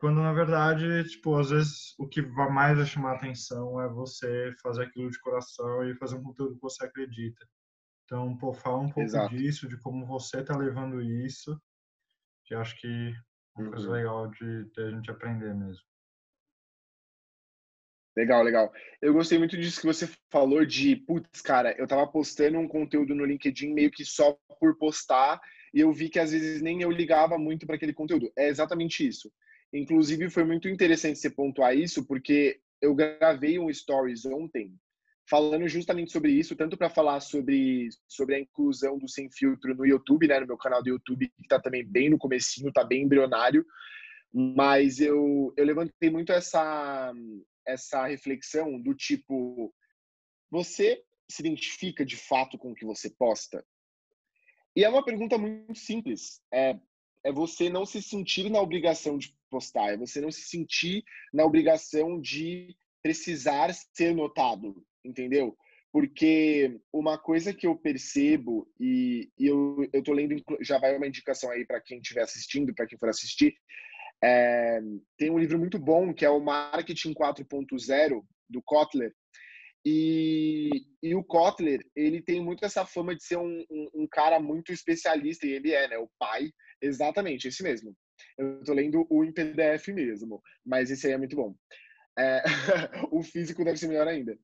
quando 0.04 0.22
na 0.22 0.34
verdade, 0.34 1.06
tipo, 1.06 1.34
às 1.40 1.50
vezes 1.50 1.96
o 1.98 2.06
que 2.06 2.22
vai 2.22 2.52
mais 2.52 2.78
vai 2.78 2.86
chamar 2.86 3.14
atenção 3.14 3.80
é 3.80 3.88
você 3.88 4.54
fazer 4.62 4.84
aquilo 4.84 5.10
de 5.10 5.18
coração 5.22 5.90
e 5.90 5.96
fazer 5.96 6.18
um 6.18 6.24
conteúdo 6.24 6.56
que 6.56 6.62
você 6.62 6.84
acredita. 6.84 7.48
Então, 8.04 8.36
pô, 8.36 8.52
fala 8.52 8.80
um 8.80 8.88
pouco 8.88 9.00
Exato. 9.00 9.34
disso, 9.34 9.66
de 9.66 9.80
como 9.80 10.06
você 10.06 10.44
tá 10.44 10.58
levando 10.58 11.02
isso, 11.02 11.58
que 12.44 12.54
acho 12.54 12.78
que 12.82 13.14
é 13.58 13.62
uma 13.62 13.72
coisa 13.72 13.88
uhum. 13.88 13.94
legal 13.94 14.28
de, 14.30 14.66
de 14.72 14.82
a 14.82 14.90
gente 14.90 15.10
aprender 15.10 15.56
mesmo. 15.56 15.86
Legal, 18.18 18.44
legal. 18.44 18.74
Eu 19.02 19.14
gostei 19.14 19.40
muito 19.40 19.56
disso 19.56 19.80
que 19.80 19.88
você 19.88 20.10
falou 20.30 20.66
de, 20.66 20.98
putz, 20.98 21.40
cara, 21.40 21.74
eu 21.80 21.88
tava 21.88 22.06
postando 22.06 22.60
um 22.60 22.68
conteúdo 22.68 23.16
no 23.16 23.24
LinkedIn 23.24 23.74
meio 23.74 23.90
que 23.90 24.04
só 24.04 24.38
por 24.60 24.78
postar 24.78 25.40
e 25.74 25.80
eu 25.80 25.94
vi 25.94 26.10
que 26.10 26.20
às 26.20 26.34
vezes 26.34 26.62
nem 26.62 26.82
eu 26.82 26.92
ligava 26.92 27.38
muito 27.38 27.66
para 27.66 27.78
aquele 27.78 27.94
conteúdo. 27.94 28.30
É 28.38 28.50
exatamente 28.50 29.08
isso. 29.08 29.32
Inclusive, 29.74 30.30
foi 30.30 30.44
muito 30.44 30.70
interessante 30.70 31.18
você 31.18 31.30
pontuar 31.30 31.76
isso, 31.76 32.06
porque 32.06 32.60
eu 32.80 32.94
gravei 32.94 33.58
um 33.58 33.74
stories 33.74 34.26
ontem 34.26 34.78
falando 35.28 35.68
justamente 35.68 36.12
sobre 36.12 36.32
isso, 36.32 36.56
tanto 36.56 36.78
para 36.78 36.90
falar 36.90 37.20
sobre, 37.22 37.90
sobre 38.08 38.36
a 38.36 38.40
inclusão 38.40 39.00
do 39.00 39.08
Sem 39.08 39.32
Filtro 39.32 39.74
no 39.74 39.86
YouTube, 39.86 40.28
né, 40.28 40.40
no 40.40 40.48
meu 40.48 40.58
canal 40.58 40.84
do 40.84 40.90
YouTube, 40.90 41.30
que 41.30 41.44
está 41.44 41.60
também 41.60 41.84
bem 41.86 42.10
no 42.10 42.18
comecinho, 42.18 42.70
está 42.70 42.84
bem 42.84 43.04
embrionário, 43.04 43.66
mas 44.34 45.00
eu, 45.00 45.54
eu 45.56 45.66
levantei 45.66 46.10
muito 46.10 46.32
essa, 46.32 47.14
essa 47.66 48.06
reflexão 48.06 48.80
do 48.82 48.94
tipo, 48.94 49.74
você 50.52 51.02
se 51.30 51.42
identifica 51.42 52.06
de 52.06 52.18
fato 52.18 52.58
com 52.58 52.72
o 52.72 52.76
que 52.76 52.86
você 52.86 53.10
posta? 53.10 53.66
E 54.76 54.84
é 54.84 54.90
uma 54.90 55.06
pergunta 55.06 55.38
muito 55.38 55.76
simples. 55.76 56.42
É, 56.52 56.78
é 57.24 57.32
você 57.32 57.70
não 57.70 57.86
se 57.86 58.02
sentir 58.02 58.50
na 58.50 58.62
obrigação 58.62 59.18
de 59.18 59.36
postar, 59.50 59.94
é 59.94 59.98
você 59.98 60.20
não 60.20 60.32
se 60.32 60.42
sentir 60.42 61.04
na 61.34 61.46
obrigação 61.46 62.20
de 62.20 62.76
precisar 63.02 63.74
ser 63.94 64.14
notado, 64.14 64.84
entendeu? 65.04 65.58
Porque 65.92 66.80
uma 66.92 67.18
coisa 67.18 67.54
que 67.54 67.68
eu 67.68 67.76
percebo, 67.76 68.68
e, 68.80 69.30
e 69.38 69.46
eu, 69.46 69.88
eu 69.94 70.02
tô 70.02 70.12
lendo, 70.12 70.36
já 70.62 70.80
vai 70.80 70.98
uma 70.98 71.08
indicação 71.08 71.52
aí 71.52 71.66
para 71.66 71.82
quem 71.82 72.00
estiver 72.00 72.24
assistindo, 72.24 72.74
para 72.74 72.88
quem 72.88 72.98
for 72.98 73.10
assistir, 73.10 73.54
é, 74.24 74.80
tem 75.18 75.30
um 75.30 75.38
livro 75.38 75.60
muito 75.60 75.78
bom 75.78 76.14
que 76.14 76.26
é 76.26 76.30
o 76.30 76.40
Marketing 76.40 77.14
4.0 77.14 78.24
do 78.50 78.62
Kotler. 78.64 79.14
E, 79.86 80.70
e, 81.02 81.14
o 81.14 81.24
Kotler, 81.24 81.86
ele 81.94 82.22
tem 82.22 82.42
muito 82.42 82.64
essa 82.64 82.86
fama 82.86 83.14
de 83.14 83.22
ser 83.22 83.38
um, 83.38 83.66
um, 83.70 83.90
um, 83.96 84.08
cara 84.10 84.40
muito 84.40 84.72
especialista, 84.72 85.46
e 85.46 85.52
ele 85.52 85.74
é, 85.74 85.90
né? 85.90 85.98
O 85.98 86.10
pai, 86.18 86.50
exatamente, 86.86 87.48
esse 87.48 87.64
mesmo. 87.64 87.96
Eu 88.38 88.64
tô 88.64 88.74
lendo 88.74 89.06
o 89.10 89.24
em 89.24 89.32
PDF 89.32 89.88
mesmo, 89.90 90.42
mas 90.66 90.92
esse 90.92 91.08
aí 91.08 91.14
é 91.14 91.18
muito 91.18 91.36
bom. 91.36 91.56
É, 92.18 92.44
o 93.12 93.24
físico 93.24 93.64
deve 93.64 93.78
ser 93.78 93.88
melhor 93.88 94.08
ainda. 94.08 94.38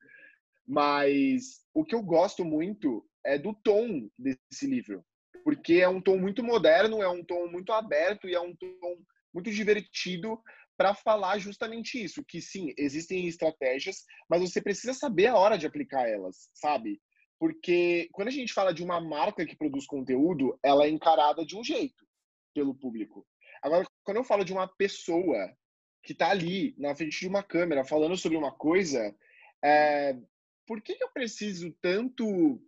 Mas 0.67 1.61
o 1.73 1.83
que 1.83 1.95
eu 1.95 2.01
gosto 2.01 2.45
muito 2.45 3.05
é 3.25 3.37
do 3.37 3.53
tom 3.53 4.09
desse 4.17 4.67
livro, 4.67 5.03
porque 5.43 5.75
é 5.75 5.89
um 5.89 6.01
tom 6.01 6.17
muito 6.17 6.43
moderno, 6.43 7.01
é 7.01 7.09
um 7.09 7.23
tom 7.23 7.47
muito 7.47 7.71
aberto 7.71 8.27
e 8.27 8.35
é 8.35 8.39
um 8.39 8.55
tom 8.55 8.97
muito 9.33 9.51
divertido 9.51 10.39
para 10.77 10.93
falar 10.93 11.37
justamente 11.39 12.01
isso, 12.01 12.23
que 12.23 12.41
sim, 12.41 12.73
existem 12.77 13.27
estratégias, 13.27 14.05
mas 14.29 14.41
você 14.41 14.61
precisa 14.61 14.93
saber 14.93 15.27
a 15.27 15.35
hora 15.35 15.57
de 15.57 15.67
aplicar 15.67 16.07
elas, 16.07 16.49
sabe? 16.53 17.01
Porque 17.37 18.07
quando 18.13 18.29
a 18.29 18.31
gente 18.31 18.53
fala 18.53 18.73
de 18.73 18.83
uma 18.83 19.01
marca 19.01 19.45
que 19.45 19.57
produz 19.57 19.85
conteúdo, 19.85 20.57
ela 20.63 20.85
é 20.85 20.89
encarada 20.89 21.45
de 21.45 21.57
um 21.57 21.63
jeito. 21.63 22.07
Pelo 22.53 22.75
público. 22.75 23.25
Agora, 23.61 23.85
quando 24.03 24.17
eu 24.17 24.23
falo 24.23 24.43
de 24.43 24.53
uma 24.53 24.67
pessoa 24.67 25.55
que 26.03 26.13
está 26.13 26.29
ali 26.29 26.73
na 26.77 26.95
frente 26.95 27.19
de 27.19 27.27
uma 27.27 27.43
câmera 27.43 27.83
falando 27.83 28.15
sobre 28.15 28.37
uma 28.37 28.51
coisa, 28.51 29.15
é, 29.63 30.17
por 30.65 30.81
que, 30.81 30.97
eu 30.99 31.09
preciso 31.09 31.71
tanto 31.81 32.61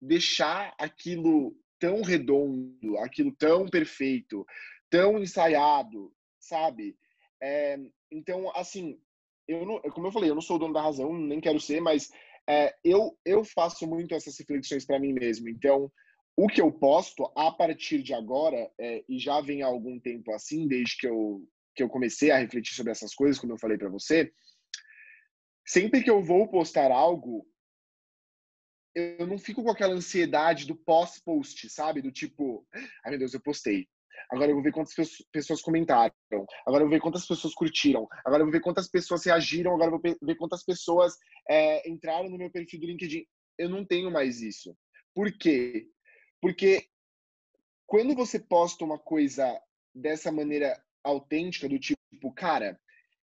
deixar 0.00 0.74
aquilo 0.78 1.56
tão 1.78 2.02
redondo, 2.02 2.98
aquilo 2.98 3.32
tão 3.32 3.66
perfeito, 3.66 4.46
tão 4.88 5.18
ensaiado, 5.18 6.12
sabe? 6.38 6.96
É, 7.42 7.78
então, 8.10 8.50
assim, 8.54 9.00
eu 9.48 9.64
não, 9.66 9.80
como 9.90 10.06
eu 10.06 10.12
falei, 10.12 10.30
eu 10.30 10.34
não 10.34 10.42
sou 10.42 10.56
o 10.56 10.58
dono 10.58 10.74
da 10.74 10.82
razão, 10.82 11.12
nem 11.16 11.40
quero 11.40 11.58
ser, 11.58 11.80
mas 11.80 12.10
é, 12.48 12.74
eu, 12.84 13.18
eu 13.24 13.44
faço 13.44 13.86
muito 13.86 14.14
essas 14.14 14.38
reflexões 14.38 14.84
para 14.84 14.98
mim 14.98 15.12
mesmo. 15.12 15.48
Então, 15.48 15.90
o 16.42 16.46
que 16.46 16.62
eu 16.62 16.72
posto 16.72 17.30
a 17.36 17.52
partir 17.52 18.02
de 18.02 18.14
agora, 18.14 18.72
é, 18.78 19.04
e 19.06 19.18
já 19.18 19.42
vem 19.42 19.62
há 19.62 19.66
algum 19.66 20.00
tempo 20.00 20.32
assim, 20.32 20.66
desde 20.66 20.96
que 20.96 21.06
eu, 21.06 21.46
que 21.76 21.82
eu 21.82 21.88
comecei 21.90 22.30
a 22.30 22.38
refletir 22.38 22.74
sobre 22.74 22.92
essas 22.92 23.14
coisas, 23.14 23.38
como 23.38 23.52
eu 23.52 23.58
falei 23.58 23.76
para 23.76 23.90
você, 23.90 24.32
sempre 25.66 26.02
que 26.02 26.08
eu 26.08 26.24
vou 26.24 26.48
postar 26.48 26.90
algo, 26.90 27.46
eu 28.94 29.26
não 29.26 29.38
fico 29.38 29.62
com 29.62 29.70
aquela 29.70 29.92
ansiedade 29.92 30.66
do 30.66 30.74
pós-post, 30.74 31.68
sabe? 31.68 32.00
Do 32.00 32.10
tipo, 32.10 32.66
ai 33.04 33.10
meu 33.10 33.18
Deus, 33.18 33.34
eu 33.34 33.42
postei. 33.42 33.86
Agora 34.32 34.50
eu 34.50 34.54
vou 34.54 34.64
ver 34.64 34.72
quantas 34.72 34.94
pessoas 35.30 35.60
comentaram. 35.60 36.14
Agora 36.66 36.84
eu 36.84 36.88
vou 36.88 36.96
ver 36.96 37.02
quantas 37.02 37.26
pessoas 37.26 37.52
curtiram. 37.52 38.08
Agora 38.24 38.40
eu 38.40 38.46
vou 38.46 38.52
ver 38.52 38.60
quantas 38.60 38.88
pessoas 38.88 39.26
reagiram. 39.26 39.74
Agora 39.74 39.88
eu 39.88 40.00
vou 40.00 40.16
ver 40.22 40.36
quantas 40.36 40.64
pessoas 40.64 41.16
é, 41.46 41.86
entraram 41.88 42.30
no 42.30 42.38
meu 42.38 42.50
perfil 42.50 42.80
do 42.80 42.86
LinkedIn. 42.86 43.26
Eu 43.58 43.68
não 43.68 43.84
tenho 43.84 44.10
mais 44.10 44.40
isso. 44.40 44.74
Por 45.14 45.30
quê? 45.36 45.86
Porque 46.40 46.88
quando 47.86 48.14
você 48.14 48.38
posta 48.38 48.84
uma 48.84 48.98
coisa 48.98 49.60
dessa 49.94 50.30
maneira 50.30 50.82
autêntica, 51.02 51.68
do 51.68 51.78
tipo, 51.78 52.32
cara, 52.34 52.78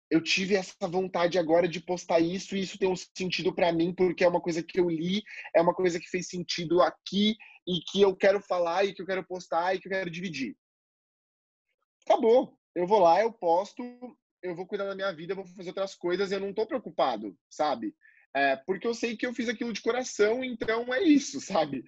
eu 0.10 0.22
tive 0.22 0.56
essa 0.56 0.88
vontade 0.88 1.38
agora 1.38 1.68
de 1.68 1.80
postar 1.80 2.20
isso 2.20 2.56
e 2.56 2.62
isso 2.62 2.78
tem 2.78 2.90
um 2.90 2.96
sentido 2.96 3.54
para 3.54 3.72
mim 3.72 3.94
porque 3.94 4.24
é 4.24 4.28
uma 4.28 4.42
coisa 4.42 4.62
que 4.62 4.80
eu 4.80 4.90
li, 4.90 5.24
é 5.54 5.62
uma 5.62 5.74
coisa 5.74 6.00
que 6.00 6.10
fez 6.10 6.28
sentido 6.28 6.82
aqui 6.82 7.36
e 7.68 7.80
que 7.92 8.02
eu 8.02 8.16
quero 8.16 8.40
falar 8.40 8.86
e 8.86 8.94
que 8.94 9.02
eu 9.02 9.06
quero 9.06 9.26
postar 9.26 9.76
e 9.76 9.80
que 9.80 9.88
eu 9.88 9.92
quero 9.92 10.10
dividir. 10.10 10.56
Acabou. 12.06 12.58
Eu 12.76 12.86
vou 12.86 13.00
lá, 13.00 13.22
eu 13.22 13.32
posto, 13.32 13.82
eu 14.44 14.54
vou 14.56 14.68
cuidar 14.68 14.86
da 14.86 14.96
minha 14.96 15.12
vida, 15.14 15.32
eu 15.32 15.38
vou 15.38 15.46
fazer 15.46 15.70
outras 15.70 15.96
coisas, 15.96 16.32
eu 16.32 16.40
não 16.40 16.54
tô 16.54 16.68
preocupado, 16.68 17.38
sabe? 17.50 17.96
É, 18.36 18.58
porque 18.66 18.86
eu 18.86 18.94
sei 18.94 19.16
que 19.16 19.26
eu 19.26 19.34
fiz 19.34 19.48
aquilo 19.48 19.72
de 19.72 19.82
coração, 19.82 20.44
então 20.44 20.94
é 20.94 21.02
isso, 21.02 21.40
sabe? 21.40 21.86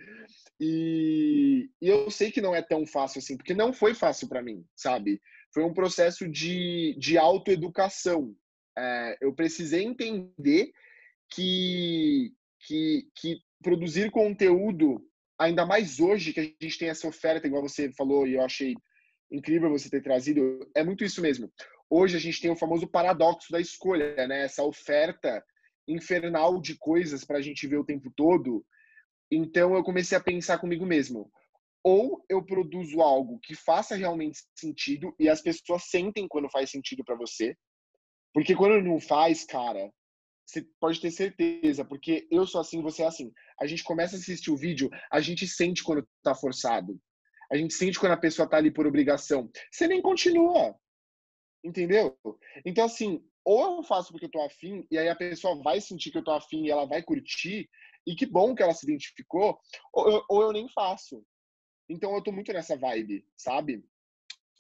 E, 0.60 1.70
e 1.82 1.88
eu 1.88 2.10
sei 2.10 2.32
que 2.32 2.40
não 2.40 2.56
é 2.56 2.62
tão 2.62 2.86
fácil 2.86 3.20
assim, 3.20 3.36
porque 3.36 3.54
não 3.54 3.74
foi 3.74 3.94
fácil 3.94 4.30
para 4.30 4.42
mim, 4.42 4.66
sabe? 4.76 5.22
foi 5.54 5.64
um 5.64 5.74
processo 5.74 6.28
de, 6.28 6.96
de 7.00 7.18
autoeducação. 7.18 8.36
É, 8.78 9.18
eu 9.22 9.34
precisei 9.34 9.84
entender 9.84 10.72
que, 11.32 12.32
que, 12.60 13.08
que 13.16 13.40
produzir 13.64 14.12
conteúdo, 14.12 15.02
ainda 15.40 15.66
mais 15.66 16.00
hoje 16.00 16.34
que 16.34 16.40
a 16.40 16.44
gente 16.44 16.78
tem 16.78 16.90
essa 16.90 17.08
oferta, 17.08 17.48
igual 17.48 17.62
você 17.62 17.92
falou, 17.92 18.28
e 18.28 18.36
eu 18.36 18.44
achei 18.44 18.76
incrível 19.32 19.70
você 19.70 19.90
ter 19.90 20.04
trazido, 20.04 20.70
é 20.76 20.84
muito 20.84 21.04
isso 21.04 21.22
mesmo. 21.22 21.52
Hoje 21.90 22.16
a 22.16 22.20
gente 22.20 22.40
tem 22.40 22.52
o 22.52 22.56
famoso 22.56 22.88
paradoxo 22.88 23.52
da 23.52 23.60
escolha, 23.60 24.28
né? 24.28 24.44
Essa 24.44 24.64
oferta 24.64 25.44
infernal 25.88 26.60
de 26.60 26.78
coisas 26.78 27.24
para 27.24 27.38
a 27.38 27.42
gente 27.42 27.68
ver 27.68 27.78
o 27.78 27.86
tempo 27.86 28.12
todo. 28.16 28.66
Então 29.32 29.76
eu 29.76 29.84
comecei 29.84 30.18
a 30.18 30.24
pensar 30.24 30.60
comigo 30.60 30.86
mesmo: 30.86 31.32
ou 31.84 32.24
eu 32.30 32.44
produzo 32.44 33.02
algo 33.02 33.40
que 33.40 33.56
faça 33.56 33.96
realmente 33.96 34.40
sentido 34.56 35.16
e 35.20 35.30
as 35.30 35.42
pessoas 35.42 35.84
sentem 35.84 36.28
quando 36.28 36.50
faz 36.50 36.70
sentido 36.70 37.04
para 37.04 37.16
você. 37.16 37.56
Porque 38.34 38.56
quando 38.56 38.82
não 38.82 39.00
faz, 39.00 39.46
cara, 39.46 39.92
você 40.46 40.66
pode 40.80 41.02
ter 41.02 41.12
certeza, 41.12 41.84
porque 41.84 42.28
eu 42.32 42.46
sou 42.46 42.62
assim, 42.62 42.82
você 42.82 43.04
é 43.04 43.08
assim. 43.08 43.32
A 43.60 43.68
gente 43.68 43.84
começa 43.84 44.16
a 44.16 44.20
assistir 44.20 44.52
o 44.52 44.58
vídeo, 44.58 44.90
a 45.12 45.20
gente 45.20 45.48
sente 45.48 45.84
quando 45.84 46.08
tá 46.24 46.34
forçado. 46.34 47.00
A 47.52 47.58
gente 47.58 47.74
sente 47.74 48.00
quando 48.00 48.14
a 48.14 48.18
pessoa 48.18 48.48
tá 48.48 48.58
ali 48.58 48.72
por 48.72 48.88
obrigação. 48.88 49.50
Você 49.72 49.88
nem 49.88 50.02
continua. 50.02 50.76
Entendeu? 51.64 52.18
Então, 52.66 52.86
assim, 52.86 53.24
ou 53.48 53.78
eu 53.78 53.84
faço 53.84 54.12
porque 54.12 54.26
eu 54.26 54.32
tô 54.32 54.42
afim, 54.42 54.86
e 54.92 54.98
aí 54.98 55.08
a 55.08 55.16
pessoa 55.16 55.56
vai 55.64 55.80
sentir 55.80 56.12
que 56.12 56.18
eu 56.18 56.24
tô 56.24 56.32
afim 56.32 56.66
e 56.66 56.70
ela 56.70 56.86
vai 56.86 57.02
curtir, 57.02 57.70
e 58.06 58.14
que 58.14 58.26
bom 58.26 58.54
que 58.54 58.62
ela 58.62 58.74
se 58.74 58.86
identificou, 58.86 59.58
ou 59.94 60.12
eu, 60.12 60.24
ou 60.30 60.42
eu 60.42 60.52
nem 60.52 60.68
faço. 60.68 61.24
Então 61.90 62.14
eu 62.14 62.22
tô 62.22 62.30
muito 62.34 62.52
nessa 62.52 62.76
vibe, 62.76 63.26
sabe? 63.38 63.86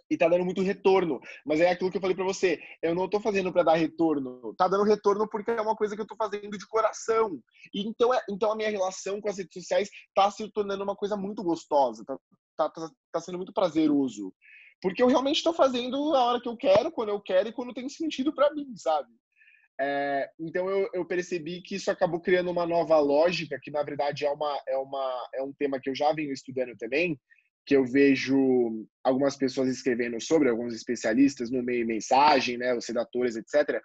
E 0.09 0.17
tá 0.17 0.29
dando 0.29 0.45
muito 0.45 0.61
retorno. 0.61 1.19
Mas 1.45 1.59
é 1.59 1.69
aquilo 1.69 1.91
que 1.91 1.97
eu 1.97 2.01
falei 2.01 2.15
para 2.15 2.23
você. 2.23 2.61
Eu 2.81 2.95
não 2.95 3.09
tô 3.09 3.19
fazendo 3.19 3.51
para 3.51 3.63
dar 3.63 3.73
retorno. 3.73 4.55
Tá 4.55 4.69
dando 4.69 4.85
retorno 4.85 5.27
porque 5.29 5.51
é 5.51 5.61
uma 5.61 5.75
coisa 5.75 5.93
que 5.93 6.01
eu 6.01 6.07
tô 6.07 6.15
fazendo 6.15 6.57
de 6.57 6.65
coração. 6.65 7.41
E 7.73 7.85
então, 7.85 8.13
é, 8.13 8.23
então 8.29 8.49
a 8.49 8.55
minha 8.55 8.69
relação 8.69 9.19
com 9.19 9.27
as 9.27 9.37
redes 9.37 9.53
sociais 9.53 9.89
tá 10.15 10.31
se 10.31 10.49
tornando 10.53 10.81
uma 10.81 10.95
coisa 10.95 11.17
muito 11.17 11.43
gostosa. 11.43 12.05
Tá, 12.05 12.17
tá, 12.69 12.89
tá, 13.11 13.19
sendo 13.19 13.37
muito 13.37 13.51
prazeroso. 13.51 14.33
Porque 14.81 15.01
eu 15.01 15.07
realmente 15.07 15.37
estou 15.37 15.53
fazendo 15.53 16.15
a 16.15 16.23
hora 16.23 16.41
que 16.41 16.47
eu 16.47 16.55
quero, 16.55 16.91
quando 16.91 17.09
eu 17.09 17.19
quero 17.19 17.49
e 17.49 17.53
quando 17.53 17.73
tem 17.73 17.89
sentido 17.89 18.33
para 18.33 18.53
mim, 18.53 18.67
sabe? 18.75 19.09
É, 19.79 20.29
então 20.39 20.67
eu, 20.69 20.89
eu, 20.91 21.05
percebi 21.05 21.61
que 21.61 21.75
isso 21.75 21.91
acabou 21.91 22.19
criando 22.19 22.49
uma 22.49 22.65
nova 22.65 22.97
lógica, 22.99 23.59
que 23.61 23.69
na 23.69 23.83
verdade 23.83 24.25
é, 24.25 24.31
uma, 24.31 24.59
é, 24.67 24.77
uma, 24.77 25.29
é 25.35 25.43
um 25.43 25.53
tema 25.53 25.79
que 25.79 25.89
eu 25.89 25.95
já 25.95 26.11
venho 26.13 26.31
estudando 26.31 26.75
também, 26.77 27.19
que 27.63 27.75
eu 27.75 27.85
vejo 27.85 28.87
algumas 29.03 29.35
pessoas 29.35 29.69
escrevendo 29.69 30.19
sobre, 30.19 30.49
alguns 30.49 30.73
especialistas 30.73 31.51
no 31.51 31.61
meio 31.61 31.85
mensagem, 31.85 32.57
né, 32.57 32.73
os 32.73 32.87
redatores, 32.87 33.35
etc., 33.35 33.79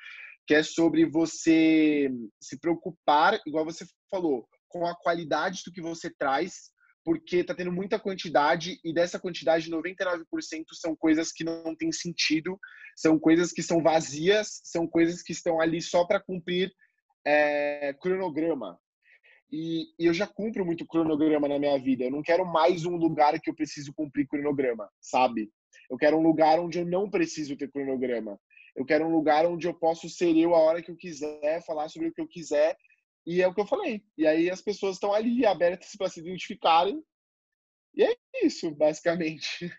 que 0.46 0.55
é 0.55 0.62
sobre 0.62 1.05
você 1.05 2.11
se 2.40 2.59
preocupar, 2.59 3.40
igual 3.46 3.64
você 3.64 3.85
falou, 4.11 4.48
com 4.68 4.87
a 4.87 4.96
qualidade 4.96 5.62
do 5.64 5.72
que 5.72 5.81
você 5.81 6.11
traz 6.11 6.71
porque 7.05 7.38
está 7.38 7.55
tendo 7.55 7.73
muita 7.73 7.99
quantidade 7.99 8.79
e 8.85 8.93
dessa 8.93 9.19
quantidade 9.19 9.71
99% 9.71 10.25
são 10.73 10.95
coisas 10.95 11.33
que 11.33 11.45
não 11.45 11.75
têm 11.75 11.91
sentido, 11.91 12.59
são 12.97 13.19
coisas 13.19 13.53
que 13.53 13.62
são 13.62 13.83
vazias, 13.83 14.61
são 14.65 14.87
coisas 14.87 15.23
que 15.23 15.33
estão 15.33 15.61
ali 15.61 15.83
só 15.83 16.05
para 16.05 16.21
cumprir 16.21 16.73
é, 17.27 17.95
cronograma. 18.01 18.79
E, 19.51 19.88
e, 19.99 20.07
eu 20.07 20.15
já 20.15 20.27
cumpro 20.27 20.65
muito 20.65 20.87
cronograma 20.87 21.47
na 21.47 21.59
minha 21.59 21.79
vida. 21.79 22.05
Eu 22.05 22.11
não 22.11 22.23
quero 22.23 22.47
mais 22.47 22.87
um 22.87 22.97
lugar 22.97 23.38
que 23.38 23.51
eu 23.51 23.55
preciso 23.55 23.93
cumprir 23.93 24.27
cronograma, 24.27 24.88
sabe? 25.01 25.51
Eu 25.91 25.99
quero 25.99 26.17
um 26.17 26.23
lugar 26.23 26.59
onde 26.59 26.79
eu 26.79 26.87
não 26.87 27.11
preciso 27.11 27.57
ter 27.57 27.71
cronograma. 27.71 28.41
Eu 28.75 28.87
quero 28.87 29.05
um 29.05 29.12
lugar 29.12 29.45
onde 29.45 29.67
eu 29.67 29.75
posso 29.75 30.09
ser 30.09 30.35
eu 30.37 30.55
a 30.55 30.59
hora 30.59 30.81
que 30.81 30.91
eu 30.91 30.97
quiser, 30.97 31.62
falar 31.67 31.88
sobre 31.91 32.09
o 32.09 32.12
que 32.12 32.21
eu 32.23 32.27
quiser 32.27 32.75
e 33.26 33.40
é 33.40 33.46
o 33.46 33.54
que 33.54 33.61
eu 33.61 33.66
falei. 33.66 34.04
E 34.16 34.26
aí 34.26 34.50
as 34.50 34.61
pessoas 34.61 34.96
estão 34.96 35.12
ali 35.12 35.46
abertas 35.46 35.94
para 35.96 36.08
se 36.08 36.20
identificarem. 36.20 37.02
E 37.94 38.02
é 38.02 38.16
isso, 38.42 38.74
basicamente. 38.74 39.72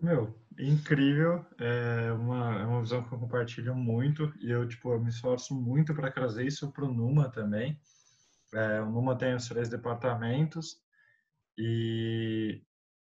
Meu, 0.00 0.34
incrível. 0.58 1.46
É 1.58 2.12
uma, 2.12 2.60
é 2.60 2.64
uma 2.64 2.80
visão 2.82 3.02
que 3.02 3.14
eu 3.14 3.18
compartilho 3.18 3.74
muito. 3.74 4.32
E 4.40 4.50
eu, 4.50 4.66
tipo, 4.66 4.92
eu 4.92 5.00
me 5.00 5.10
esforço 5.10 5.54
muito 5.54 5.94
para 5.94 6.10
trazer 6.10 6.46
isso 6.46 6.72
para 6.72 6.84
o 6.84 6.92
Numa 6.92 7.30
também. 7.30 7.80
É, 8.52 8.80
o 8.80 8.90
Numa 8.90 9.16
tem 9.16 9.34
os 9.34 9.48
três 9.48 9.68
departamentos. 9.68 10.82
E 11.56 12.62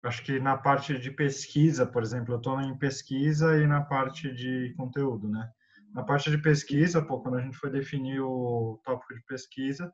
acho 0.02 0.22
que 0.24 0.40
na 0.40 0.57
parte 0.57 0.98
de 0.98 1.11
pesquisa, 1.11 1.87
por 1.87 2.02
exemplo, 2.02 2.35
eu 2.35 2.38
estou 2.38 2.61
em 2.61 2.76
pesquisa 2.76 3.57
e 3.57 3.66
na 3.66 3.80
parte 3.80 4.33
de 4.33 4.74
conteúdo, 4.76 5.28
né? 5.28 5.50
Na 5.94 6.02
parte 6.02 6.28
de 6.28 6.38
pesquisa, 6.38 7.00
pô, 7.00 7.20
quando 7.20 7.38
a 7.38 7.40
gente 7.40 7.57
foi 7.57 7.70
definir 7.70 8.20
o 8.20 8.80
tópico 8.85 9.14
de 9.14 9.24
pesquisa, 9.26 9.92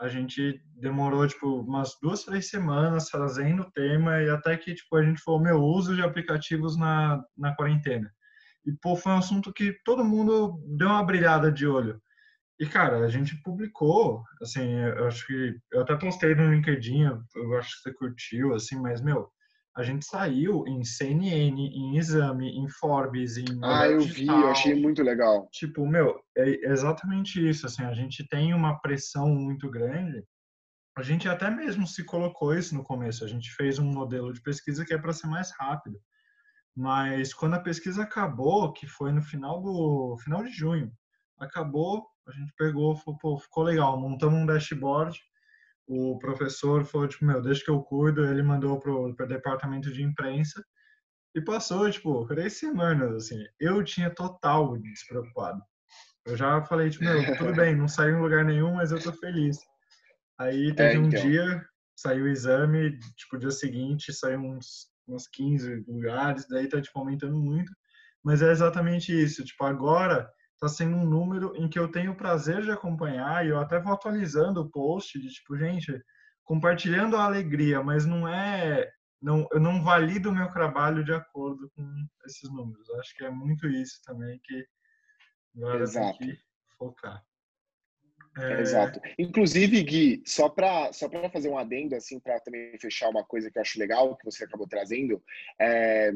a 0.00 0.08
gente 0.08 0.60
demorou, 0.74 1.26
tipo, 1.28 1.60
umas 1.60 1.96
duas, 2.02 2.24
três 2.24 2.50
semanas 2.50 3.08
fazendo 3.08 3.62
o 3.62 3.70
tema 3.70 4.20
e 4.20 4.28
até 4.28 4.56
que, 4.56 4.74
tipo, 4.74 4.96
a 4.96 5.02
gente 5.04 5.22
falou, 5.22 5.40
meu, 5.40 5.62
uso 5.62 5.94
de 5.94 6.02
aplicativos 6.02 6.76
na, 6.76 7.22
na 7.36 7.54
quarentena. 7.54 8.12
E, 8.66 8.72
pô, 8.82 8.96
foi 8.96 9.12
um 9.12 9.18
assunto 9.18 9.52
que 9.52 9.72
todo 9.84 10.04
mundo 10.04 10.60
deu 10.76 10.88
uma 10.88 11.04
brilhada 11.04 11.50
de 11.50 11.66
olho. 11.66 12.00
E, 12.60 12.66
cara, 12.66 12.98
a 12.98 13.08
gente 13.08 13.40
publicou, 13.42 14.24
assim, 14.42 14.68
eu 14.68 15.06
acho 15.06 15.24
que, 15.24 15.56
eu 15.72 15.82
até 15.82 15.94
postei 15.96 16.34
no 16.34 16.52
LinkedIn, 16.52 17.02
eu 17.36 17.56
acho 17.56 17.76
que 17.76 17.82
você 17.82 17.94
curtiu, 17.94 18.54
assim, 18.54 18.80
mas, 18.80 19.00
meu, 19.00 19.30
a 19.78 19.84
gente 19.84 20.04
saiu 20.04 20.66
em 20.66 20.82
CNN, 20.82 21.56
em 21.56 21.96
Exame, 21.96 22.48
em 22.48 22.68
Forbes, 22.68 23.36
em 23.36 23.46
Ah, 23.62 23.86
eu 23.86 24.00
vi, 24.00 24.26
eu 24.26 24.48
achei 24.48 24.74
muito 24.74 25.04
legal. 25.04 25.48
Tipo, 25.52 25.86
meu, 25.86 26.20
é 26.36 26.68
exatamente 26.68 27.48
isso, 27.48 27.64
assim, 27.64 27.84
a 27.84 27.94
gente 27.94 28.26
tem 28.26 28.52
uma 28.52 28.80
pressão 28.80 29.28
muito 29.28 29.70
grande. 29.70 30.24
A 30.96 31.02
gente 31.02 31.28
até 31.28 31.48
mesmo 31.48 31.86
se 31.86 32.04
colocou 32.04 32.52
isso 32.52 32.74
no 32.74 32.82
começo, 32.82 33.24
a 33.24 33.28
gente 33.28 33.52
fez 33.52 33.78
um 33.78 33.84
modelo 33.84 34.32
de 34.32 34.42
pesquisa 34.42 34.84
que 34.84 34.92
é 34.92 34.98
para 34.98 35.12
ser 35.12 35.28
mais 35.28 35.52
rápido. 35.56 35.96
Mas 36.76 37.32
quando 37.32 37.54
a 37.54 37.62
pesquisa 37.62 38.02
acabou, 38.02 38.72
que 38.72 38.86
foi 38.88 39.12
no 39.12 39.22
final 39.22 39.62
do 39.62 40.16
final 40.24 40.42
de 40.42 40.50
junho, 40.50 40.90
acabou, 41.38 42.04
a 42.26 42.32
gente 42.32 42.52
pegou, 42.58 42.96
falou, 42.96 43.16
pô, 43.20 43.38
ficou 43.38 43.62
legal, 43.62 43.96
montamos 44.00 44.40
um 44.40 44.46
dashboard 44.46 45.16
o 45.88 46.18
professor 46.18 46.84
falou, 46.84 47.08
tipo, 47.08 47.24
meu, 47.24 47.40
deixa 47.40 47.64
que 47.64 47.70
eu 47.70 47.82
cuido, 47.82 48.24
ele 48.26 48.42
mandou 48.42 48.78
pro, 48.78 49.14
pro 49.16 49.26
departamento 49.26 49.90
de 49.90 50.02
imprensa 50.02 50.62
e 51.34 51.40
passou, 51.40 51.90
tipo, 51.90 52.26
três 52.26 52.58
semanas, 52.58 53.14
assim. 53.14 53.42
Eu 53.58 53.82
tinha 53.82 54.10
total 54.10 54.76
despreocupado. 54.78 55.62
Eu 56.26 56.36
já 56.36 56.62
falei, 56.62 56.90
tipo, 56.90 57.04
meu, 57.04 57.36
tudo 57.38 57.54
bem, 57.54 57.74
não 57.74 57.88
saiu 57.88 58.18
em 58.18 58.20
lugar 58.20 58.44
nenhum, 58.44 58.74
mas 58.74 58.92
eu 58.92 59.02
tô 59.02 59.12
feliz. 59.14 59.58
Aí 60.38 60.74
teve 60.74 60.90
é, 60.90 60.92
então. 60.94 61.04
um 61.04 61.08
dia, 61.08 61.64
saiu 61.96 62.24
o 62.24 62.28
exame, 62.28 62.98
tipo, 63.16 63.38
dia 63.38 63.50
seguinte 63.50 64.12
saiu 64.12 64.40
uns, 64.40 64.88
uns 65.08 65.26
15 65.26 65.84
lugares, 65.88 66.46
daí 66.48 66.68
tá, 66.68 66.82
tipo, 66.82 66.98
aumentando 66.98 67.38
muito. 67.38 67.72
Mas 68.22 68.42
é 68.42 68.50
exatamente 68.50 69.10
isso, 69.10 69.42
tipo, 69.42 69.64
agora 69.64 70.30
tá 70.58 70.68
sendo 70.68 70.96
um 70.96 71.04
número 71.04 71.54
em 71.56 71.68
que 71.68 71.78
eu 71.78 71.90
tenho 71.90 72.12
o 72.12 72.16
prazer 72.16 72.62
de 72.62 72.70
acompanhar 72.70 73.44
e 73.44 73.50
eu 73.50 73.58
até 73.58 73.80
vou 73.80 73.92
atualizando 73.92 74.60
o 74.60 74.70
post 74.70 75.18
de, 75.20 75.28
tipo, 75.28 75.56
gente, 75.56 76.02
compartilhando 76.44 77.16
a 77.16 77.24
alegria, 77.24 77.82
mas 77.82 78.04
não 78.04 78.26
é 78.26 78.90
não, 79.20 79.48
eu 79.50 79.58
não 79.58 79.82
valido 79.82 80.30
o 80.30 80.34
meu 80.34 80.50
trabalho 80.52 81.04
de 81.04 81.12
acordo 81.12 81.68
com 81.74 82.06
esses 82.24 82.48
números. 82.50 82.88
Acho 82.90 83.14
que 83.16 83.24
é 83.24 83.30
muito 83.30 83.66
isso 83.68 84.00
também 84.04 84.40
que 84.44 84.64
agora 85.56 85.82
Exato. 85.82 86.18
tem 86.18 86.28
que 86.28 86.40
focar. 86.76 87.24
É... 88.38 88.60
Exato. 88.60 89.00
Inclusive, 89.18 89.82
Gui, 89.82 90.22
só 90.24 90.48
para 90.48 90.92
só 90.92 91.08
fazer 91.32 91.48
um 91.48 91.58
adendo, 91.58 91.96
assim, 91.96 92.20
para 92.20 92.38
também 92.40 92.78
fechar 92.78 93.08
uma 93.08 93.24
coisa 93.24 93.50
que 93.50 93.58
eu 93.58 93.62
acho 93.62 93.78
legal, 93.78 94.16
que 94.16 94.24
você 94.24 94.44
acabou 94.44 94.68
trazendo, 94.68 95.20
é, 95.60 96.12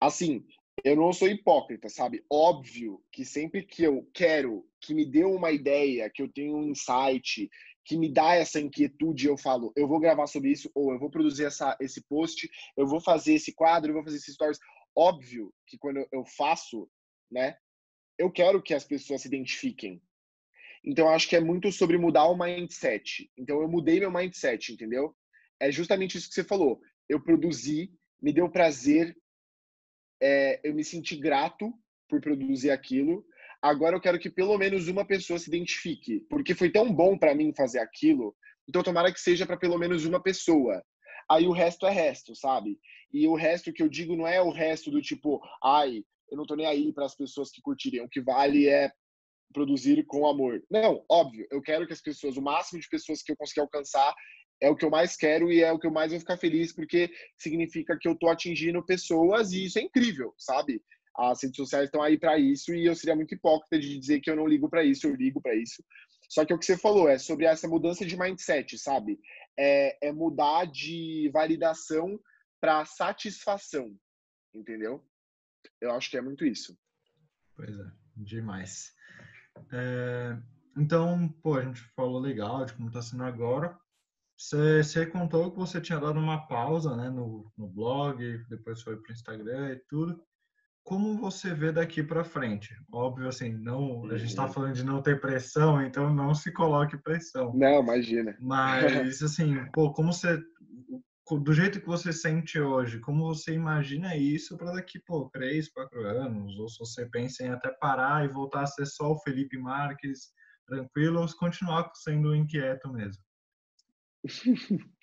assim, 0.00 0.46
eu 0.84 0.96
não 0.96 1.12
sou 1.12 1.28
hipócrita, 1.28 1.88
sabe? 1.88 2.24
Óbvio 2.30 3.02
que 3.12 3.24
sempre 3.24 3.62
que 3.62 3.82
eu 3.82 4.08
quero 4.12 4.66
que 4.80 4.94
me 4.94 5.04
dê 5.04 5.24
uma 5.24 5.50
ideia, 5.50 6.10
que 6.10 6.22
eu 6.22 6.32
tenho 6.32 6.56
um 6.56 6.68
insight, 6.68 7.48
que 7.84 7.96
me 7.96 8.12
dá 8.12 8.34
essa 8.34 8.60
inquietude, 8.60 9.26
eu 9.26 9.36
falo, 9.36 9.72
eu 9.76 9.88
vou 9.88 9.98
gravar 9.98 10.26
sobre 10.26 10.50
isso, 10.50 10.70
ou 10.74 10.92
eu 10.92 10.98
vou 10.98 11.10
produzir 11.10 11.44
essa, 11.44 11.76
esse 11.80 12.02
post, 12.02 12.48
eu 12.76 12.86
vou 12.86 13.00
fazer 13.00 13.34
esse 13.34 13.52
quadro, 13.52 13.90
eu 13.90 13.94
vou 13.94 14.04
fazer 14.04 14.16
esses 14.16 14.34
stories. 14.34 14.58
Óbvio 14.96 15.52
que 15.66 15.78
quando 15.78 16.06
eu 16.12 16.24
faço, 16.24 16.88
né, 17.30 17.56
eu 18.18 18.30
quero 18.30 18.62
que 18.62 18.74
as 18.74 18.84
pessoas 18.84 19.22
se 19.22 19.28
identifiquem. 19.28 20.00
Então, 20.84 21.08
acho 21.08 21.28
que 21.28 21.36
é 21.36 21.40
muito 21.40 21.70
sobre 21.70 21.98
mudar 21.98 22.26
o 22.26 22.36
mindset. 22.36 23.30
Então, 23.36 23.60
eu 23.60 23.68
mudei 23.68 24.00
meu 24.00 24.10
mindset, 24.10 24.72
entendeu? 24.72 25.14
É 25.58 25.70
justamente 25.70 26.16
isso 26.16 26.28
que 26.28 26.34
você 26.34 26.44
falou. 26.44 26.80
Eu 27.08 27.22
produzi, 27.22 27.92
me 28.20 28.32
deu 28.32 28.48
prazer, 28.50 29.16
é, 30.20 30.60
eu 30.62 30.74
me 30.74 30.84
senti 30.84 31.16
grato 31.16 31.72
por 32.08 32.20
produzir 32.20 32.70
aquilo, 32.70 33.24
Agora 33.62 33.94
eu 33.94 34.00
quero 34.00 34.18
que 34.18 34.30
pelo 34.30 34.56
menos 34.56 34.88
uma 34.88 35.04
pessoa 35.04 35.38
se 35.38 35.48
identifique, 35.48 36.20
porque 36.30 36.54
foi 36.54 36.70
tão 36.70 36.92
bom 36.92 37.18
para 37.18 37.34
mim 37.34 37.52
fazer 37.54 37.78
aquilo. 37.78 38.34
Então 38.66 38.82
tomara 38.82 39.12
que 39.12 39.20
seja 39.20 39.44
para 39.44 39.58
pelo 39.58 39.76
menos 39.76 40.06
uma 40.06 40.22
pessoa. 40.22 40.82
Aí 41.30 41.46
o 41.46 41.52
resto 41.52 41.86
é 41.86 41.90
resto, 41.90 42.34
sabe? 42.34 42.78
E 43.12 43.26
o 43.26 43.34
resto 43.34 43.72
que 43.72 43.82
eu 43.82 43.88
digo 43.88 44.16
não 44.16 44.26
é 44.26 44.40
o 44.40 44.50
resto 44.50 44.90
do 44.90 45.02
tipo, 45.02 45.40
ai, 45.62 46.02
eu 46.30 46.38
não 46.38 46.46
tô 46.46 46.56
nem 46.56 46.66
aí 46.66 46.92
para 46.92 47.04
as 47.04 47.14
pessoas 47.14 47.50
que 47.50 47.60
curtirem. 47.60 48.00
O 48.00 48.08
que 48.08 48.22
vale 48.22 48.66
é 48.66 48.90
produzir 49.52 50.06
com 50.06 50.26
amor. 50.26 50.62
Não, 50.70 51.04
óbvio, 51.10 51.46
eu 51.50 51.60
quero 51.60 51.86
que 51.86 51.92
as 51.92 52.00
pessoas, 52.00 52.36
o 52.36 52.42
máximo 52.42 52.80
de 52.80 52.88
pessoas 52.88 53.22
que 53.22 53.30
eu 53.30 53.36
conseguir 53.36 53.60
alcançar, 53.60 54.14
é 54.60 54.68
o 54.68 54.76
que 54.76 54.84
eu 54.84 54.90
mais 54.90 55.16
quero 55.16 55.50
e 55.50 55.62
é 55.62 55.72
o 55.72 55.78
que 55.78 55.86
eu 55.86 55.92
mais 55.92 56.12
vou 56.12 56.20
ficar 56.20 56.36
feliz, 56.36 56.72
porque 56.72 57.10
significa 57.38 57.96
que 57.98 58.08
eu 58.08 58.16
tô 58.16 58.28
atingindo 58.28 58.84
pessoas 58.84 59.52
e 59.52 59.64
isso 59.64 59.78
é 59.78 59.82
incrível, 59.82 60.34
sabe? 60.38 60.82
As 61.16 61.42
redes 61.42 61.56
sociais 61.56 61.86
estão 61.86 62.02
aí 62.02 62.18
para 62.18 62.38
isso 62.38 62.74
e 62.74 62.86
eu 62.86 62.94
seria 62.94 63.16
muito 63.16 63.34
hipócrita 63.34 63.78
de 63.78 63.98
dizer 63.98 64.20
que 64.20 64.30
eu 64.30 64.36
não 64.36 64.46
ligo 64.46 64.68
para 64.68 64.84
isso, 64.84 65.06
eu 65.06 65.14
ligo 65.14 65.40
para 65.40 65.54
isso. 65.54 65.82
Só 66.28 66.44
que 66.44 66.54
o 66.54 66.58
que 66.58 66.64
você 66.64 66.76
falou 66.76 67.08
é 67.08 67.18
sobre 67.18 67.46
essa 67.46 67.66
mudança 67.66 68.06
de 68.06 68.16
mindset, 68.16 68.78
sabe? 68.78 69.18
É, 69.58 70.08
é 70.08 70.12
mudar 70.12 70.66
de 70.66 71.28
validação 71.32 72.18
para 72.60 72.84
satisfação, 72.84 73.92
entendeu? 74.54 75.04
Eu 75.80 75.92
acho 75.92 76.10
que 76.10 76.16
é 76.16 76.22
muito 76.22 76.44
isso. 76.44 76.78
Pois 77.56 77.78
é, 77.78 77.90
demais. 78.16 78.94
É, 79.72 80.38
então, 80.76 81.28
pô, 81.42 81.56
a 81.56 81.64
gente 81.64 81.80
falou 81.96 82.20
legal 82.20 82.64
de 82.64 82.74
como 82.74 82.88
está 82.88 83.02
sendo 83.02 83.24
agora. 83.24 83.76
Você, 84.40 84.82
você, 84.82 85.06
contou 85.06 85.50
que 85.50 85.58
você 85.58 85.80
tinha 85.80 86.00
dado 86.00 86.18
uma 86.18 86.46
pausa 86.46 86.96
né, 86.96 87.10
no, 87.10 87.52
no 87.58 87.68
blog, 87.68 88.42
depois 88.48 88.80
foi 88.80 88.96
para 88.96 89.10
o 89.10 89.12
Instagram 89.12 89.72
e 89.72 89.80
tudo 89.88 90.18
como 90.82 91.16
você 91.18 91.54
vê 91.54 91.70
daqui 91.70 92.02
para 92.02 92.24
frente? 92.24 92.74
Óbvio, 92.92 93.28
assim, 93.28 93.52
não, 93.52 94.04
a 94.10 94.16
gente 94.16 94.30
está 94.30 94.46
uhum. 94.46 94.52
falando 94.52 94.74
de 94.74 94.84
não 94.84 95.02
ter 95.02 95.20
pressão, 95.20 95.80
então 95.82 96.12
não 96.12 96.34
se 96.34 96.52
coloque 96.52 96.98
pressão. 96.98 97.52
Não, 97.54 97.80
imagina. 97.80 98.36
Mas, 98.40 99.22
assim, 99.22 99.64
pô, 99.72 99.92
como 99.92 100.12
você, 100.12 100.42
do 101.30 101.52
jeito 101.52 101.80
que 101.80 101.86
você 101.86 102.12
sente 102.12 102.58
hoje, 102.58 102.98
como 102.98 103.26
você 103.26 103.52
imagina 103.52 104.16
isso 104.16 104.56
para 104.56 104.72
daqui, 104.72 104.98
pô, 105.06 105.30
três, 105.32 105.68
quatro 105.68 106.04
anos? 106.04 106.58
Ou 106.58 106.68
se 106.68 106.78
você 106.78 107.06
pensa 107.06 107.44
em 107.44 107.50
até 107.50 107.70
parar 107.80 108.24
e 108.24 108.28
voltar 108.28 108.62
a 108.62 108.66
ser 108.66 108.86
só 108.86 109.12
o 109.12 109.20
Felipe 109.20 109.58
Marques, 109.58 110.32
tranquilo, 110.66 111.20
ou 111.20 111.28
continuar 111.38 111.90
sendo 111.94 112.34
inquieto 112.34 112.92
mesmo? 112.92 113.22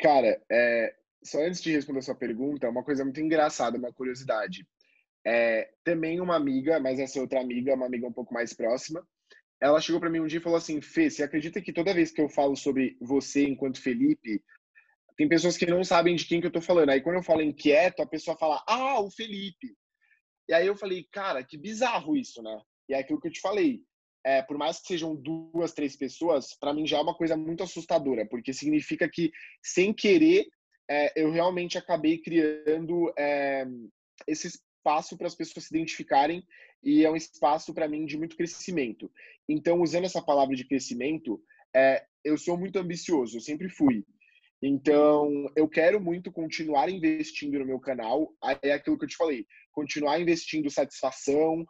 Cara, 0.00 0.40
é, 0.50 0.94
só 1.22 1.42
antes 1.42 1.60
de 1.60 1.72
responder 1.72 2.00
a 2.00 2.02
sua 2.02 2.14
pergunta, 2.14 2.68
uma 2.68 2.84
coisa 2.84 3.04
muito 3.04 3.20
engraçada, 3.20 3.78
uma 3.78 3.92
curiosidade. 3.92 4.66
É, 5.26 5.70
também 5.84 6.20
uma 6.20 6.36
amiga, 6.36 6.78
mas 6.80 6.98
essa 6.98 7.20
outra 7.20 7.40
amiga, 7.40 7.74
uma 7.74 7.86
amiga 7.86 8.06
um 8.06 8.12
pouco 8.12 8.32
mais 8.32 8.52
próxima, 8.54 9.06
ela 9.60 9.80
chegou 9.80 10.00
para 10.00 10.10
mim 10.10 10.20
um 10.20 10.26
dia 10.26 10.38
e 10.38 10.42
falou 10.42 10.56
assim: 10.56 10.80
Fê, 10.80 11.10
você 11.10 11.22
acredita 11.22 11.60
que 11.60 11.72
toda 11.72 11.94
vez 11.94 12.12
que 12.12 12.20
eu 12.20 12.28
falo 12.28 12.56
sobre 12.56 12.96
você 13.00 13.44
enquanto 13.44 13.82
Felipe, 13.82 14.42
tem 15.16 15.28
pessoas 15.28 15.56
que 15.56 15.66
não 15.66 15.82
sabem 15.82 16.14
de 16.14 16.26
quem 16.26 16.40
que 16.40 16.46
eu 16.46 16.52
tô 16.52 16.60
falando. 16.60 16.90
Aí 16.90 17.00
quando 17.00 17.16
eu 17.16 17.22
falo 17.22 17.42
inquieto, 17.42 18.00
a 18.00 18.06
pessoa 18.06 18.36
fala: 18.36 18.62
Ah, 18.66 19.00
o 19.00 19.10
Felipe. 19.10 19.76
E 20.48 20.54
aí 20.54 20.66
eu 20.66 20.76
falei: 20.76 21.06
Cara, 21.10 21.42
que 21.44 21.58
bizarro 21.58 22.16
isso, 22.16 22.40
né? 22.42 22.60
E 22.88 22.94
é 22.94 23.00
aquilo 23.00 23.20
que 23.20 23.28
eu 23.28 23.32
te 23.32 23.40
falei. 23.40 23.82
É, 24.24 24.42
por 24.42 24.58
mais 24.58 24.80
que 24.80 24.88
sejam 24.88 25.14
duas, 25.14 25.72
três 25.72 25.96
pessoas, 25.96 26.54
para 26.58 26.74
mim 26.74 26.86
já 26.86 26.98
é 26.98 27.00
uma 27.00 27.14
coisa 27.14 27.36
muito 27.36 27.62
assustadora, 27.62 28.26
porque 28.26 28.52
significa 28.52 29.08
que, 29.08 29.30
sem 29.62 29.92
querer, 29.92 30.46
é, 30.90 31.12
eu 31.20 31.30
realmente 31.30 31.78
acabei 31.78 32.18
criando 32.18 33.12
é, 33.16 33.64
esse 34.26 34.48
espaço 34.48 35.16
para 35.16 35.26
as 35.26 35.34
pessoas 35.34 35.66
se 35.66 35.76
identificarem 35.76 36.42
e 36.82 37.04
é 37.04 37.10
um 37.10 37.16
espaço 37.16 37.74
para 37.74 37.88
mim 37.88 38.06
de 38.06 38.16
muito 38.16 38.36
crescimento. 38.36 39.10
Então, 39.48 39.80
usando 39.80 40.04
essa 40.04 40.22
palavra 40.22 40.56
de 40.56 40.66
crescimento, 40.66 41.40
é, 41.74 42.04
eu 42.24 42.36
sou 42.36 42.58
muito 42.58 42.78
ambicioso, 42.78 43.36
eu 43.36 43.40
sempre 43.40 43.68
fui. 43.68 44.04
Então, 44.62 45.46
eu 45.54 45.68
quero 45.68 46.00
muito 46.00 46.32
continuar 46.32 46.90
investindo 46.90 47.58
no 47.58 47.66
meu 47.66 47.78
canal. 47.78 48.32
É 48.62 48.72
aquilo 48.72 48.98
que 48.98 49.04
eu 49.04 49.08
te 49.08 49.16
falei: 49.16 49.46
continuar 49.72 50.20
investindo 50.20 50.68
satisfação, 50.70 51.64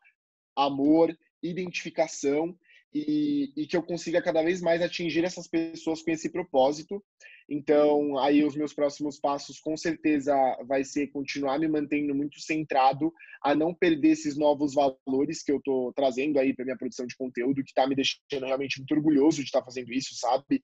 amor, 0.57 1.15
identificação 1.42 2.57
e, 2.94 3.53
e, 3.57 3.66
que 3.66 3.77
eu 3.77 3.83
consiga 3.83 4.22
cada 4.22 4.42
vez 4.42 4.62
mais 4.62 4.81
atingir 4.81 5.22
essas 5.22 5.46
pessoas 5.46 6.03
com 6.03 6.11
esse 6.11 6.31
propósito. 6.31 7.05
Então, 7.48 8.18
aí 8.18 8.44
os 8.44 8.57
meus 8.57 8.72
próximos 8.72 9.18
passos, 9.18 9.61
com 9.61 9.77
certeza, 9.77 10.35
vai 10.66 10.85
ser 10.85 11.09
continuar 11.09 11.59
me 11.59 11.68
mantendo 11.68 12.14
muito 12.14 12.40
centrado 12.40 13.12
a 13.42 13.55
não 13.55 13.74
perder 13.74 14.11
esses 14.11 14.37
novos 14.37 14.74
valores 14.74 15.42
que 15.42 15.53
eu 15.53 15.59
estou 15.59 15.92
trazendo 15.92 16.38
aí 16.38 16.55
para 16.55 16.64
minha 16.64 16.79
produção 16.79 17.07
de 17.07 17.16
conteúdo, 17.16 17.62
que 17.62 17.70
está 17.70 17.87
me 17.87 17.94
deixando 17.94 18.46
realmente 18.46 18.79
muito 18.79 18.94
orgulhoso 18.94 19.38
de 19.38 19.44
estar 19.44 19.61
tá 19.61 19.64
fazendo 19.66 19.92
isso, 19.92 20.14
sabe? 20.14 20.62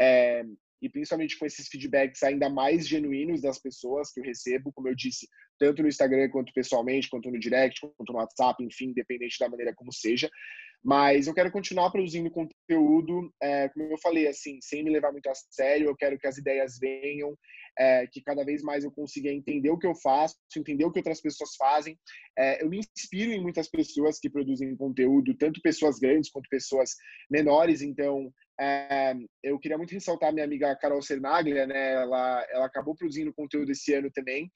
É, 0.00 0.44
e 0.82 0.88
principalmente 0.88 1.38
com 1.38 1.46
esses 1.46 1.68
feedbacks 1.68 2.22
ainda 2.22 2.48
mais 2.48 2.88
genuínos 2.88 3.42
das 3.42 3.58
pessoas 3.58 4.10
que 4.12 4.20
eu 4.20 4.24
recebo, 4.24 4.72
como 4.72 4.88
eu 4.88 4.94
disse, 4.94 5.28
tanto 5.60 5.82
no 5.82 5.88
Instagram 5.88 6.30
quanto 6.30 6.52
pessoalmente, 6.54 7.10
quanto 7.10 7.30
no 7.30 7.38
direct, 7.38 7.80
quanto 7.80 8.12
no 8.12 8.18
WhatsApp, 8.18 8.64
enfim, 8.64 8.86
independente 8.86 9.38
da 9.38 9.48
maneira 9.48 9.74
como 9.74 9.92
seja. 9.92 10.30
Mas 10.82 11.26
eu 11.26 11.34
quero 11.34 11.52
continuar 11.52 11.90
produzindo 11.90 12.30
conteúdo, 12.30 13.30
é, 13.42 13.68
como 13.68 13.92
eu 13.92 13.98
falei, 13.98 14.26
assim, 14.26 14.58
sem 14.62 14.82
me 14.82 14.90
levar 14.90 15.12
muito 15.12 15.28
a 15.28 15.34
sério. 15.34 15.88
Eu 15.88 15.96
quero 15.96 16.18
que 16.18 16.26
as 16.26 16.38
ideias 16.38 16.78
venham, 16.80 17.36
é, 17.78 18.06
que 18.06 18.22
cada 18.22 18.42
vez 18.42 18.62
mais 18.62 18.82
eu 18.82 18.90
consiga 18.90 19.30
entender 19.30 19.68
o 19.68 19.78
que 19.78 19.86
eu 19.86 19.94
faço, 19.94 20.36
entender 20.56 20.86
o 20.86 20.90
que 20.90 21.00
outras 21.00 21.20
pessoas 21.20 21.54
fazem. 21.56 21.98
É, 22.38 22.64
eu 22.64 22.70
me 22.70 22.78
inspiro 22.78 23.30
em 23.30 23.42
muitas 23.42 23.68
pessoas 23.68 24.18
que 24.18 24.30
produzem 24.30 24.74
conteúdo, 24.74 25.36
tanto 25.36 25.60
pessoas 25.60 25.98
grandes 25.98 26.30
quanto 26.30 26.48
pessoas 26.48 26.92
menores. 27.30 27.82
Então, 27.82 28.32
é, 28.58 29.14
eu 29.42 29.58
queria 29.58 29.78
muito 29.78 29.92
ressaltar 29.92 30.32
minha 30.32 30.44
amiga 30.44 30.76
Carol 30.76 31.02
Cernaglia, 31.02 31.66
né? 31.66 31.92
Ela, 31.94 32.46
ela 32.50 32.66
acabou 32.66 32.94
produzindo 32.94 33.32
conteúdo 33.32 33.70
esse 33.72 33.94
ano 33.94 34.10
também. 34.10 34.50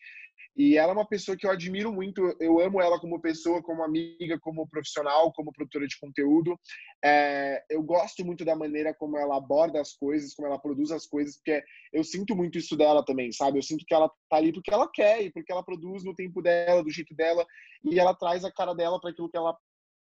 E 0.56 0.76
ela 0.76 0.92
é 0.92 0.94
uma 0.94 1.06
pessoa 1.06 1.36
que 1.36 1.46
eu 1.46 1.50
admiro 1.50 1.92
muito. 1.92 2.36
Eu 2.40 2.60
amo 2.60 2.80
ela 2.80 3.00
como 3.00 3.20
pessoa, 3.20 3.62
como 3.62 3.82
amiga, 3.82 4.38
como 4.40 4.68
profissional, 4.68 5.32
como 5.32 5.52
produtora 5.52 5.86
de 5.86 5.98
conteúdo. 5.98 6.58
É, 7.04 7.62
eu 7.70 7.82
gosto 7.82 8.24
muito 8.24 8.44
da 8.44 8.54
maneira 8.54 8.94
como 8.94 9.18
ela 9.18 9.36
aborda 9.36 9.80
as 9.80 9.94
coisas, 9.94 10.34
como 10.34 10.48
ela 10.48 10.58
produz 10.58 10.90
as 10.90 11.06
coisas, 11.06 11.36
porque 11.36 11.62
eu 11.92 12.04
sinto 12.04 12.36
muito 12.36 12.58
isso 12.58 12.76
dela 12.76 13.04
também, 13.04 13.32
sabe? 13.32 13.58
Eu 13.58 13.62
sinto 13.62 13.84
que 13.86 13.94
ela 13.94 14.08
tá 14.30 14.36
ali 14.36 14.52
porque 14.52 14.72
ela 14.72 14.88
quer 14.92 15.22
e 15.22 15.30
porque 15.30 15.52
ela 15.52 15.64
produz 15.64 16.04
no 16.04 16.14
tempo 16.14 16.40
dela, 16.40 16.82
do 16.82 16.90
jeito 16.90 17.14
dela, 17.14 17.46
e 17.84 17.98
ela 17.98 18.14
traz 18.14 18.44
a 18.44 18.52
cara 18.52 18.74
dela 18.74 19.00
para 19.00 19.10
aquilo 19.10 19.28
que 19.28 19.36
ela 19.36 19.56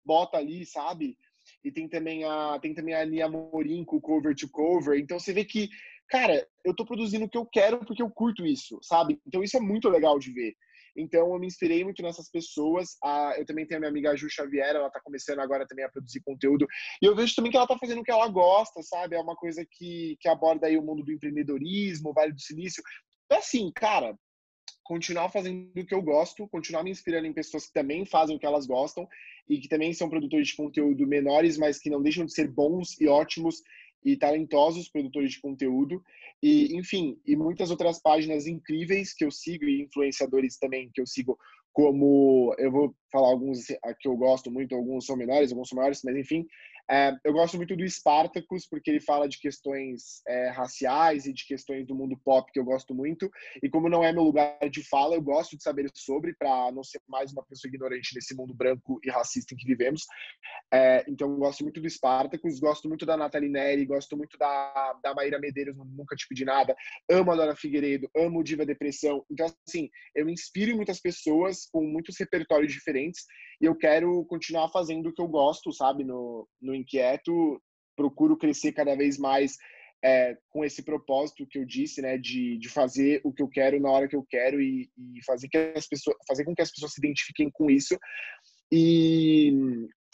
bota 0.06 0.38
ali, 0.38 0.66
sabe? 0.66 1.18
e 1.64 1.72
tem 1.72 1.88
também 1.88 2.24
a 2.24 2.60
tem 2.62 2.74
também 2.74 2.94
a 2.94 3.06
Nia 3.06 3.28
Morin 3.28 3.84
com 3.84 4.00
Cover 4.00 4.36
to 4.36 4.50
Cover. 4.50 4.98
Então 5.00 5.20
você 5.20 5.34
vê 5.34 5.44
que, 5.44 5.70
cara, 6.10 6.48
eu 6.64 6.76
tô 6.76 6.86
produzindo 6.86 7.26
o 7.26 7.30
que 7.30 7.38
eu 7.38 7.46
quero 7.46 7.80
porque 7.80 8.02
eu 8.02 8.10
curto 8.10 8.46
isso, 8.46 8.80
sabe? 8.82 9.20
Então 9.26 9.44
isso 9.44 9.58
é 9.58 9.60
muito 9.60 9.90
legal 9.90 10.20
de 10.20 10.32
ver. 10.32 10.54
Então 10.96 11.34
eu 11.34 11.40
me 11.40 11.48
inspirei 11.48 11.84
muito 11.84 12.02
nessas 12.02 12.30
pessoas. 12.30 12.98
Ah, 13.04 13.34
eu 13.38 13.46
também 13.46 13.66
tenho 13.66 13.78
a 13.78 13.82
minha 13.82 13.90
amiga 13.90 14.16
Ju 14.16 14.30
Xavier, 14.30 14.76
ela 14.76 14.90
tá 14.90 15.00
começando 15.04 15.40
agora 15.40 15.68
também 15.68 15.86
a 15.86 15.90
produzir 15.90 16.22
conteúdo. 16.22 16.68
E 17.02 17.06
eu 17.06 17.16
vejo 17.16 17.36
também 17.36 17.52
que 17.52 17.58
ela 17.58 17.68
tá 17.68 17.78
fazendo 17.78 18.02
o 18.02 18.04
que 18.04 18.12
ela 18.12 18.28
gosta, 18.28 18.82
sabe? 18.84 19.16
É 19.16 19.20
uma 19.20 19.36
coisa 19.36 19.66
que, 19.70 20.16
que 20.20 20.30
aborda 20.30 20.68
aí 20.68 20.78
o 20.78 20.84
mundo 20.84 21.04
do 21.04 21.12
empreendedorismo, 21.12 22.10
o 22.10 22.14
Vale 22.14 22.34
do 22.34 22.42
Silício. 22.42 22.84
Então, 23.26 23.40
assim, 23.40 23.72
cara, 23.74 24.16
continuar 24.84 25.30
fazendo 25.30 25.72
o 25.76 25.86
que 25.86 25.96
eu 25.96 26.02
gosto, 26.02 26.48
continuar 26.50 26.84
me 26.84 26.92
inspirando 26.92 27.26
em 27.26 27.34
pessoas 27.34 27.68
que 27.68 27.74
também 27.74 28.06
fazem 28.06 28.36
o 28.36 28.40
que 28.40 28.46
elas 28.46 28.68
gostam 28.68 29.08
e 29.50 29.60
que 29.60 29.68
também 29.68 29.94
são 29.94 30.10
produtores 30.10 30.50
de 30.50 30.56
conteúdo 30.56 31.08
menores, 31.08 31.58
mas 31.58 31.80
que 31.80 31.90
não 31.90 32.02
deixam 32.02 32.26
de 32.26 32.34
ser 32.34 32.48
bons 32.48 33.00
e 33.00 33.08
ótimos 33.08 33.62
e 34.06 34.18
talentosos 34.18 34.90
produtores 34.90 35.32
de 35.32 35.42
conteúdo. 35.42 36.04
E 36.42 36.76
enfim 36.76 37.18
e 37.26 37.36
muitas 37.36 37.72
outras 37.72 38.02
páginas 38.02 38.48
incríveis 38.48 39.14
que 39.14 39.24
eu 39.24 39.32
sigo 39.32 39.66
e 39.66 39.82
influenciadores 39.82 40.58
também 40.58 40.90
que 40.94 41.02
eu 41.02 41.08
sigo 41.08 41.38
como 41.72 42.54
eu 42.60 42.72
vou 42.72 42.96
falar 43.12 43.30
alguns 43.30 43.66
que 44.00 44.08
eu 44.08 44.16
gosto 44.16 44.52
muito 44.52 44.76
alguns 44.76 45.06
são 45.06 45.16
menores 45.16 45.52
alguns 45.52 45.70
são 45.70 45.78
maiores 45.78 46.02
mas 46.04 46.16
enfim 46.16 46.46
é, 46.90 47.16
eu 47.24 47.32
gosto 47.32 47.56
muito 47.56 47.76
do 47.76 47.90
Spartacus, 47.90 48.68
porque 48.68 48.90
ele 48.90 49.00
fala 49.00 49.28
de 49.28 49.40
questões 49.40 50.22
é, 50.28 50.50
raciais 50.50 51.26
e 51.26 51.34
de 51.34 51.46
questões 51.46 51.88
do 51.88 51.96
mundo 51.96 52.20
pop 52.24 52.52
que 52.52 52.60
eu 52.60 52.66
gosto 52.66 52.94
muito. 52.94 53.30
E 53.62 53.70
como 53.70 53.90
não 53.90 54.04
é 54.04 54.12
meu 54.12 54.24
lugar 54.24 54.58
de 54.70 54.84
fala, 54.88 55.16
eu 55.16 55.22
gosto 55.22 55.56
de 55.56 55.64
saber 55.64 55.90
sobre, 55.96 56.36
para 56.36 56.72
não 56.72 56.84
ser 56.84 57.02
mais 57.08 57.32
uma 57.32 57.44
pessoa 57.46 57.70
ignorante 57.70 58.14
nesse 58.14 58.36
mundo 58.36 58.54
branco 58.54 59.00
e 59.04 59.10
racista 59.10 59.54
em 59.54 59.58
que 59.58 59.66
vivemos. 59.66 60.04
É, 60.74 61.06
então, 61.08 61.30
eu 61.32 61.38
gosto 61.38 61.64
muito 61.64 61.80
do 61.80 61.90
Spartacus, 61.90 62.60
gosto 62.60 62.90
muito 62.90 63.06
da 63.06 63.16
Nathalie 63.16 63.50
Neri, 63.50 63.86
gosto 63.86 64.18
muito 64.18 64.38
da, 64.38 64.94
da 65.02 65.14
Maíra 65.14 65.40
Medeiros, 65.40 65.76
Nunca 65.78 66.16
Te 66.16 66.28
Pedi 66.28 66.44
Nada. 66.44 66.76
Amo 67.10 67.32
a 67.32 67.36
Dona 67.36 67.56
Figueiredo, 67.56 68.10
amo 68.16 68.40
o 68.40 68.44
Diva 68.44 68.66
Depressão. 68.66 69.26
Então, 69.32 69.48
assim, 69.68 69.90
eu 70.14 70.30
inspiro 70.30 70.76
muitas 70.76 71.00
pessoas 71.00 71.66
com 71.72 71.86
muitos 71.86 72.18
repertórios 72.20 72.74
diferentes 72.74 73.26
eu 73.66 73.76
quero 73.76 74.26
continuar 74.26 74.70
fazendo 74.70 75.10
o 75.10 75.14
que 75.14 75.22
eu 75.22 75.28
gosto, 75.28 75.72
sabe, 75.72 76.04
no, 76.04 76.48
no 76.62 76.76
Inquieto, 76.76 77.62
procuro 77.96 78.38
crescer 78.38 78.74
cada 78.74 78.96
vez 78.96 79.18
mais 79.18 79.56
é, 80.04 80.38
com 80.50 80.66
esse 80.66 80.84
propósito 80.84 81.48
que 81.48 81.58
eu 81.58 81.66
disse, 81.66 82.02
né, 82.02 82.18
de, 82.18 82.58
de 82.58 82.68
fazer 82.68 83.22
o 83.24 83.32
que 83.32 83.42
eu 83.42 83.48
quero 83.48 83.80
na 83.80 83.90
hora 83.90 84.08
que 84.08 84.16
eu 84.16 84.26
quero 84.30 84.62
e, 84.62 84.92
e 84.98 85.24
fazer, 85.26 85.48
que 85.48 85.58
as 85.58 85.88
pessoas, 85.88 86.18
fazer 86.28 86.44
com 86.44 86.54
que 86.54 86.62
as 86.62 86.72
pessoas 86.72 86.92
se 86.92 87.00
identifiquem 87.00 87.50
com 87.50 87.70
isso. 87.70 87.98
E, 88.70 89.54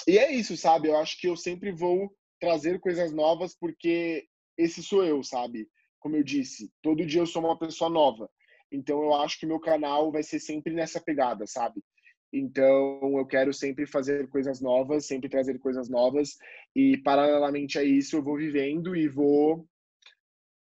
e 0.08 0.20
é 0.20 0.32
isso, 0.32 0.56
sabe? 0.56 0.90
Eu 0.90 0.98
acho 0.98 1.20
que 1.20 1.28
eu 1.28 1.36
sempre 1.36 1.72
vou 1.72 2.14
trazer 2.40 2.80
coisas 2.80 3.12
novas 3.12 3.58
porque 3.58 4.28
esse 4.58 4.84
sou 4.84 5.04
eu, 5.04 5.24
sabe? 5.24 5.68
Como 6.00 6.16
eu 6.16 6.24
disse, 6.24 6.72
todo 6.84 7.06
dia 7.06 7.22
eu 7.22 7.26
sou 7.26 7.44
uma 7.44 7.58
pessoa 7.58 7.90
nova. 7.90 8.30
Então 8.72 9.02
eu 9.02 9.16
acho 9.16 9.40
que 9.40 9.48
meu 9.48 9.60
canal 9.60 10.12
vai 10.12 10.22
ser 10.22 10.40
sempre 10.40 10.72
nessa 10.72 11.02
pegada, 11.02 11.48
sabe? 11.48 11.82
Então, 12.32 13.18
eu 13.18 13.26
quero 13.26 13.52
sempre 13.54 13.88
fazer 13.88 14.30
coisas 14.30 14.62
novas, 14.62 15.06
sempre 15.06 15.30
trazer 15.30 15.58
coisas 15.60 15.90
novas. 15.90 16.38
E, 16.76 16.98
paralelamente 16.98 17.80
a 17.80 17.84
isso, 17.84 18.16
eu 18.16 18.24
vou 18.24 18.38
vivendo 18.38 18.96
e 18.96 19.08
vou 19.08 19.68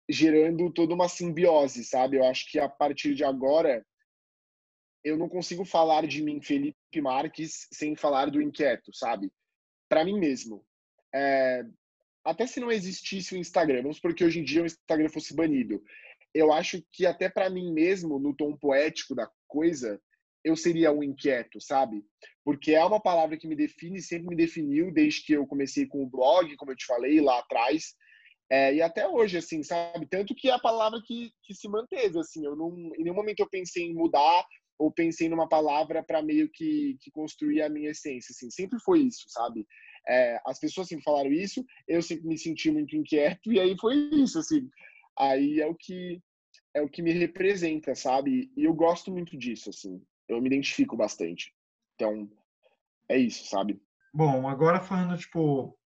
gerando 0.08 0.70
toda 0.70 0.94
uma 0.94 1.08
simbiose, 1.08 1.84
sabe? 1.84 2.18
Eu 2.18 2.24
acho 2.24 2.50
que 2.50 2.58
a 2.58 2.68
partir 2.68 3.14
de 3.14 3.24
agora, 3.24 3.84
eu 5.02 5.16
não 5.16 5.28
consigo 5.28 5.64
falar 5.64 6.06
de 6.06 6.22
mim, 6.22 6.40
Felipe 6.42 7.00
Marques, 7.00 7.66
sem 7.72 7.96
falar 7.96 8.30
do 8.30 8.42
inquieto, 8.42 8.94
sabe? 8.94 9.32
Para 9.88 10.04
mim 10.04 10.18
mesmo. 10.18 10.64
É... 11.14 11.64
Até 12.22 12.46
se 12.46 12.60
não 12.60 12.72
existisse 12.72 13.34
o 13.34 13.38
Instagram, 13.38 13.82
vamos 13.82 13.96
supor 13.96 14.14
que 14.14 14.24
hoje 14.24 14.40
em 14.40 14.44
dia 14.44 14.62
o 14.62 14.66
Instagram 14.66 15.08
fosse 15.10 15.34
banido. 15.34 15.82
Eu 16.32 16.52
acho 16.52 16.82
que 16.90 17.06
até 17.06 17.28
para 17.28 17.50
mim 17.50 17.72
mesmo, 17.72 18.18
no 18.18 18.34
tom 18.34 18.56
poético 18.56 19.14
da 19.14 19.30
coisa, 19.46 20.00
eu 20.44 20.54
seria 20.54 20.92
um 20.92 21.02
inquieto, 21.02 21.58
sabe? 21.60 22.04
Porque 22.44 22.74
é 22.74 22.84
uma 22.84 23.00
palavra 23.00 23.36
que 23.36 23.48
me 23.48 23.56
define, 23.56 24.00
sempre 24.02 24.28
me 24.28 24.36
definiu 24.36 24.92
desde 24.92 25.24
que 25.24 25.32
eu 25.32 25.46
comecei 25.46 25.86
com 25.86 26.02
o 26.04 26.08
blog, 26.08 26.54
como 26.56 26.70
eu 26.70 26.76
te 26.76 26.84
falei 26.84 27.20
lá 27.20 27.38
atrás, 27.38 27.94
é, 28.50 28.74
e 28.74 28.82
até 28.82 29.08
hoje, 29.08 29.38
assim, 29.38 29.62
sabe? 29.62 30.06
Tanto 30.06 30.34
que 30.34 30.50
é 30.50 30.52
a 30.52 30.58
palavra 30.58 31.00
que, 31.02 31.30
que 31.42 31.54
se 31.54 31.66
manteve, 31.66 32.18
assim, 32.18 32.44
eu 32.44 32.54
não, 32.54 32.70
em 32.98 33.02
nenhum 33.02 33.14
momento 33.14 33.40
eu 33.40 33.48
pensei 33.48 33.84
em 33.84 33.94
mudar 33.94 34.44
ou 34.78 34.92
pensei 34.92 35.28
numa 35.28 35.48
palavra 35.48 36.02
para 36.02 36.22
meio 36.22 36.50
que, 36.52 36.98
que 37.00 37.10
construir 37.10 37.62
a 37.62 37.70
minha 37.70 37.90
essência, 37.90 38.32
assim, 38.32 38.50
sempre 38.50 38.78
foi 38.80 39.00
isso, 39.00 39.24
sabe? 39.28 39.66
É, 40.06 40.38
as 40.46 40.58
pessoas 40.58 40.88
sempre 40.88 41.04
falaram 41.04 41.32
isso, 41.32 41.64
eu 41.88 42.02
sempre 42.02 42.26
me 42.26 42.36
senti 42.36 42.70
muito 42.70 42.94
inquieto 42.94 43.50
e 43.50 43.58
aí 43.58 43.74
foi 43.80 43.94
isso, 44.12 44.38
assim. 44.38 44.68
Aí 45.18 45.60
é 45.60 45.66
o 45.66 45.74
que 45.74 46.20
é 46.74 46.82
o 46.82 46.88
que 46.88 47.02
me 47.02 47.12
representa, 47.12 47.94
sabe? 47.94 48.50
E 48.56 48.64
eu 48.64 48.74
gosto 48.74 49.10
muito 49.10 49.38
disso, 49.38 49.70
assim 49.70 50.02
eu 50.28 50.40
me 50.40 50.46
identifico 50.46 50.96
bastante. 50.96 51.54
Então, 51.94 52.30
é 53.08 53.18
isso, 53.18 53.46
sabe? 53.48 53.80
Bom, 54.12 54.48
agora 54.48 54.80
falando, 54.80 55.16
tipo, 55.18 55.78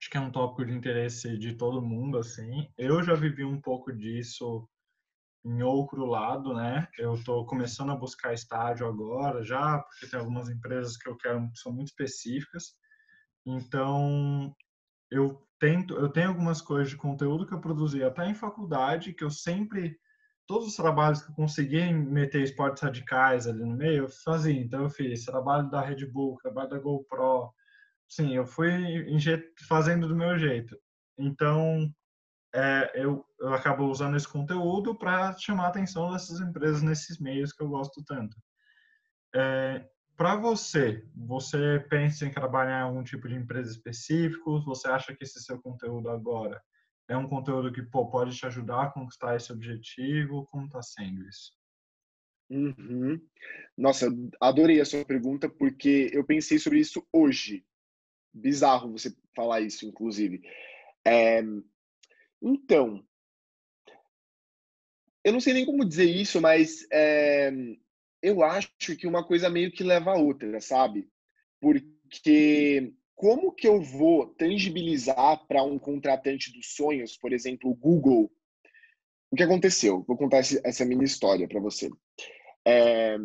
acho 0.00 0.10
que 0.10 0.16
é 0.16 0.20
um 0.20 0.30
tópico 0.30 0.64
de 0.64 0.72
interesse 0.72 1.36
de 1.36 1.54
todo 1.54 1.82
mundo, 1.82 2.18
assim. 2.18 2.68
Eu 2.76 3.02
já 3.02 3.14
vivi 3.14 3.44
um 3.44 3.60
pouco 3.60 3.92
disso 3.92 4.68
em 5.44 5.62
outro 5.62 6.04
lado, 6.04 6.54
né? 6.54 6.88
Eu 6.98 7.14
estou 7.14 7.46
começando 7.46 7.90
a 7.90 7.96
buscar 7.96 8.32
estágio 8.34 8.86
agora, 8.86 9.44
já, 9.44 9.78
porque 9.78 10.06
tem 10.06 10.18
algumas 10.18 10.48
empresas 10.48 10.96
que 10.96 11.08
eu 11.08 11.16
quero 11.16 11.50
que 11.50 11.58
são 11.58 11.72
muito 11.72 11.88
específicas. 11.88 12.74
Então, 13.46 14.54
eu 15.10 15.42
tento, 15.58 15.94
eu 15.94 16.08
tenho 16.08 16.28
algumas 16.28 16.60
coisas 16.60 16.90
de 16.90 16.96
conteúdo 16.96 17.46
que 17.46 17.54
eu 17.54 17.60
produzi 17.60 18.02
até 18.02 18.28
em 18.28 18.34
faculdade, 18.34 19.14
que 19.14 19.24
eu 19.24 19.30
sempre 19.30 19.98
todos 20.48 20.66
os 20.66 20.74
trabalhos 20.74 21.22
que 21.22 21.30
eu 21.30 21.34
consegui 21.34 21.92
meter 21.92 22.42
esportes 22.42 22.82
radicais 22.82 23.46
ali 23.46 23.62
no 23.62 23.76
meio, 23.76 24.04
eu 24.04 24.08
fazia. 24.08 24.58
Então, 24.58 24.84
eu 24.84 24.90
fiz 24.90 25.26
trabalho 25.26 25.70
da 25.70 25.82
Red 25.82 26.06
Bull, 26.06 26.38
trabalho 26.42 26.70
da 26.70 26.78
GoPro. 26.78 27.52
Sim, 28.08 28.34
eu 28.34 28.46
fui 28.46 28.72
fazendo 29.68 30.08
do 30.08 30.16
meu 30.16 30.38
jeito. 30.38 30.74
Então, 31.18 31.92
é, 32.54 32.90
eu, 32.94 33.22
eu 33.38 33.52
acabo 33.52 33.84
usando 33.84 34.16
esse 34.16 34.26
conteúdo 34.26 34.98
para 34.98 35.36
chamar 35.36 35.66
a 35.66 35.68
atenção 35.68 36.10
dessas 36.10 36.40
empresas 36.40 36.82
nesses 36.82 37.20
meios 37.20 37.52
que 37.52 37.62
eu 37.62 37.68
gosto 37.68 38.02
tanto. 38.02 38.34
É, 39.34 39.86
para 40.16 40.34
você, 40.34 41.06
você 41.14 41.78
pensa 41.90 42.24
em 42.24 42.30
trabalhar 42.30 42.80
em 42.80 42.84
algum 42.84 43.04
tipo 43.04 43.28
de 43.28 43.34
empresa 43.34 43.70
específico? 43.70 44.62
Você 44.64 44.88
acha 44.88 45.14
que 45.14 45.24
esse 45.24 45.42
seu 45.42 45.60
conteúdo 45.60 46.08
agora 46.08 46.58
é 47.08 47.16
um 47.16 47.28
conteúdo 47.28 47.72
que 47.72 47.82
pô, 47.82 48.06
pode 48.06 48.36
te 48.36 48.46
ajudar 48.46 48.82
a 48.82 48.90
conquistar 48.90 49.34
esse 49.34 49.50
objetivo? 49.50 50.46
Como 50.50 50.66
está 50.66 50.82
sendo 50.82 51.26
isso? 51.26 51.52
Uhum. 52.50 53.20
Nossa, 53.76 54.08
adorei 54.40 54.80
a 54.80 54.84
sua 54.84 55.04
pergunta 55.04 55.48
porque 55.48 56.10
eu 56.12 56.24
pensei 56.24 56.58
sobre 56.58 56.78
isso 56.80 57.06
hoje. 57.12 57.64
Bizarro 58.32 58.92
você 58.92 59.14
falar 59.34 59.60
isso, 59.62 59.86
inclusive. 59.86 60.42
É... 61.04 61.42
Então, 62.40 63.04
eu 65.24 65.32
não 65.32 65.40
sei 65.40 65.54
nem 65.54 65.66
como 65.66 65.84
dizer 65.84 66.04
isso, 66.04 66.40
mas 66.40 66.86
é... 66.92 67.50
eu 68.22 68.42
acho 68.42 68.70
que 68.98 69.06
uma 69.06 69.26
coisa 69.26 69.48
meio 69.48 69.72
que 69.72 69.82
leva 69.82 70.12
a 70.12 70.18
outra, 70.18 70.60
sabe? 70.60 71.10
Porque 71.60 72.94
como 73.18 73.50
que 73.50 73.66
eu 73.66 73.82
vou 73.82 74.26
tangibilizar 74.26 75.44
para 75.48 75.64
um 75.64 75.76
contratante 75.76 76.52
dos 76.52 76.76
sonhos, 76.76 77.16
por 77.16 77.32
exemplo, 77.32 77.68
o 77.68 77.74
Google, 77.74 78.30
o 79.28 79.34
que 79.34 79.42
aconteceu? 79.42 80.04
Vou 80.06 80.16
contar 80.16 80.38
essa 80.38 80.84
minha 80.84 81.04
história 81.04 81.48
para 81.48 81.60
você. 81.60 81.90
É, 82.64 83.16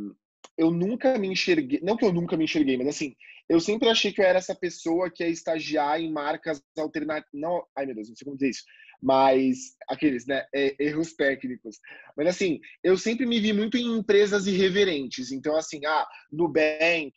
eu 0.57 0.71
nunca 0.71 1.15
me 1.19 1.27
enxerguei, 1.27 1.79
não 1.83 1.95
que 1.95 2.03
eu 2.03 2.11
nunca 2.11 2.35
me 2.35 2.45
enxerguei, 2.45 2.75
mas 2.75 2.87
assim, 2.87 3.15
eu 3.47 3.59
sempre 3.59 3.87
achei 3.87 4.11
que 4.11 4.19
eu 4.19 4.25
era 4.25 4.39
essa 4.39 4.55
pessoa 4.55 5.11
que 5.11 5.23
ia 5.23 5.29
estagiar 5.29 6.01
em 6.01 6.11
marcas 6.11 6.59
alternativas. 6.75 7.29
Não, 7.31 7.63
ai 7.77 7.85
meu 7.85 7.93
Deus, 7.93 8.09
não 8.09 8.15
sei 8.15 8.25
como 8.25 8.35
dizer 8.35 8.49
isso. 8.49 8.63
Mas 8.99 9.75
aqueles, 9.87 10.25
né? 10.25 10.43
É, 10.55 10.75
erros 10.83 11.13
técnicos. 11.13 11.77
Mas 12.17 12.29
assim, 12.29 12.59
eu 12.83 12.97
sempre 12.97 13.27
me 13.27 13.39
vi 13.39 13.53
muito 13.53 13.77
em 13.77 13.95
empresas 13.95 14.47
irreverentes. 14.47 15.31
Então, 15.31 15.55
assim, 15.55 15.85
ah, 15.85 16.07
Nubank, 16.31 17.13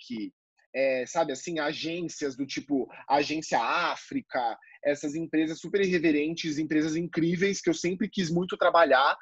é, 0.76 1.07
sabe 1.07 1.32
assim, 1.32 1.59
agências 1.59 2.36
do 2.36 2.46
tipo 2.46 2.86
Agência 3.09 3.59
África, 3.59 4.59
essas 4.84 5.14
empresas 5.14 5.59
super 5.59 5.80
irreverentes, 5.80 6.59
empresas 6.59 6.94
incríveis 6.96 7.62
que 7.62 7.70
eu 7.70 7.74
sempre 7.74 8.11
quis 8.11 8.30
muito 8.30 8.59
trabalhar. 8.59 9.16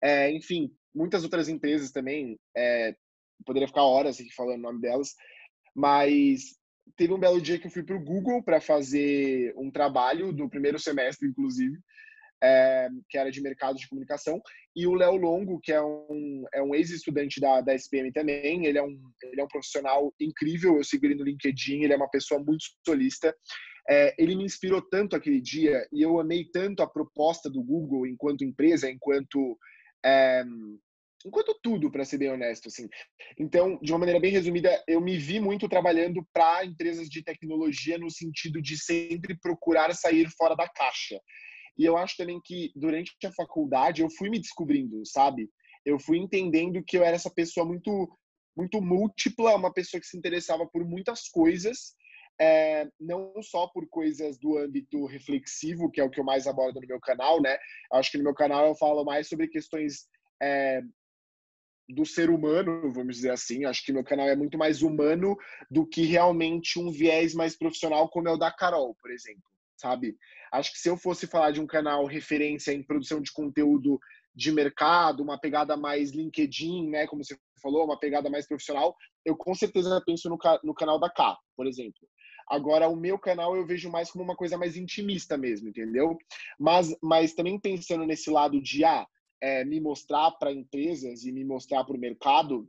É, 0.00 0.30
enfim, 0.30 0.70
muitas 0.94 1.24
outras 1.24 1.48
empresas 1.48 1.90
também, 1.90 2.38
é, 2.56 2.94
poderia 3.44 3.66
ficar 3.66 3.82
horas 3.82 4.20
aqui 4.20 4.32
falando 4.32 4.60
o 4.60 4.62
nome 4.62 4.80
delas, 4.80 5.14
mas 5.74 6.56
teve 6.96 7.12
um 7.12 7.18
belo 7.18 7.40
dia 7.40 7.58
que 7.58 7.66
eu 7.66 7.70
fui 7.70 7.82
para 7.82 7.96
o 7.96 8.04
Google 8.04 8.40
para 8.44 8.60
fazer 8.60 9.52
um 9.56 9.72
trabalho 9.72 10.32
do 10.32 10.48
primeiro 10.48 10.78
semestre, 10.78 11.26
inclusive, 11.26 11.76
é, 12.42 12.88
que 13.08 13.18
era 13.18 13.30
de 13.30 13.40
mercado 13.40 13.76
de 13.76 13.88
comunicação, 13.88 14.40
e 14.76 14.86
o 14.86 14.94
Léo 14.94 15.16
Longo, 15.16 15.60
que 15.62 15.72
é 15.72 15.82
um, 15.82 16.44
é 16.52 16.62
um 16.62 16.74
ex-estudante 16.74 17.40
da, 17.40 17.60
da 17.60 17.74
SPM 17.74 18.12
também, 18.12 18.66
ele 18.66 18.78
é, 18.78 18.82
um, 18.82 18.98
ele 19.22 19.40
é 19.40 19.44
um 19.44 19.48
profissional 19.48 20.12
incrível, 20.20 20.76
eu 20.76 20.84
sigo 20.84 21.06
ele 21.06 21.14
no 21.14 21.24
LinkedIn, 21.24 21.82
ele 21.82 21.92
é 21.92 21.96
uma 21.96 22.10
pessoa 22.10 22.42
muito 22.42 22.64
solista, 22.84 23.34
é, 23.88 24.14
ele 24.18 24.34
me 24.34 24.44
inspirou 24.44 24.80
tanto 24.80 25.14
aquele 25.14 25.40
dia 25.40 25.86
e 25.92 26.02
eu 26.02 26.18
amei 26.18 26.46
tanto 26.50 26.82
a 26.82 26.88
proposta 26.88 27.50
do 27.50 27.62
Google 27.62 28.06
enquanto 28.06 28.44
empresa, 28.44 28.90
enquanto 28.90 29.58
é, 30.04 30.42
enquanto 31.24 31.58
tudo, 31.62 31.90
para 31.90 32.04
ser 32.04 32.18
bem 32.18 32.30
honesto, 32.30 32.68
assim. 32.68 32.86
Então, 33.38 33.78
de 33.80 33.92
uma 33.92 34.00
maneira 34.00 34.20
bem 34.20 34.30
resumida, 34.30 34.82
eu 34.86 35.00
me 35.00 35.16
vi 35.16 35.40
muito 35.40 35.68
trabalhando 35.68 36.26
para 36.32 36.64
empresas 36.66 37.08
de 37.08 37.22
tecnologia 37.22 37.96
no 37.96 38.10
sentido 38.10 38.60
de 38.60 38.76
sempre 38.76 39.36
procurar 39.38 39.94
sair 39.94 40.28
fora 40.36 40.54
da 40.54 40.68
caixa. 40.68 41.18
E 41.76 41.84
eu 41.84 41.96
acho 41.96 42.16
também 42.16 42.40
que 42.42 42.72
durante 42.76 43.12
a 43.24 43.32
faculdade 43.32 44.02
eu 44.02 44.10
fui 44.10 44.30
me 44.30 44.38
descobrindo, 44.38 45.04
sabe? 45.04 45.50
Eu 45.84 45.98
fui 45.98 46.18
entendendo 46.18 46.82
que 46.82 46.96
eu 46.96 47.04
era 47.04 47.16
essa 47.16 47.30
pessoa 47.30 47.66
muito 47.66 48.08
muito 48.56 48.80
múltipla, 48.80 49.56
uma 49.56 49.72
pessoa 49.72 50.00
que 50.00 50.06
se 50.06 50.16
interessava 50.16 50.64
por 50.64 50.84
muitas 50.84 51.28
coisas, 51.28 51.92
é, 52.40 52.88
não 53.00 53.32
só 53.42 53.66
por 53.66 53.88
coisas 53.88 54.38
do 54.38 54.56
âmbito 54.56 55.06
reflexivo, 55.06 55.90
que 55.90 56.00
é 56.00 56.04
o 56.04 56.10
que 56.10 56.20
eu 56.20 56.24
mais 56.24 56.46
abordo 56.46 56.80
no 56.80 56.86
meu 56.86 57.00
canal, 57.00 57.42
né? 57.42 57.56
Acho 57.92 58.12
que 58.12 58.18
no 58.18 58.24
meu 58.24 58.34
canal 58.34 58.66
eu 58.66 58.74
falo 58.76 59.04
mais 59.04 59.28
sobre 59.28 59.48
questões 59.48 60.06
é, 60.40 60.82
do 61.88 62.04
ser 62.06 62.30
humano, 62.30 62.92
vamos 62.92 63.16
dizer 63.16 63.30
assim. 63.30 63.64
Acho 63.64 63.84
que 63.84 63.92
meu 63.92 64.04
canal 64.04 64.28
é 64.28 64.36
muito 64.36 64.56
mais 64.56 64.82
humano 64.82 65.36
do 65.70 65.86
que 65.86 66.04
realmente 66.04 66.78
um 66.78 66.90
viés 66.90 67.34
mais 67.34 67.56
profissional, 67.56 68.08
como 68.08 68.28
é 68.28 68.32
o 68.32 68.38
da 68.38 68.52
Carol, 68.52 68.94
por 69.00 69.10
exemplo, 69.10 69.42
sabe? 69.84 70.16
Acho 70.50 70.72
que 70.72 70.78
se 70.78 70.88
eu 70.88 70.96
fosse 70.96 71.26
falar 71.26 71.50
de 71.50 71.60
um 71.60 71.66
canal 71.66 72.06
referência 72.06 72.72
em 72.72 72.82
produção 72.82 73.20
de 73.20 73.30
conteúdo 73.30 74.00
de 74.34 74.50
mercado, 74.50 75.22
uma 75.22 75.38
pegada 75.38 75.76
mais 75.76 76.10
LinkedIn, 76.10 76.88
né, 76.88 77.06
como 77.06 77.22
você 77.22 77.36
falou, 77.62 77.84
uma 77.84 77.98
pegada 77.98 78.30
mais 78.30 78.48
profissional, 78.48 78.96
eu 79.26 79.36
com 79.36 79.54
certeza 79.54 80.02
penso 80.06 80.28
no, 80.30 80.38
no 80.62 80.74
canal 80.74 80.98
da 80.98 81.10
K, 81.10 81.36
por 81.54 81.66
exemplo. 81.66 82.08
Agora, 82.48 82.88
o 82.88 82.96
meu 82.96 83.18
canal 83.18 83.54
eu 83.54 83.66
vejo 83.66 83.90
mais 83.90 84.10
como 84.10 84.24
uma 84.24 84.36
coisa 84.36 84.56
mais 84.56 84.74
intimista 84.74 85.36
mesmo, 85.36 85.68
entendeu? 85.68 86.16
Mas, 86.58 86.96
mas 87.02 87.34
também 87.34 87.60
pensando 87.60 88.06
nesse 88.06 88.30
lado 88.30 88.60
de, 88.60 88.84
ah, 88.84 89.06
é, 89.42 89.64
me 89.66 89.80
mostrar 89.80 90.30
para 90.32 90.52
empresas 90.52 91.24
e 91.24 91.32
me 91.32 91.44
mostrar 91.44 91.84
para 91.84 91.96
o 91.96 92.00
mercado, 92.00 92.66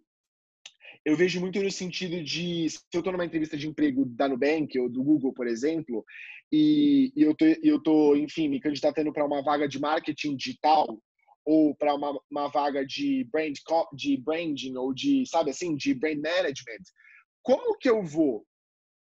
eu 1.06 1.16
vejo 1.16 1.40
muito 1.40 1.62
no 1.62 1.72
sentido 1.72 2.24
de 2.24 2.68
se 2.68 2.80
eu 2.92 3.00
estou 3.00 3.14
numa 3.14 3.26
entrevista 3.26 3.56
de 3.56 3.68
emprego 3.68 4.06
da 4.06 4.28
Nubank 4.28 4.78
ou 4.80 4.90
do 4.90 5.04
Google, 5.04 5.32
por 5.34 5.48
exemplo, 5.48 6.04
e, 6.52 7.14
e 7.16 7.22
eu 7.22 7.36
tô, 7.36 7.46
eu 7.46 7.82
tô, 7.82 8.16
enfim, 8.16 8.50
me 8.50 8.60
candidatando 8.60 9.14
para 9.14 9.26
uma 9.26 9.44
vaga 9.44 9.68
de 9.68 9.80
marketing 9.80 10.36
digital 10.36 11.00
ou 11.46 11.76
para 11.76 11.94
uma, 11.94 12.20
uma 12.30 12.48
vaga 12.48 12.84
de 12.84 13.24
brand 13.32 13.54
de 13.94 14.18
branding 14.18 14.76
ou 14.76 14.94
de 14.94 15.24
sabe 15.28 15.52
assim 15.52 15.76
de 15.76 15.94
brand 15.94 16.18
management, 16.18 16.84
como 17.44 17.78
que 17.78 17.88
eu 17.88 18.04
vou 18.04 18.44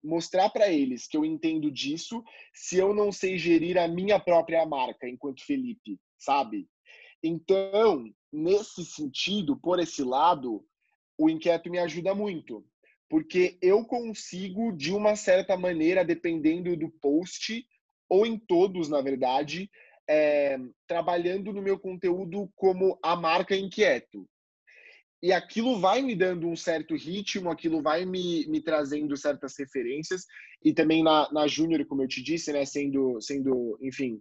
mostrar 0.02 0.50
para 0.50 0.70
eles 0.70 1.06
que 1.06 1.16
eu 1.16 1.24
entendo 1.24 1.70
disso 1.70 2.22
se 2.52 2.76
eu 2.76 2.92
não 2.92 3.12
sei 3.12 3.38
gerir 3.38 3.78
a 3.78 3.86
minha 3.86 4.18
própria 4.18 4.66
marca 4.66 5.08
enquanto 5.08 5.44
Felipe, 5.44 5.98
sabe? 6.18 6.68
Então, 7.22 8.12
nesse 8.32 8.84
sentido, 8.84 9.56
por 9.56 9.78
esse 9.78 10.02
lado, 10.02 10.66
o 11.18 11.28
inquieto 11.28 11.70
me 11.70 11.78
ajuda 11.78 12.14
muito, 12.14 12.64
porque 13.08 13.58
eu 13.62 13.84
consigo, 13.84 14.72
de 14.72 14.92
uma 14.92 15.16
certa 15.16 15.56
maneira, 15.56 16.04
dependendo 16.04 16.76
do 16.76 16.90
post, 16.90 17.66
ou 18.08 18.26
em 18.26 18.38
todos, 18.38 18.88
na 18.88 19.00
verdade, 19.00 19.70
é, 20.08 20.58
trabalhando 20.86 21.52
no 21.52 21.62
meu 21.62 21.78
conteúdo 21.78 22.50
como 22.54 22.98
a 23.02 23.16
marca 23.16 23.56
inquieto. 23.56 24.28
E 25.22 25.32
aquilo 25.32 25.80
vai 25.80 26.02
me 26.02 26.14
dando 26.14 26.46
um 26.46 26.56
certo 26.56 26.94
ritmo, 26.94 27.50
aquilo 27.50 27.80
vai 27.80 28.04
me, 28.04 28.46
me 28.46 28.60
trazendo 28.60 29.16
certas 29.16 29.54
referências. 29.58 30.26
E 30.62 30.74
também 30.74 31.02
na, 31.02 31.32
na 31.32 31.46
Júnior, 31.46 31.86
como 31.86 32.02
eu 32.02 32.08
te 32.08 32.22
disse, 32.22 32.52
né, 32.52 32.66
sendo, 32.66 33.18
sendo 33.22 33.78
enfim, 33.80 34.20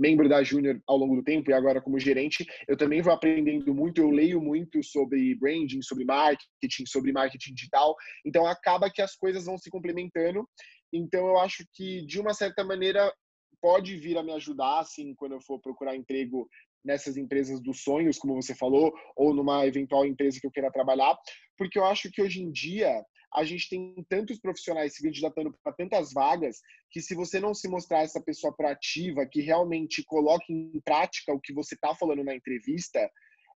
membro 0.00 0.28
da 0.28 0.42
Júnior 0.42 0.80
ao 0.86 0.96
longo 0.96 1.16
do 1.16 1.22
tempo 1.22 1.50
e 1.50 1.54
agora 1.54 1.80
como 1.80 1.98
gerente, 1.98 2.46
eu 2.66 2.76
também 2.76 3.02
vou 3.02 3.12
aprendendo 3.12 3.74
muito, 3.74 4.00
eu 4.00 4.10
leio 4.10 4.40
muito 4.40 4.82
sobre 4.82 5.34
branding, 5.34 5.82
sobre 5.82 6.04
marketing, 6.06 6.86
sobre 6.86 7.12
marketing 7.12 7.52
digital. 7.52 7.94
Então 8.24 8.46
acaba 8.46 8.90
que 8.90 9.02
as 9.02 9.14
coisas 9.14 9.44
vão 9.44 9.58
se 9.58 9.68
complementando. 9.70 10.48
Então 10.92 11.26
eu 11.26 11.38
acho 11.38 11.64
que 11.74 12.04
de 12.06 12.18
uma 12.18 12.32
certa 12.32 12.64
maneira 12.64 13.12
pode 13.60 13.94
vir 13.96 14.16
a 14.16 14.22
me 14.22 14.32
ajudar 14.32 14.80
assim 14.80 15.14
quando 15.14 15.32
eu 15.32 15.40
for 15.42 15.60
procurar 15.60 15.94
emprego 15.94 16.48
nessas 16.82 17.18
empresas 17.18 17.60
dos 17.60 17.82
sonhos, 17.82 18.18
como 18.18 18.34
você 18.40 18.54
falou, 18.54 18.90
ou 19.14 19.34
numa 19.34 19.66
eventual 19.66 20.06
empresa 20.06 20.40
que 20.40 20.46
eu 20.46 20.50
queira 20.50 20.72
trabalhar, 20.72 21.14
porque 21.58 21.78
eu 21.78 21.84
acho 21.84 22.10
que 22.10 22.22
hoje 22.22 22.40
em 22.40 22.50
dia 22.50 23.04
a 23.34 23.44
gente 23.44 23.68
tem 23.68 24.04
tantos 24.08 24.38
profissionais 24.38 24.94
se 24.94 25.02
candidatando 25.02 25.54
para 25.62 25.72
tantas 25.72 26.12
vagas 26.12 26.60
que 26.90 27.00
se 27.00 27.14
você 27.14 27.38
não 27.38 27.54
se 27.54 27.68
mostrar 27.68 28.02
essa 28.02 28.20
pessoa 28.20 28.54
proativa, 28.54 29.26
que 29.26 29.40
realmente 29.40 30.02
coloque 30.04 30.52
em 30.52 30.80
prática 30.80 31.32
o 31.32 31.40
que 31.40 31.52
você 31.52 31.74
está 31.74 31.94
falando 31.94 32.24
na 32.24 32.34
entrevista, 32.34 33.10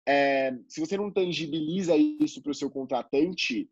é, 0.06 0.54
se 0.68 0.80
você 0.80 0.98
não 0.98 1.12
tangibiliza 1.12 1.96
isso 1.96 2.42
para 2.42 2.52
o 2.52 2.56
seu 2.56 2.70
contratante, 2.70 3.70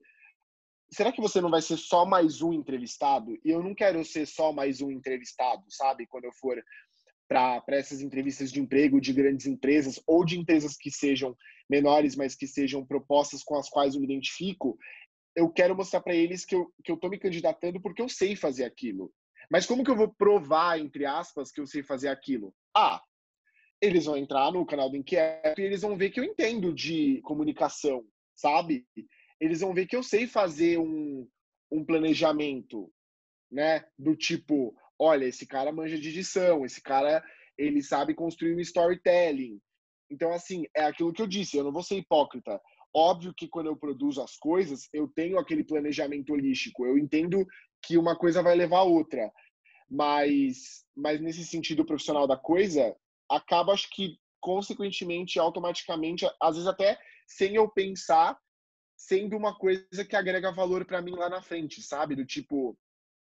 será 0.91 1.11
que 1.11 1.21
você 1.21 1.39
não 1.39 1.49
vai 1.49 1.61
ser 1.61 1.77
só 1.77 2.05
mais 2.05 2.41
um 2.41 2.53
entrevistado? 2.53 3.37
E 3.43 3.49
eu 3.49 3.61
não 3.61 3.75
quero 3.75 4.03
ser 4.03 4.25
só 4.25 4.51
mais 4.51 4.81
um 4.81 4.91
entrevistado, 4.91 5.63
sabe? 5.69 6.07
Quando 6.07 6.25
eu 6.25 6.33
for 6.33 6.61
para 7.27 7.63
essas 7.69 8.01
entrevistas 8.01 8.51
de 8.51 8.59
emprego 8.59 8.99
de 8.99 9.13
grandes 9.13 9.45
empresas 9.45 10.01
ou 10.05 10.25
de 10.25 10.37
empresas 10.37 10.75
que 10.75 10.91
sejam 10.91 11.35
menores, 11.69 12.13
mas 12.13 12.35
que 12.35 12.45
sejam 12.45 12.85
propostas 12.85 13.41
com 13.41 13.57
as 13.57 13.69
quais 13.69 13.95
eu 13.95 14.01
me 14.01 14.07
identifico, 14.07 14.77
eu 15.35 15.49
quero 15.49 15.75
mostrar 15.75 16.01
para 16.01 16.15
eles 16.15 16.45
que 16.45 16.55
eu, 16.55 16.71
que 16.83 16.91
eu 16.91 16.97
tô 16.97 17.09
me 17.09 17.19
candidatando 17.19 17.81
porque 17.81 18.01
eu 18.01 18.09
sei 18.09 18.35
fazer 18.35 18.65
aquilo. 18.65 19.13
Mas 19.49 19.65
como 19.65 19.83
que 19.83 19.91
eu 19.91 19.95
vou 19.95 20.13
provar, 20.13 20.79
entre 20.79 21.05
aspas, 21.05 21.51
que 21.51 21.59
eu 21.59 21.67
sei 21.67 21.83
fazer 21.83 22.07
aquilo? 22.07 22.53
Ah, 22.75 23.01
eles 23.81 24.05
vão 24.05 24.15
entrar 24.15 24.51
no 24.51 24.65
canal 24.65 24.89
do 24.89 24.95
Inquieto 24.95 25.59
e 25.59 25.63
eles 25.63 25.81
vão 25.81 25.97
ver 25.97 26.11
que 26.11 26.19
eu 26.19 26.23
entendo 26.23 26.73
de 26.73 27.19
comunicação, 27.23 28.05
sabe? 28.35 28.85
Eles 29.39 29.61
vão 29.61 29.73
ver 29.73 29.87
que 29.87 29.95
eu 29.95 30.03
sei 30.03 30.27
fazer 30.27 30.77
um, 30.77 31.27
um 31.71 31.83
planejamento, 31.83 32.93
né? 33.51 33.83
Do 33.97 34.15
tipo, 34.15 34.75
olha, 34.99 35.25
esse 35.25 35.47
cara 35.47 35.71
manja 35.71 35.97
de 35.97 36.09
edição, 36.09 36.63
esse 36.63 36.81
cara, 36.81 37.23
ele 37.57 37.81
sabe 37.81 38.13
construir 38.13 38.55
um 38.55 38.59
storytelling. 38.59 39.59
Então, 40.11 40.31
assim, 40.31 40.65
é 40.75 40.83
aquilo 40.83 41.11
que 41.11 41.21
eu 41.21 41.27
disse, 41.27 41.57
eu 41.57 41.63
não 41.63 41.71
vou 41.71 41.81
ser 41.81 41.95
hipócrita. 41.95 42.61
Óbvio 42.93 43.33
que 43.33 43.47
quando 43.47 43.67
eu 43.67 43.75
produzo 43.75 44.21
as 44.21 44.35
coisas, 44.35 44.89
eu 44.93 45.07
tenho 45.07 45.39
aquele 45.39 45.63
planejamento 45.63 46.33
holístico. 46.33 46.85
Eu 46.85 46.97
entendo 46.97 47.45
que 47.81 47.97
uma 47.97 48.17
coisa 48.17 48.43
vai 48.43 48.55
levar 48.55 48.79
a 48.79 48.83
outra. 48.83 49.31
Mas, 49.89 50.85
mas 50.95 51.19
nesse 51.19 51.45
sentido 51.45 51.85
profissional 51.85 52.27
da 52.27 52.37
coisa, 52.37 52.95
acaba, 53.29 53.73
acho 53.73 53.89
que, 53.91 54.17
consequentemente, 54.39 55.39
automaticamente, 55.39 56.25
às 56.41 56.55
vezes 56.55 56.67
até 56.67 56.99
sem 57.27 57.55
eu 57.55 57.69
pensar, 57.69 58.37
sendo 58.97 59.37
uma 59.37 59.57
coisa 59.57 60.05
que 60.07 60.15
agrega 60.15 60.51
valor 60.51 60.85
para 60.85 61.01
mim 61.01 61.11
lá 61.11 61.29
na 61.29 61.41
frente, 61.41 61.81
sabe? 61.81 62.15
Do 62.15 62.25
tipo, 62.25 62.77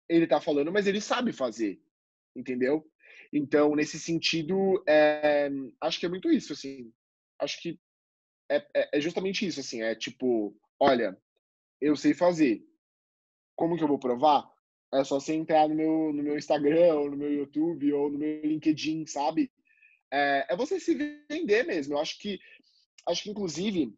ele 0.08 0.26
tá 0.26 0.40
falando, 0.40 0.72
mas 0.72 0.86
ele 0.86 1.00
sabe 1.00 1.32
fazer, 1.32 1.80
entendeu? 2.36 2.84
Então, 3.32 3.74
nesse 3.74 3.98
sentido, 3.98 4.82
é, 4.86 5.48
acho 5.80 5.98
que 5.98 6.06
é 6.06 6.08
muito 6.08 6.30
isso, 6.30 6.52
assim. 6.52 6.92
Acho 7.40 7.60
que 7.60 7.78
é, 8.50 8.56
é, 8.74 8.98
é 8.98 9.00
justamente 9.00 9.46
isso, 9.46 9.60
assim, 9.60 9.82
é 9.82 9.94
tipo, 9.94 10.56
olha, 10.78 11.16
eu 11.80 11.96
sei 11.96 12.14
fazer. 12.14 12.64
Como 13.56 13.76
que 13.76 13.84
eu 13.84 13.88
vou 13.88 13.98
provar? 13.98 14.48
É 14.92 15.02
só 15.04 15.18
você 15.18 15.34
entrar 15.34 15.68
no 15.68 15.74
meu, 15.74 16.12
no 16.12 16.22
meu 16.22 16.38
Instagram, 16.38 16.94
ou 16.94 17.10
no 17.10 17.16
meu 17.16 17.32
YouTube, 17.32 17.92
ou 17.92 18.10
no 18.10 18.18
meu 18.18 18.40
LinkedIn, 18.42 19.06
sabe? 19.06 19.50
É, 20.12 20.46
é 20.50 20.56
você 20.56 20.78
se 20.78 20.94
vender 21.28 21.64
mesmo. 21.64 21.94
Eu 21.94 21.98
acho 21.98 22.18
que, 22.18 22.38
acho 23.08 23.24
que 23.24 23.30
inclusive, 23.30 23.92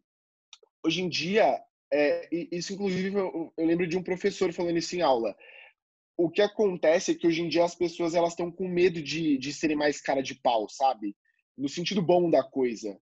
hoje 0.83 1.01
em 1.01 1.09
dia, 1.09 1.61
é, 1.91 2.27
isso 2.51 2.73
inclusive 2.73 3.15
eu, 3.15 3.53
eu 3.55 3.65
lembro 3.65 3.87
de 3.87 3.97
um 3.97 4.03
professor 4.03 4.51
falando 4.51 4.77
isso 4.77 4.95
em 4.95 5.01
aula. 5.01 5.35
O 6.17 6.29
que 6.29 6.41
acontece 6.41 7.11
é 7.11 7.15
que 7.15 7.27
hoje 7.27 7.41
em 7.41 7.47
dia 7.47 7.63
as 7.63 7.75
pessoas 7.75 8.15
elas 8.15 8.31
estão 8.31 8.51
com 8.51 8.67
medo 8.67 9.01
de, 9.01 9.37
de 9.37 9.53
serem 9.53 9.77
mais 9.77 10.01
cara 10.01 10.21
de 10.21 10.33
pau, 10.33 10.67
sabe? 10.67 11.15
No 11.55 11.69
sentido 11.69 12.01
bom 12.01 12.29
da 12.29 12.43
coisa. 12.43 12.99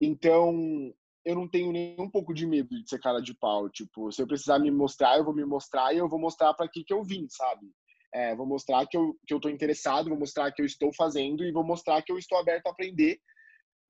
Então, 0.00 0.92
eu 1.24 1.34
não 1.34 1.48
tenho 1.48 1.72
nem 1.72 1.96
um 1.98 2.10
pouco 2.10 2.32
de 2.32 2.46
medo 2.46 2.68
de 2.68 2.88
ser 2.88 3.00
cara 3.00 3.20
de 3.20 3.34
pau. 3.34 3.68
Tipo, 3.68 4.10
se 4.12 4.22
eu 4.22 4.26
precisar 4.26 4.58
me 4.58 4.70
mostrar, 4.70 5.18
eu 5.18 5.24
vou 5.24 5.34
me 5.34 5.44
mostrar 5.44 5.92
e 5.92 5.98
eu 5.98 6.08
vou 6.08 6.18
mostrar 6.18 6.54
para 6.54 6.68
que 6.68 6.84
que 6.84 6.92
eu 6.92 7.02
vim, 7.02 7.26
sabe? 7.28 7.66
É, 8.14 8.34
vou 8.34 8.46
mostrar 8.46 8.86
que 8.86 8.96
eu, 8.96 9.14
que 9.26 9.34
eu 9.34 9.40
tô 9.40 9.48
interessado, 9.50 10.08
vou 10.08 10.18
mostrar 10.18 10.50
que 10.52 10.62
eu 10.62 10.66
estou 10.66 10.92
fazendo 10.94 11.44
e 11.44 11.52
vou 11.52 11.64
mostrar 11.64 12.02
que 12.02 12.10
eu 12.10 12.18
estou 12.18 12.38
aberto 12.38 12.66
a 12.66 12.70
aprender. 12.70 13.18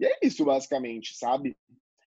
E 0.01 0.07
é 0.07 0.19
isso, 0.23 0.45
basicamente, 0.45 1.17
sabe? 1.17 1.57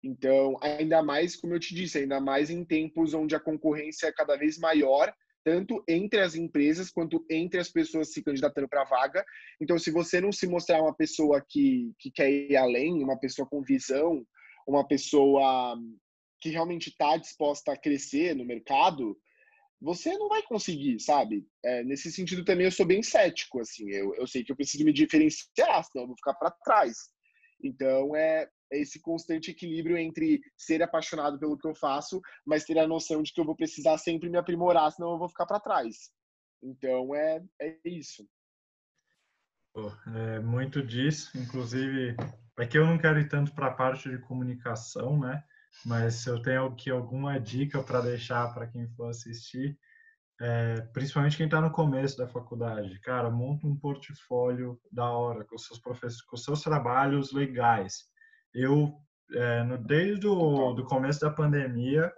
Então, 0.03 0.55
ainda 0.61 1.01
mais, 1.01 1.35
como 1.35 1.55
eu 1.55 1.59
te 1.59 1.73
disse, 1.73 1.97
ainda 1.97 2.19
mais 2.19 2.51
em 2.51 2.63
tempos 2.63 3.15
onde 3.15 3.35
a 3.35 3.39
concorrência 3.39 4.07
é 4.07 4.13
cada 4.13 4.35
vez 4.35 4.59
maior, 4.59 5.11
tanto 5.45 5.83
entre 5.87 6.19
as 6.21 6.33
empresas 6.33 6.89
quanto 6.89 7.23
entre 7.29 7.59
as 7.59 7.69
pessoas 7.69 8.11
se 8.11 8.23
candidatando 8.23 8.67
para 8.67 8.81
a 8.81 8.85
vaga. 8.85 9.23
Então, 9.61 9.77
se 9.77 9.91
você 9.91 10.19
não 10.19 10.31
se 10.31 10.47
mostrar 10.47 10.81
uma 10.81 10.93
pessoa 10.93 11.39
que, 11.47 11.93
que 11.99 12.09
quer 12.09 12.31
ir 12.31 12.57
além, 12.57 13.03
uma 13.03 13.17
pessoa 13.17 13.47
com 13.47 13.61
visão, 13.61 14.25
uma 14.67 14.85
pessoa 14.87 15.77
que 16.41 16.49
realmente 16.49 16.89
está 16.89 17.15
disposta 17.15 17.73
a 17.73 17.77
crescer 17.77 18.35
no 18.35 18.43
mercado, 18.43 19.15
você 19.79 20.17
não 20.17 20.27
vai 20.27 20.41
conseguir, 20.41 20.99
sabe? 20.99 21.45
É, 21.63 21.83
nesse 21.83 22.11
sentido 22.11 22.43
também 22.43 22.65
eu 22.65 22.71
sou 22.71 22.85
bem 22.85 23.03
cético, 23.03 23.59
assim. 23.59 23.87
Eu, 23.91 24.15
eu 24.15 24.25
sei 24.25 24.43
que 24.43 24.51
eu 24.51 24.55
preciso 24.55 24.83
me 24.83 24.91
diferenciar, 24.91 25.83
senão 25.83 26.05
eu 26.05 26.07
vou 26.07 26.15
ficar 26.15 26.33
para 26.33 26.49
trás. 26.49 26.97
Então 27.63 28.15
é, 28.15 28.43
é 28.43 28.49
esse 28.71 28.99
constante 28.99 29.51
equilíbrio 29.51 29.97
entre 29.97 30.41
ser 30.57 30.81
apaixonado 30.81 31.39
pelo 31.39 31.57
que 31.57 31.67
eu 31.67 31.75
faço, 31.75 32.21
mas 32.45 32.65
ter 32.65 32.77
a 32.79 32.87
noção 32.87 33.21
de 33.21 33.31
que 33.31 33.39
eu 33.39 33.45
vou 33.45 33.55
precisar 33.55 33.97
sempre 33.97 34.29
me 34.29 34.37
aprimorar, 34.37 34.91
senão 34.91 35.11
eu 35.11 35.19
vou 35.19 35.29
ficar 35.29 35.45
para 35.45 35.59
trás. 35.59 36.11
Então 36.61 37.15
é, 37.15 37.43
é 37.61 37.77
isso. 37.85 38.27
É 40.15 40.39
muito 40.39 40.81
disso, 40.81 41.37
inclusive, 41.37 42.15
é 42.57 42.65
que 42.65 42.77
eu 42.77 42.85
não 42.85 42.97
quero 42.97 43.19
ir 43.19 43.27
tanto 43.27 43.53
para 43.53 43.67
a 43.67 43.73
parte 43.73 44.09
de 44.09 44.17
comunicação, 44.19 45.19
né? 45.19 45.43
Mas 45.85 46.15
se 46.15 46.29
eu 46.29 46.41
tenho 46.41 46.65
aqui 46.65 46.89
alguma 46.89 47.37
dica 47.37 47.83
para 47.83 47.99
deixar 47.99 48.53
para 48.53 48.67
quem 48.67 48.87
for 48.95 49.09
assistir, 49.09 49.77
é, 50.39 50.81
principalmente 50.93 51.37
quem 51.37 51.45
está 51.45 51.59
no 51.59 51.71
começo 51.71 52.17
da 52.17 52.27
faculdade, 52.27 52.99
cara, 53.01 53.29
monta 53.29 53.67
um 53.67 53.75
portfólio 53.75 54.79
da 54.91 55.09
hora 55.09 55.43
com 55.43 55.57
seus 55.57 55.79
professores, 55.79 56.21
com 56.21 56.37
seus 56.37 56.61
trabalhos 56.61 57.33
legais. 57.33 58.05
Eu, 58.55 58.93
é, 59.33 59.63
no, 59.63 59.77
desde 59.77 60.25
o 60.25 60.73
do 60.73 60.85
começo 60.85 61.19
da 61.19 61.29
pandemia, 61.29 62.11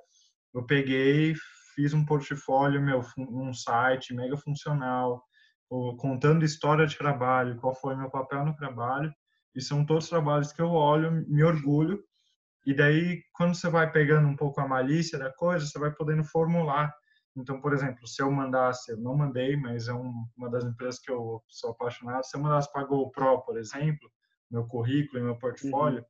eu 0.54 0.64
peguei, 0.66 1.34
fiz 1.76 1.94
um 1.94 2.06
portfólio 2.06 2.82
meu, 2.82 3.02
um 3.18 3.54
site 3.54 4.14
mega 4.14 4.38
funcional, 4.38 5.24
contando 5.98 6.46
história 6.46 6.86
de 6.86 6.98
trabalho, 6.98 7.58
qual 7.58 7.76
foi 7.76 7.96
meu 7.96 8.10
papel 8.10 8.46
no 8.46 8.56
trabalho, 8.56 9.12
e 9.56 9.62
são 9.62 9.86
todos 9.86 10.08
trabalhos 10.08 10.54
que 10.54 10.62
eu 10.62 10.70
olho, 10.70 11.26
me 11.28 11.44
orgulho, 11.44 12.02
e 12.66 12.74
daí 12.74 13.24
quando 13.34 13.56
você 13.56 13.70
vai 13.70 13.92
pegando 13.92 14.28
um 14.28 14.36
pouco 14.36 14.62
a 14.62 14.68
malícia 14.68 15.18
da 15.18 15.32
coisa, 15.34 15.66
você 15.66 15.80
vai 15.80 15.92
podendo 15.92 16.24
formular. 16.24 16.94
Então, 17.36 17.62
por 17.62 17.74
exemplo, 17.74 18.08
se 18.08 18.22
eu 18.22 18.32
mandasse, 18.32 18.92
eu 18.92 18.98
não 18.98 19.16
mandei, 19.16 19.56
mas 19.56 19.88
é 19.88 19.94
um, 19.94 20.26
uma 20.36 20.50
das 20.50 20.64
empresas 20.64 21.00
que 21.00 21.12
eu 21.12 21.42
sou 21.48 21.72
apaixonado, 21.72 22.26
se 22.26 22.36
eu 22.36 22.42
mandasse 22.42 22.72
para 22.72 22.82
a 22.82 22.86
GoPro, 22.86 23.42
por 23.42 23.58
exemplo, 23.58 24.12
meu 24.50 24.66
currículo 24.66 25.20
e 25.20 25.24
meu 25.24 25.38
portfólio, 25.38 26.00
uhum. 26.00 26.06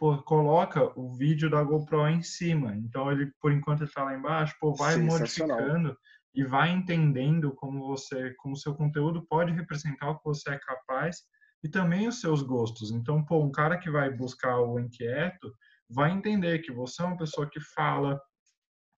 Pô, 0.00 0.16
coloca 0.22 0.98
o 0.98 1.14
vídeo 1.14 1.50
da 1.50 1.62
GoPro 1.62 2.08
em 2.08 2.22
cima. 2.22 2.74
Então, 2.74 3.12
ele, 3.12 3.30
por 3.38 3.52
enquanto, 3.52 3.84
está 3.84 4.02
lá 4.02 4.16
embaixo, 4.16 4.56
pô, 4.58 4.72
vai 4.72 4.96
modificando 4.96 5.94
e 6.34 6.42
vai 6.42 6.70
entendendo 6.70 7.54
como 7.54 7.86
você, 7.86 8.32
como 8.38 8.56
seu 8.56 8.74
conteúdo 8.74 9.26
pode 9.28 9.52
representar 9.52 10.08
o 10.08 10.16
que 10.16 10.24
você 10.24 10.52
é 10.52 10.58
capaz 10.58 11.18
e 11.62 11.68
também 11.68 12.08
os 12.08 12.18
seus 12.18 12.40
gostos. 12.40 12.90
Então, 12.90 13.22
pô, 13.22 13.44
um 13.44 13.52
cara 13.52 13.76
que 13.76 13.90
vai 13.90 14.08
buscar 14.10 14.58
o 14.58 14.80
inquieto 14.80 15.54
vai 15.90 16.10
entender 16.10 16.60
que 16.60 16.72
você 16.72 17.02
é 17.02 17.04
uma 17.04 17.18
pessoa 17.18 17.50
que 17.50 17.60
fala, 17.60 18.18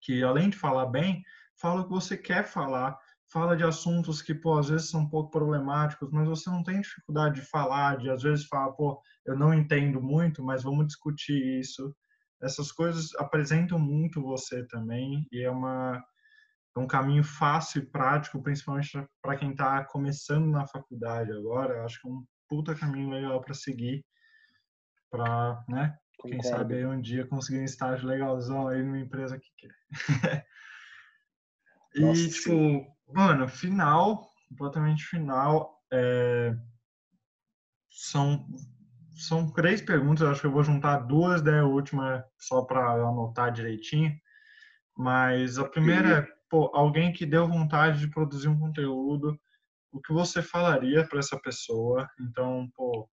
que 0.00 0.22
além 0.22 0.50
de 0.50 0.56
falar 0.56 0.86
bem, 0.86 1.20
fala 1.60 1.80
o 1.80 1.84
que 1.84 1.90
você 1.90 2.16
quer 2.16 2.44
falar, 2.44 2.96
fala 3.32 3.56
de 3.56 3.64
assuntos 3.64 4.22
que, 4.22 4.34
pô, 4.34 4.56
às 4.56 4.68
vezes 4.68 4.90
são 4.90 5.00
um 5.00 5.08
pouco 5.08 5.32
problemáticos, 5.32 6.10
mas 6.12 6.28
você 6.28 6.48
não 6.48 6.62
tem 6.62 6.80
dificuldade 6.80 7.40
de 7.40 7.48
falar, 7.48 7.96
de 7.96 8.08
às 8.08 8.22
vezes 8.22 8.46
falar, 8.46 8.70
pô, 8.72 9.00
eu 9.24 9.36
não 9.36 9.54
entendo 9.54 10.00
muito, 10.00 10.42
mas 10.42 10.62
vamos 10.62 10.86
discutir 10.86 11.60
isso. 11.60 11.94
Essas 12.40 12.72
coisas 12.72 13.14
apresentam 13.16 13.78
muito 13.78 14.22
você 14.22 14.66
também 14.66 15.26
e 15.30 15.42
é 15.42 15.50
uma 15.50 16.02
é 16.74 16.80
um 16.80 16.86
caminho 16.86 17.22
fácil 17.22 17.82
e 17.82 17.86
prático, 17.86 18.42
principalmente 18.42 18.90
para 19.20 19.36
quem 19.36 19.50
está 19.50 19.84
começando 19.84 20.46
na 20.46 20.66
faculdade 20.66 21.30
agora. 21.30 21.84
Acho 21.84 22.00
que 22.00 22.08
é 22.08 22.10
um 22.10 22.24
puta 22.48 22.74
caminho 22.74 23.10
legal 23.10 23.40
para 23.42 23.52
seguir, 23.52 24.04
para, 25.10 25.62
né? 25.68 25.96
Concordo. 26.18 26.42
Quem 26.42 26.50
sabe 26.50 26.74
aí 26.76 26.86
um 26.86 27.00
dia 27.00 27.26
conseguir 27.26 27.60
um 27.60 27.64
estágio 27.64 28.08
legalzão 28.08 28.68
aí 28.68 28.82
numa 28.82 28.98
empresa 28.98 29.38
que 29.38 29.48
quer. 29.58 29.74
e, 31.94 32.00
Nossa, 32.00 32.28
tipo, 32.28 32.50
sim. 32.50 32.86
mano, 33.08 33.48
final, 33.48 34.26
completamente 34.48 35.04
final, 35.04 35.78
é... 35.92 36.54
são 37.90 38.46
são 39.26 39.50
três 39.50 39.80
perguntas, 39.80 40.28
acho 40.28 40.40
que 40.40 40.46
eu 40.46 40.52
vou 40.52 40.64
juntar 40.64 40.98
duas 40.98 41.42
da 41.42 41.64
última 41.64 42.24
só 42.38 42.62
para 42.62 42.92
anotar 42.92 43.52
direitinho. 43.52 44.14
Mas 44.96 45.58
a 45.58 45.68
primeira 45.68 46.18
é 46.18 46.42
pô, 46.52 46.70
alguém 46.74 47.12
que 47.12 47.24
deu 47.24 47.48
vontade 47.48 47.98
de 47.98 48.10
produzir 48.10 48.48
um 48.48 48.58
conteúdo, 48.58 49.40
o 49.90 50.00
que 50.00 50.12
você 50.12 50.42
falaria 50.42 51.02
para 51.08 51.18
essa 51.18 51.40
pessoa? 51.40 52.06
Então, 52.20 52.68
pô, 52.74 53.08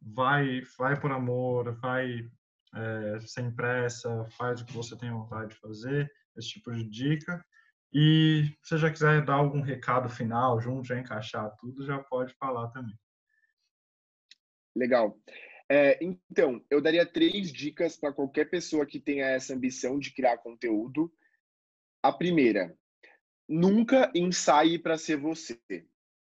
vai, 0.00 0.62
vai 0.76 0.98
por 0.98 1.12
amor, 1.12 1.72
vai 1.80 2.28
é, 2.74 3.20
sem 3.20 3.54
pressa, 3.54 4.26
faz 4.36 4.60
o 4.60 4.66
que 4.66 4.72
você 4.72 4.96
tem 4.96 5.12
vontade 5.12 5.50
de 5.50 5.60
fazer, 5.60 6.10
esse 6.36 6.48
tipo 6.48 6.72
de 6.72 6.88
dica. 6.88 7.44
E 7.92 8.44
se 8.62 8.70
você 8.70 8.78
já 8.78 8.90
quiser 8.90 9.24
dar 9.24 9.34
algum 9.34 9.60
recado 9.60 10.08
final, 10.08 10.60
junto, 10.60 10.88
já 10.88 10.98
encaixar 10.98 11.48
tudo, 11.60 11.86
já 11.86 11.98
pode 11.98 12.34
falar 12.34 12.68
também. 12.68 12.98
Legal. 14.76 15.16
É, 15.72 15.96
então, 16.04 16.60
eu 16.68 16.80
daria 16.80 17.06
três 17.06 17.52
dicas 17.52 17.96
para 17.96 18.12
qualquer 18.12 18.50
pessoa 18.50 18.84
que 18.84 18.98
tenha 18.98 19.26
essa 19.26 19.54
ambição 19.54 20.00
de 20.00 20.12
criar 20.12 20.38
conteúdo. 20.38 21.12
A 22.02 22.12
primeira, 22.12 22.76
nunca 23.48 24.10
ensaie 24.12 24.80
para 24.80 24.98
ser 24.98 25.16
você. 25.16 25.60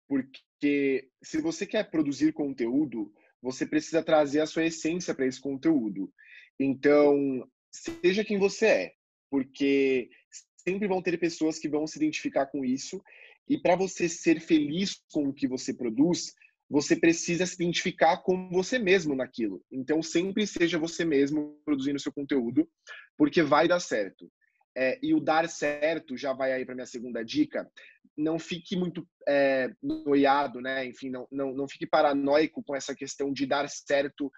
Porque 0.09 1.11
se 1.23 1.43
você 1.43 1.67
quer 1.67 1.91
produzir 1.91 2.33
conteúdo, 2.33 3.13
você 3.43 3.67
precisa 3.67 4.03
trazer 4.03 4.41
a 4.41 4.47
sua 4.47 4.65
essência 4.65 5.15
para 5.15 5.27
esse 5.27 5.43
conteúdo. 5.43 6.11
Então, 6.59 7.47
seja 7.71 8.25
quem 8.25 8.39
você 8.39 8.67
é, 8.67 8.95
porque 9.31 10.09
sempre 10.57 10.89
vão 10.89 11.03
ter 11.03 11.19
pessoas 11.19 11.59
que 11.59 11.69
vão 11.69 11.87
se 11.87 11.99
identificar 11.99 12.47
com 12.47 12.65
isso. 12.65 13.03
E 13.47 13.59
para 13.59 13.77
você 13.77 14.09
ser 14.09 14.41
feliz 14.41 15.03
com 15.13 15.29
o 15.29 15.35
que 15.35 15.47
você 15.47 15.75
produz, 15.75 16.35
você 16.75 16.97
precisa 16.97 17.47
se 17.47 17.55
identificar 17.55 18.17
com 18.19 18.49
você 18.51 18.81
mesmo 18.81 19.15
naquilo. 19.15 19.63
Então, 19.71 20.03
sempre 20.03 20.45
seja 20.45 20.77
você 20.77 21.05
mesmo 21.05 21.57
produzindo 21.65 22.01
seu 22.01 22.13
conteúdo, 22.13 22.69
porque 23.17 23.45
vai 23.45 23.69
dar 23.69 23.79
certo 23.79 24.29
é, 24.77 24.99
e 25.01 25.15
o 25.15 25.21
dar 25.21 25.49
certo 25.49 26.17
já 26.17 26.33
vai 26.33 26.53
aí 26.53 26.67
para 26.67 26.75
minha 26.75 26.87
segunda 26.87 27.25
dica. 27.25 27.71
Não 28.17 28.41
fique 28.41 28.77
muito 28.77 29.07
é, 29.29 29.71
noiado, 29.81 30.61
né? 30.61 30.85
Enfim, 30.85 31.11
não, 31.11 31.29
não, 31.31 31.55
não 31.55 31.69
fique 31.69 31.87
paranoico 31.87 32.61
com 32.65 32.75
essa 32.75 32.93
questão 32.93 33.33
de 33.33 33.47
dar 33.47 33.69
certo, 33.69 34.29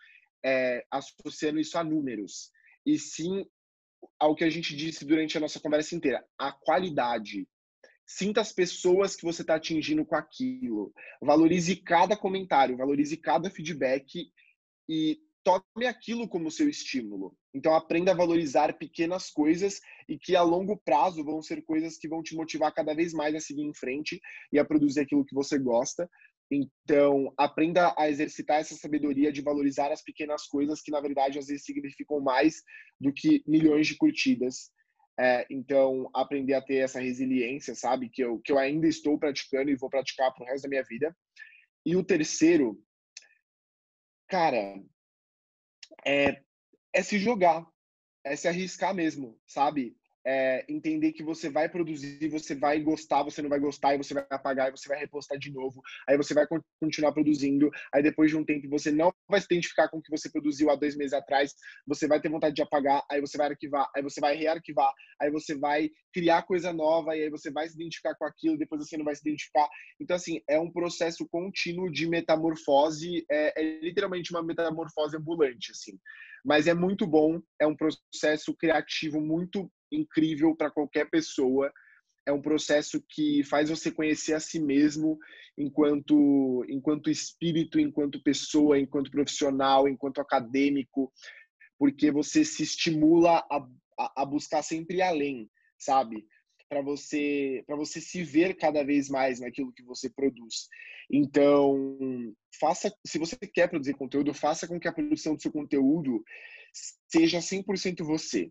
é, 0.44 0.84
associando 0.90 1.58
isso 1.58 1.78
a 1.78 1.82
números. 1.82 2.50
E 2.84 2.98
sim 2.98 3.46
ao 4.20 4.34
que 4.34 4.44
a 4.44 4.50
gente 4.50 4.76
disse 4.76 5.06
durante 5.06 5.38
a 5.38 5.40
nossa 5.40 5.58
conversa 5.58 5.96
inteira, 5.96 6.22
a 6.38 6.52
qualidade. 6.52 7.48
Sinta 8.06 8.40
as 8.40 8.52
pessoas 8.52 9.16
que 9.16 9.24
você 9.24 9.42
está 9.42 9.56
atingindo 9.56 10.04
com 10.06 10.14
aquilo. 10.14 10.92
Valorize 11.20 11.74
cada 11.76 12.16
comentário, 12.16 12.76
valorize 12.76 13.16
cada 13.16 13.50
feedback 13.50 14.30
e 14.88 15.18
tome 15.42 15.86
aquilo 15.86 16.28
como 16.28 16.50
seu 16.50 16.68
estímulo. 16.68 17.36
Então 17.54 17.74
aprenda 17.74 18.12
a 18.12 18.16
valorizar 18.16 18.76
pequenas 18.78 19.30
coisas 19.30 19.80
e 20.08 20.18
que 20.18 20.36
a 20.36 20.42
longo 20.42 20.76
prazo 20.76 21.24
vão 21.24 21.40
ser 21.40 21.62
coisas 21.62 21.96
que 21.96 22.08
vão 22.08 22.22
te 22.22 22.34
motivar 22.34 22.72
cada 22.72 22.94
vez 22.94 23.12
mais 23.12 23.34
a 23.34 23.40
seguir 23.40 23.62
em 23.62 23.74
frente 23.74 24.20
e 24.52 24.58
a 24.58 24.64
produzir 24.64 25.00
aquilo 25.00 25.24
que 25.24 25.34
você 25.34 25.58
gosta. 25.58 26.08
Então, 26.50 27.32
aprenda 27.36 27.92
a 27.98 28.08
exercitar 28.08 28.60
essa 28.60 28.76
sabedoria 28.76 29.32
de 29.32 29.42
valorizar 29.42 29.90
as 29.90 30.02
pequenas 30.02 30.46
coisas 30.46 30.80
que, 30.80 30.92
na 30.92 31.00
verdade, 31.00 31.38
às 31.38 31.46
vezes 31.46 31.64
significam 31.64 32.20
mais 32.20 32.62
do 33.00 33.12
que 33.12 33.42
milhões 33.46 33.88
de 33.88 33.96
curtidas. 33.96 34.70
É, 35.18 35.46
então, 35.48 36.10
aprender 36.12 36.54
a 36.54 36.60
ter 36.60 36.76
essa 36.76 37.00
resiliência, 37.00 37.74
sabe? 37.74 38.10
Que 38.10 38.22
eu, 38.22 38.38
que 38.40 38.52
eu 38.52 38.58
ainda 38.58 38.86
estou 38.86 39.18
praticando 39.18 39.70
e 39.70 39.76
vou 39.76 39.88
praticar 39.88 40.32
para 40.32 40.44
o 40.44 40.46
resto 40.46 40.64
da 40.64 40.68
minha 40.68 40.84
vida. 40.84 41.16
E 41.84 41.96
o 41.96 42.04
terceiro, 42.04 42.78
cara, 44.28 44.82
é, 46.04 46.42
é 46.92 47.02
se 47.02 47.18
jogar, 47.18 47.66
é 48.24 48.36
se 48.36 48.46
arriscar 48.48 48.94
mesmo, 48.94 49.40
sabe? 49.46 49.96
É, 50.26 50.64
entender 50.68 51.12
que 51.12 51.22
você 51.22 51.48
vai 51.48 51.68
produzir, 51.68 52.28
você 52.28 52.54
vai 52.54 52.80
gostar, 52.80 53.22
você 53.22 53.40
não 53.40 53.48
vai 53.48 53.60
gostar, 53.60 53.94
e 53.94 53.98
você 53.98 54.12
vai 54.12 54.26
apagar, 54.28 54.68
e 54.68 54.76
você 54.76 54.88
vai 54.88 54.98
repostar 54.98 55.38
de 55.38 55.52
novo, 55.52 55.80
aí 56.08 56.16
você 56.16 56.34
vai 56.34 56.44
continuar 56.80 57.12
produzindo, 57.12 57.70
aí 57.94 58.02
depois 58.02 58.30
de 58.30 58.36
um 58.36 58.44
tempo 58.44 58.68
você 58.68 58.90
não 58.90 59.12
vai 59.28 59.40
se 59.40 59.46
identificar 59.46 59.88
com 59.88 59.98
o 59.98 60.02
que 60.02 60.10
você 60.10 60.28
produziu 60.28 60.68
há 60.68 60.74
dois 60.74 60.96
meses 60.96 61.12
atrás, 61.12 61.54
você 61.86 62.08
vai 62.08 62.20
ter 62.20 62.28
vontade 62.28 62.56
de 62.56 62.62
apagar, 62.62 63.04
aí 63.08 63.20
você 63.20 63.38
vai 63.38 63.48
arquivar, 63.48 63.88
aí 63.94 64.02
você 64.02 64.20
vai 64.20 64.34
rearquivar, 64.34 64.92
aí 65.20 65.30
você 65.30 65.56
vai 65.56 65.88
criar 66.12 66.42
coisa 66.42 66.72
nova, 66.72 67.16
e 67.16 67.22
aí 67.22 67.30
você 67.30 67.50
vai 67.50 67.68
se 67.68 67.74
identificar 67.74 68.16
com 68.16 68.24
aquilo, 68.24 68.58
depois 68.58 68.84
você 68.84 68.96
não 68.96 69.04
vai 69.04 69.14
se 69.14 69.20
identificar. 69.20 69.68
Então, 70.00 70.16
assim, 70.16 70.40
é 70.48 70.58
um 70.58 70.72
processo 70.72 71.26
contínuo 71.28 71.90
de 71.90 72.08
metamorfose, 72.08 73.24
é, 73.30 73.60
é 73.60 73.80
literalmente 73.80 74.32
uma 74.32 74.42
metamorfose 74.42 75.16
ambulante, 75.16 75.70
assim 75.70 75.96
mas 76.46 76.68
é 76.68 76.74
muito 76.74 77.04
bom, 77.08 77.42
é 77.60 77.66
um 77.66 77.74
processo 77.74 78.54
criativo 78.54 79.20
muito 79.20 79.68
incrível 79.90 80.54
para 80.54 80.70
qualquer 80.70 81.10
pessoa. 81.10 81.72
É 82.24 82.32
um 82.32 82.40
processo 82.40 83.02
que 83.08 83.42
faz 83.42 83.68
você 83.68 83.90
conhecer 83.90 84.32
a 84.32 84.38
si 84.38 84.60
mesmo 84.60 85.18
enquanto, 85.58 86.64
enquanto 86.68 87.10
espírito, 87.10 87.80
enquanto 87.80 88.22
pessoa, 88.22 88.78
enquanto 88.78 89.10
profissional, 89.10 89.88
enquanto 89.88 90.20
acadêmico, 90.20 91.12
porque 91.76 92.12
você 92.12 92.44
se 92.44 92.62
estimula 92.62 93.44
a, 93.50 93.66
a, 94.16 94.24
buscar 94.24 94.62
sempre 94.62 95.02
além, 95.02 95.50
sabe? 95.76 96.24
Para 96.68 96.82
você 96.82 97.62
para 97.66 97.76
você 97.76 98.00
se 98.00 98.22
ver 98.22 98.56
cada 98.56 98.84
vez 98.84 99.08
mais 99.08 99.40
naquilo 99.40 99.72
que 99.72 99.82
você 99.82 100.10
produz. 100.10 100.68
Então, 101.10 101.98
faça, 102.58 102.92
se 103.06 103.18
você 103.18 103.36
quer 103.36 103.68
produzir 103.68 103.94
conteúdo, 103.94 104.34
faça 104.34 104.66
com 104.66 104.78
que 104.78 104.88
a 104.88 104.92
produção 104.92 105.34
do 105.34 105.42
seu 105.42 105.52
conteúdo 105.52 106.24
seja 107.08 107.38
100% 107.38 108.04
você. 108.04 108.50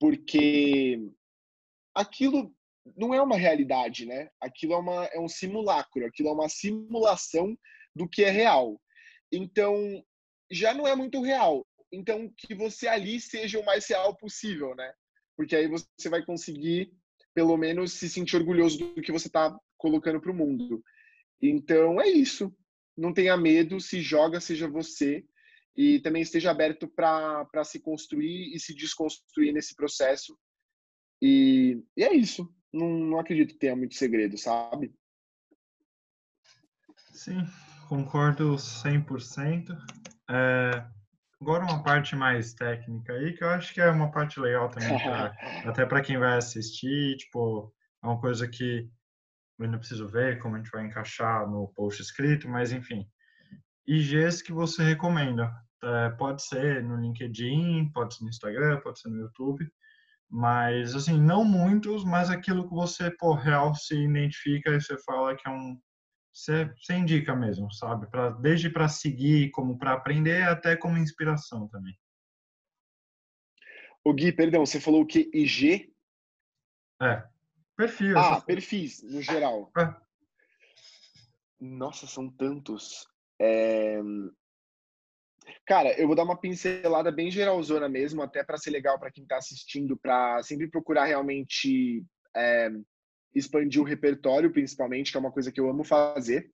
Porque 0.00 0.98
aquilo 1.94 2.52
não 2.96 3.14
é 3.14 3.22
uma 3.22 3.36
realidade, 3.36 4.06
né? 4.06 4.28
Aquilo 4.40 4.72
é, 4.72 4.78
uma, 4.78 5.04
é 5.06 5.20
um 5.20 5.28
simulacro, 5.28 6.04
aquilo 6.04 6.28
é 6.28 6.32
uma 6.32 6.48
simulação 6.48 7.56
do 7.94 8.08
que 8.08 8.24
é 8.24 8.30
real. 8.30 8.80
Então, 9.30 9.76
já 10.50 10.74
não 10.74 10.86
é 10.86 10.94
muito 10.96 11.20
real. 11.22 11.66
Então, 11.92 12.32
que 12.36 12.54
você 12.54 12.88
ali 12.88 13.20
seja 13.20 13.60
o 13.60 13.64
mais 13.64 13.86
real 13.86 14.16
possível, 14.16 14.74
né? 14.74 14.92
Porque 15.36 15.54
aí 15.54 15.68
você 15.68 16.08
vai 16.08 16.24
conseguir, 16.24 16.92
pelo 17.34 17.56
menos, 17.56 17.92
se 17.92 18.08
sentir 18.08 18.36
orgulhoso 18.36 18.78
do 18.78 19.02
que 19.02 19.12
você 19.12 19.26
está 19.26 19.56
colocando 19.76 20.20
para 20.20 20.30
o 20.30 20.34
mundo. 20.34 20.82
Então, 21.40 22.00
é 22.00 22.08
isso. 22.08 22.54
Não 22.96 23.12
tenha 23.12 23.36
medo, 23.36 23.80
se 23.80 24.00
joga, 24.00 24.40
seja 24.40 24.68
você. 24.68 25.24
E 25.74 26.00
também 26.00 26.22
esteja 26.22 26.50
aberto 26.50 26.86
para 26.86 27.64
se 27.64 27.80
construir 27.80 28.54
e 28.54 28.60
se 28.60 28.74
desconstruir 28.74 29.52
nesse 29.52 29.74
processo. 29.74 30.38
E, 31.20 31.82
e 31.96 32.04
é 32.04 32.14
isso. 32.14 32.52
Não, 32.72 32.88
não 32.88 33.18
acredito 33.18 33.54
que 33.54 33.58
tenha 33.58 33.76
muito 33.76 33.94
segredo, 33.94 34.36
sabe? 34.36 34.94
Sim, 37.12 37.44
concordo 37.88 38.56
100%. 38.56 39.76
É, 40.30 40.86
agora 41.42 41.64
uma 41.64 41.82
parte 41.82 42.14
mais 42.14 42.54
técnica 42.54 43.12
aí, 43.12 43.32
que 43.32 43.42
eu 43.42 43.48
acho 43.50 43.74
que 43.74 43.80
é 43.80 43.90
uma 43.90 44.12
parte 44.12 44.38
legal 44.38 44.68
também, 44.68 44.96
pra, 44.96 45.34
até 45.66 45.84
para 45.84 46.00
quem 46.00 46.16
vai 46.16 46.38
assistir, 46.38 47.16
tipo, 47.16 47.74
é 48.02 48.06
uma 48.06 48.20
coisa 48.20 48.48
que 48.48 48.88
eu 49.58 49.64
ainda 49.64 49.78
preciso 49.78 50.08
ver 50.08 50.38
como 50.38 50.54
a 50.54 50.58
gente 50.58 50.70
vai 50.70 50.86
encaixar 50.86 51.48
no 51.50 51.68
post 51.74 52.00
escrito, 52.00 52.48
mas 52.48 52.72
enfim. 52.72 53.06
IGs 53.86 54.40
que 54.40 54.52
você 54.52 54.84
recomenda. 54.84 55.52
É, 55.82 56.10
pode 56.10 56.44
ser 56.46 56.82
no 56.84 56.96
LinkedIn, 56.96 57.90
pode 57.92 58.14
ser 58.14 58.22
no 58.22 58.30
Instagram, 58.30 58.80
pode 58.80 59.00
ser 59.00 59.08
no 59.08 59.18
YouTube, 59.18 59.68
mas 60.30 60.94
assim, 60.94 61.20
não 61.20 61.44
muitos, 61.44 62.04
mas 62.04 62.30
aquilo 62.30 62.68
que 62.68 62.74
você, 62.74 63.10
por 63.10 63.34
real, 63.34 63.74
se 63.74 63.96
identifica 63.96 64.70
e 64.70 64.80
você 64.80 64.96
fala 65.04 65.34
que 65.34 65.46
é 65.48 65.50
um. 65.50 65.76
Você, 66.32 66.74
indica 66.90 67.36
mesmo, 67.36 67.70
sabe? 67.72 68.06
Pra, 68.10 68.30
desde 68.30 68.70
para 68.70 68.88
seguir, 68.88 69.50
como 69.50 69.78
para 69.78 69.92
aprender, 69.92 70.42
até 70.48 70.76
como 70.76 70.96
inspiração 70.96 71.68
também. 71.68 71.96
O 74.04 74.12
Gui, 74.12 74.32
perdão, 74.32 74.64
você 74.64 74.80
falou 74.80 75.02
o 75.02 75.06
que? 75.06 75.30
IG? 75.32 75.92
É, 77.00 77.22
Perfil. 77.76 78.18
Ah, 78.18 78.40
perfis, 78.40 79.02
no 79.02 79.20
geral. 79.22 79.72
É. 79.76 79.94
Nossa, 81.60 82.06
são 82.06 82.28
tantos. 82.28 83.06
É... 83.40 84.00
Cara, 85.66 85.92
eu 85.98 86.06
vou 86.06 86.14
dar 86.14 86.24
uma 86.24 86.38
pincelada 86.38 87.10
bem 87.10 87.30
geralzona 87.30 87.88
mesmo, 87.88 88.22
até 88.22 88.44
para 88.44 88.58
ser 88.58 88.70
legal 88.70 88.98
para 88.98 89.10
quem 89.10 89.24
está 89.24 89.36
assistindo, 89.36 89.96
para 89.96 90.42
sempre 90.42 90.68
procurar 90.68 91.04
realmente 91.04 92.04
é, 92.36 92.70
expandir 93.34 93.80
o 93.80 93.84
repertório, 93.84 94.52
principalmente, 94.52 95.10
que 95.10 95.16
é 95.16 95.20
uma 95.20 95.32
coisa 95.32 95.50
que 95.50 95.60
eu 95.60 95.68
amo 95.68 95.84
fazer 95.84 96.50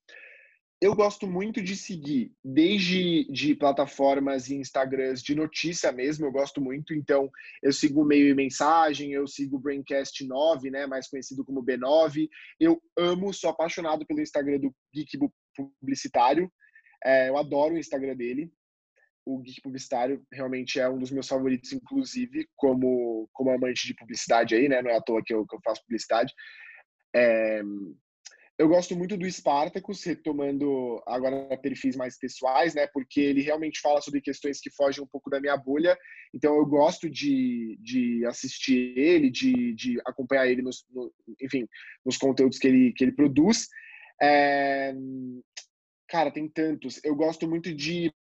eu 0.81 0.95
gosto 0.95 1.27
muito 1.27 1.61
de 1.61 1.75
seguir, 1.75 2.33
desde 2.45 3.25
de 3.33 3.55
plataformas 3.55 4.49
e 4.49 4.55
Instagrams 4.55 5.23
de 5.23 5.35
notícia 5.35 5.91
mesmo, 5.91 6.27
eu 6.27 6.33
gosto 6.33 6.61
muito. 6.61 6.95
Então, 6.95 7.29
eu 7.63 7.73
sigo 7.73 8.03
o 8.03 8.05
Meio 8.05 8.29
e 8.29 8.35
Mensagem, 8.35 9.13
eu 9.13 9.27
sigo 9.27 9.57
o 9.57 9.61
Braincast 9.61 10.25
9, 10.25 10.71
né, 10.71 10.87
mais 10.87 11.09
conhecido 11.09 11.45
como 11.45 11.65
B9. 11.65 12.29
Eu 12.61 12.81
amo, 12.97 13.35
sou 13.35 13.51
apaixonado 13.51 14.07
pelo 14.07 14.21
Instagram 14.21 14.61
do 14.61 14.75
Geek 14.95 15.19
Publicitário. 15.81 16.51
É, 17.05 17.29
eu 17.29 17.37
adoro 17.37 17.75
o 17.75 17.79
Instagram 17.79 18.15
dele. 18.15 18.49
O 19.27 19.41
Geek 19.41 19.61
Publicitário 19.61 20.25
realmente 20.33 20.79
é 20.79 20.89
um 20.89 20.99
dos 20.99 21.11
meus 21.11 21.27
favoritos, 21.27 21.73
inclusive, 21.73 22.49
como, 22.55 23.29
como 23.33 23.51
amante 23.51 23.85
de 23.85 23.95
publicidade 23.95 24.55
aí, 24.55 24.69
né? 24.69 24.81
Não 24.81 24.91
é 24.91 24.97
à 24.97 25.03
toa 25.03 25.23
que 25.25 25.35
eu, 25.35 25.45
que 25.45 25.57
eu 25.57 25.61
faço 25.65 25.83
publicidade. 25.83 26.33
É, 27.19 27.63
eu 28.59 28.69
gosto 28.69 28.97
muito 28.97 29.17
do 29.17 29.31
Spartacus, 29.31 30.03
retomando 30.05 31.01
agora 31.07 31.57
perfis 31.59 31.95
mais 31.95 32.19
pessoais, 32.19 32.75
né? 32.75 32.89
Porque 32.89 33.21
ele 33.21 33.41
realmente 33.41 33.81
fala 33.81 34.01
sobre 34.01 34.21
questões 34.21 34.61
que 34.61 34.71
fogem 34.71 35.03
um 35.03 35.07
pouco 35.07 35.31
da 35.31 35.41
minha 35.41 35.57
bolha. 35.57 35.97
Então 36.35 36.57
eu 36.57 36.67
gosto 36.67 37.09
de, 37.09 37.79
de 37.81 38.27
assistir 38.27 38.99
ele, 38.99 39.31
de, 39.31 39.75
de 39.75 40.01
acompanhar 40.05 40.49
ele 40.49 40.61
nos, 40.61 40.85
no, 40.91 41.13
enfim, 41.41 41.69
nos 42.05 42.17
conteúdos 42.17 42.59
que 42.59 42.67
ele, 42.67 42.93
que 42.93 43.05
ele 43.05 43.13
produz. 43.13 43.69
É... 44.21 44.93
Cara, 46.09 46.31
tem 46.31 46.49
tantos. 46.49 47.01
Eu 47.05 47.15
gosto 47.15 47.49
muito 47.49 47.73
de, 47.73 48.13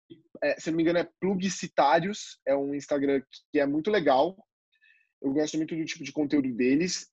é, 0.42 0.60
se 0.60 0.70
não 0.70 0.76
me 0.76 0.82
engano, 0.82 1.00
é 1.00 1.08
Plugicitários, 1.20 2.38
é 2.46 2.54
um 2.54 2.74
Instagram 2.74 3.22
que 3.50 3.58
é 3.58 3.66
muito 3.66 3.90
legal. 3.90 4.36
Eu 5.20 5.32
gosto 5.32 5.56
muito 5.56 5.74
do 5.74 5.84
tipo 5.84 6.04
de 6.04 6.12
conteúdo 6.12 6.52
deles. 6.54 7.08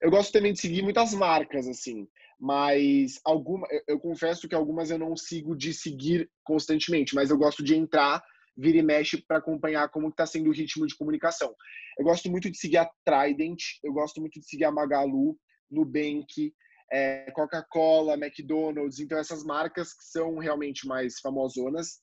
Eu 0.00 0.10
gosto 0.10 0.32
também 0.32 0.52
de 0.52 0.60
seguir 0.60 0.82
muitas 0.82 1.14
marcas, 1.14 1.66
assim 1.66 2.06
mas 2.38 3.20
alguma, 3.24 3.66
eu, 3.70 3.82
eu 3.88 4.00
confesso 4.00 4.48
que 4.48 4.54
algumas 4.54 4.90
eu 4.90 4.98
não 4.98 5.16
sigo 5.16 5.56
de 5.56 5.74
seguir 5.74 6.30
constantemente, 6.44 7.14
mas 7.14 7.30
eu 7.30 7.36
gosto 7.36 7.64
de 7.64 7.74
entrar, 7.74 8.22
vira 8.56 8.78
e 8.78 8.82
mexe 8.82 9.20
para 9.26 9.38
acompanhar 9.38 9.88
como 9.88 10.08
está 10.08 10.24
sendo 10.24 10.48
o 10.48 10.52
ritmo 10.52 10.86
de 10.86 10.96
comunicação. 10.96 11.52
Eu 11.98 12.04
gosto 12.04 12.30
muito 12.30 12.50
de 12.50 12.56
seguir 12.56 12.78
a 12.78 12.90
Trident, 13.04 13.60
eu 13.82 13.92
gosto 13.92 14.20
muito 14.20 14.38
de 14.38 14.46
seguir 14.46 14.64
a 14.64 14.70
Magalu, 14.70 15.36
Nubank, 15.70 16.54
é, 16.92 17.30
Coca-Cola, 17.32 18.14
McDonald's, 18.14 19.00
então 19.00 19.18
essas 19.18 19.42
marcas 19.42 19.92
que 19.92 20.04
são 20.04 20.38
realmente 20.38 20.86
mais 20.86 21.18
famosonas 21.20 22.00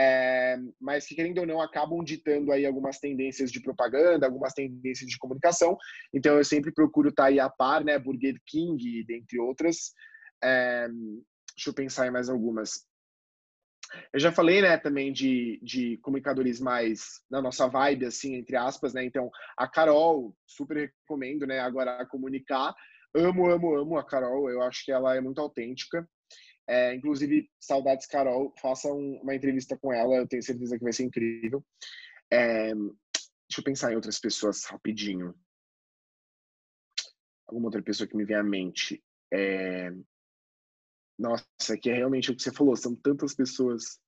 é, 0.00 0.56
mas 0.80 1.08
que, 1.08 1.16
querendo 1.16 1.38
ou 1.38 1.46
não, 1.46 1.60
acabam 1.60 2.04
ditando 2.04 2.52
aí 2.52 2.64
algumas 2.64 3.00
tendências 3.00 3.50
de 3.50 3.60
propaganda, 3.60 4.26
algumas 4.26 4.52
tendências 4.54 5.10
de 5.10 5.18
comunicação. 5.18 5.76
Então, 6.14 6.36
eu 6.36 6.44
sempre 6.44 6.72
procuro 6.72 7.08
estar 7.08 7.24
tá 7.24 7.28
aí 7.30 7.40
a 7.40 7.50
par, 7.50 7.84
né? 7.84 7.98
Burger 7.98 8.40
King, 8.46 9.04
dentre 9.04 9.40
outras. 9.40 9.92
É, 10.40 10.86
deixa 10.86 11.70
eu 11.70 11.74
pensar 11.74 12.06
em 12.06 12.12
mais 12.12 12.28
algumas. 12.28 12.86
Eu 14.12 14.20
já 14.20 14.30
falei, 14.30 14.62
né, 14.62 14.76
também 14.76 15.12
de, 15.12 15.58
de 15.64 15.96
comunicadores 15.96 16.60
mais 16.60 17.20
na 17.28 17.42
nossa 17.42 17.66
vibe, 17.66 18.04
assim, 18.06 18.36
entre 18.36 18.54
aspas, 18.54 18.94
né? 18.94 19.04
Então, 19.04 19.28
a 19.56 19.66
Carol, 19.66 20.32
super 20.46 20.76
recomendo, 20.76 21.44
né? 21.44 21.58
Agora, 21.58 22.00
a 22.00 22.06
comunicar. 22.06 22.72
Amo, 23.12 23.50
amo, 23.50 23.74
amo 23.74 23.98
a 23.98 24.06
Carol. 24.06 24.48
Eu 24.48 24.62
acho 24.62 24.84
que 24.84 24.92
ela 24.92 25.16
é 25.16 25.20
muito 25.20 25.40
autêntica. 25.40 26.08
É, 26.68 26.94
inclusive, 26.94 27.50
saudades, 27.58 28.06
Carol. 28.06 28.54
Faça 28.60 28.88
um, 28.88 29.18
uma 29.22 29.34
entrevista 29.34 29.76
com 29.78 29.90
ela, 29.90 30.16
eu 30.16 30.28
tenho 30.28 30.42
certeza 30.42 30.76
que 30.76 30.84
vai 30.84 30.92
ser 30.92 31.04
incrível. 31.04 31.64
É, 32.30 32.74
deixa 32.74 33.58
eu 33.58 33.64
pensar 33.64 33.90
em 33.90 33.96
outras 33.96 34.20
pessoas 34.20 34.64
rapidinho. 34.66 35.34
Alguma 37.46 37.68
outra 37.68 37.82
pessoa 37.82 38.06
que 38.06 38.14
me 38.14 38.26
vem 38.26 38.36
à 38.36 38.42
mente. 38.42 39.02
É, 39.32 39.90
nossa, 41.18 41.46
que 41.80 41.88
é 41.88 41.94
realmente 41.94 42.30
o 42.30 42.36
que 42.36 42.42
você 42.42 42.52
falou, 42.52 42.76
são 42.76 42.94
tantas 42.94 43.34
pessoas. 43.34 43.98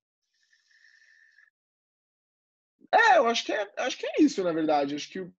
É, 2.92 3.16
eu 3.16 3.26
acho 3.26 3.44
que 3.46 3.52
é, 3.52 3.72
acho 3.78 3.96
que 3.96 4.06
é 4.06 4.22
isso, 4.22 4.44
na 4.44 4.52
verdade. 4.52 4.94
Acho 4.94 5.10
que 5.10 5.32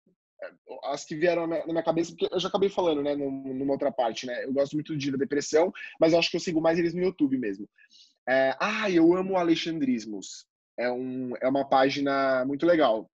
as 0.84 1.06
que 1.06 1.16
vieram 1.16 1.48
na 1.48 1.66
minha 1.66 1.84
cabeça, 1.84 2.12
porque 2.12 2.34
eu 2.34 2.40
já 2.40 2.48
acabei 2.48 2.70
falando, 2.70 3.02
né, 3.02 3.16
numa 3.16 3.74
outra 3.74 3.92
parte, 3.92 4.26
né? 4.26 4.44
Eu 4.44 4.54
gosto 4.54 4.74
muito 4.74 4.96
de 4.98 5.12
depressão, 5.12 5.72
mas 6.00 6.14
eu 6.14 6.20
acho 6.20 6.30
que 6.30 6.38
eu 6.38 6.42
sigo 6.42 6.62
mais 6.62 6.80
eles 6.80 6.94
no 6.94 7.02
YouTube 7.02 7.38
mesmo. 7.38 7.68
É, 8.28 8.56
ah, 8.60 8.90
eu 8.90 9.14
amo 9.14 9.38
Alexandrismos. 9.38 10.46
É, 10.78 10.92
um, 10.92 11.34
é 11.42 11.48
uma 11.48 11.68
página 11.68 12.46
muito 12.46 12.66
legal 12.66 13.10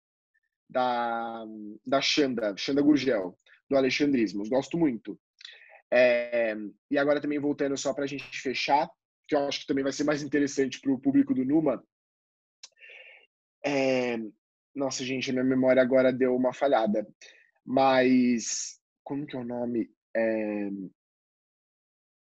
da, 0.69 1.45
da 1.85 2.01
Xanda, 2.01 2.55
Xanda 2.57 2.81
Gurgel, 2.81 3.35
do 3.69 3.77
Alexandrismos. 3.77 4.49
Gosto 4.49 4.77
muito. 4.77 5.19
É, 5.91 6.55
e 6.91 6.97
agora 6.97 7.21
também 7.21 7.39
voltando 7.39 7.77
só 7.77 7.93
para 7.93 8.03
a 8.03 8.07
gente 8.07 8.41
fechar, 8.41 8.89
que 9.27 9.35
eu 9.35 9.47
acho 9.47 9.61
que 9.61 9.67
também 9.67 9.83
vai 9.83 9.93
ser 9.93 10.03
mais 10.03 10.21
interessante 10.21 10.79
para 10.79 10.91
o 10.91 10.99
público 10.99 11.33
do 11.33 11.45
Numa. 11.45 11.83
É, 13.65 14.17
nossa, 14.75 15.03
gente, 15.03 15.31
minha 15.31 15.43
memória 15.43 15.81
agora 15.81 16.13
deu 16.13 16.35
uma 16.35 16.53
falhada. 16.53 17.07
Mas. 17.67 18.79
Como 19.03 19.25
que 19.25 19.35
é 19.35 19.39
o 19.39 19.43
nome? 19.43 19.89
É... 20.15 20.69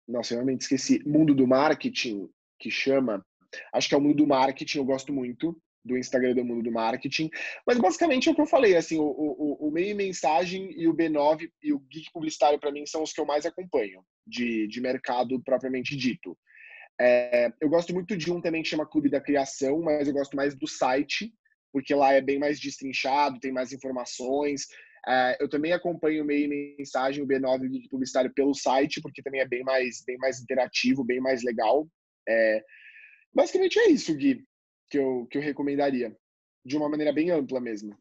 Nossa, 0.08 0.34
eu 0.34 0.38
realmente 0.38 0.62
esqueci. 0.62 1.02
Mundo 1.06 1.36
do 1.36 1.46
Marketing, 1.46 2.30
que 2.60 2.72
chama. 2.72 3.26
Acho 3.74 3.90
que 3.90 3.96
é 3.96 3.98
o 3.98 4.02
Mundo 4.02 4.18
do 4.18 4.28
Marketing, 4.28 4.80
eu 4.80 4.86
gosto 4.86 5.14
muito 5.14 5.62
do 5.86 5.98
Instagram 5.98 6.34
do 6.34 6.46
Mundo 6.46 6.64
do 6.64 6.72
Marketing. 6.72 7.30
Mas 7.68 7.78
basicamente 7.78 8.30
é 8.30 8.32
o 8.32 8.36
que 8.36 8.42
eu 8.42 8.48
falei, 8.48 8.76
assim, 8.76 8.98
o, 8.98 9.04
o, 9.04 9.68
o 9.68 9.72
meio 9.72 9.96
mensagem 9.96 10.72
e 10.80 10.88
o 10.88 10.96
B9 10.96 11.50
e 11.62 11.74
o 11.74 11.80
Geek 11.80 12.12
Publicitário, 12.12 12.60
para 12.60 12.72
mim, 12.72 12.86
são 12.86 13.04
os 13.04 13.12
que 13.12 13.20
eu 13.20 13.26
mais 13.26 13.46
acompanho 13.46 14.02
de, 14.26 14.68
de 14.68 14.82
mercado 14.82 15.42
propriamente 15.44 15.96
dito. 15.96 16.38
É, 17.00 17.52
eu 17.60 17.70
gosto 17.70 17.94
muito 17.94 18.16
de 18.16 18.32
um 18.32 18.40
também 18.40 18.64
que 18.64 18.70
chama 18.70 18.88
Clube 18.88 19.10
da 19.10 19.20
Criação, 19.22 19.82
mas 19.82 20.08
eu 20.08 20.14
gosto 20.14 20.38
mais 20.38 20.56
do 20.56 20.68
site, 20.68 21.34
porque 21.72 21.94
lá 21.94 22.14
é 22.14 22.22
bem 22.22 22.40
mais 22.40 22.60
destrinchado, 22.60 23.40
tem 23.40 23.52
mais 23.52 23.74
informações. 23.74 24.68
É, 25.08 25.38
eu 25.44 25.50
também 25.50 25.74
acompanho 25.74 26.24
o 26.24 26.26
meio 26.26 26.50
mensagem, 26.50 27.24
o 27.24 27.28
B9 27.28 27.68
Geek 27.70 27.90
Publicitário 27.90 28.34
pelo 28.34 28.54
site, 28.54 29.02
porque 29.02 29.22
também 29.22 29.42
é 29.42 29.48
bem 29.48 29.64
mais, 29.64 30.04
bem 30.06 30.18
mais 30.18 30.40
interativo, 30.42 31.04
bem 31.04 31.20
mais 31.20 31.44
legal. 31.44 31.88
É, 32.28 32.64
basicamente 33.34 33.80
é 33.80 33.90
isso, 33.90 34.16
Gui, 34.16 34.46
que 34.90 34.98
eu, 34.98 35.28
que 35.30 35.38
eu 35.38 35.42
recomendaria, 35.42 36.16
de 36.66 36.78
uma 36.78 36.88
maneira 36.88 37.12
bem 37.12 37.32
ampla 37.32 37.60
mesmo. 37.60 37.98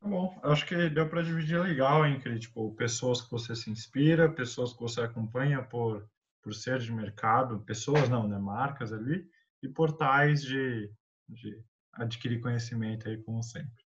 Tá 0.00 0.08
bom, 0.08 0.38
acho 0.42 0.66
que 0.66 0.90
deu 0.90 1.08
para 1.08 1.22
dividir 1.22 1.60
legal 1.60 2.06
entre 2.06 2.38
tipo 2.38 2.74
pessoas 2.74 3.20
que 3.20 3.30
você 3.30 3.54
se 3.54 3.70
inspira, 3.70 4.32
pessoas 4.32 4.72
que 4.72 4.80
você 4.80 5.00
acompanha 5.00 5.62
por 5.62 6.08
por 6.44 6.54
ser 6.54 6.78
de 6.78 6.92
mercado, 6.92 7.64
pessoas 7.64 8.06
não, 8.10 8.28
né, 8.28 8.38
marcas 8.38 8.92
ali 8.92 9.26
e 9.62 9.68
portais 9.68 10.42
de, 10.42 10.92
de 11.26 11.64
adquirir 11.94 12.38
conhecimento 12.38 13.08
aí 13.08 13.16
como 13.22 13.42
sempre. 13.42 13.82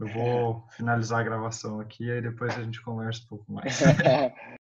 Eu 0.00 0.06
vou 0.08 0.64
finalizar 0.70 1.20
a 1.20 1.24
gravação 1.24 1.80
aqui 1.80 2.08
e 2.08 2.20
depois 2.20 2.56
a 2.56 2.62
gente 2.62 2.80
conversa 2.80 3.22
um 3.24 3.28
pouco 3.28 3.52
mais. 3.52 3.80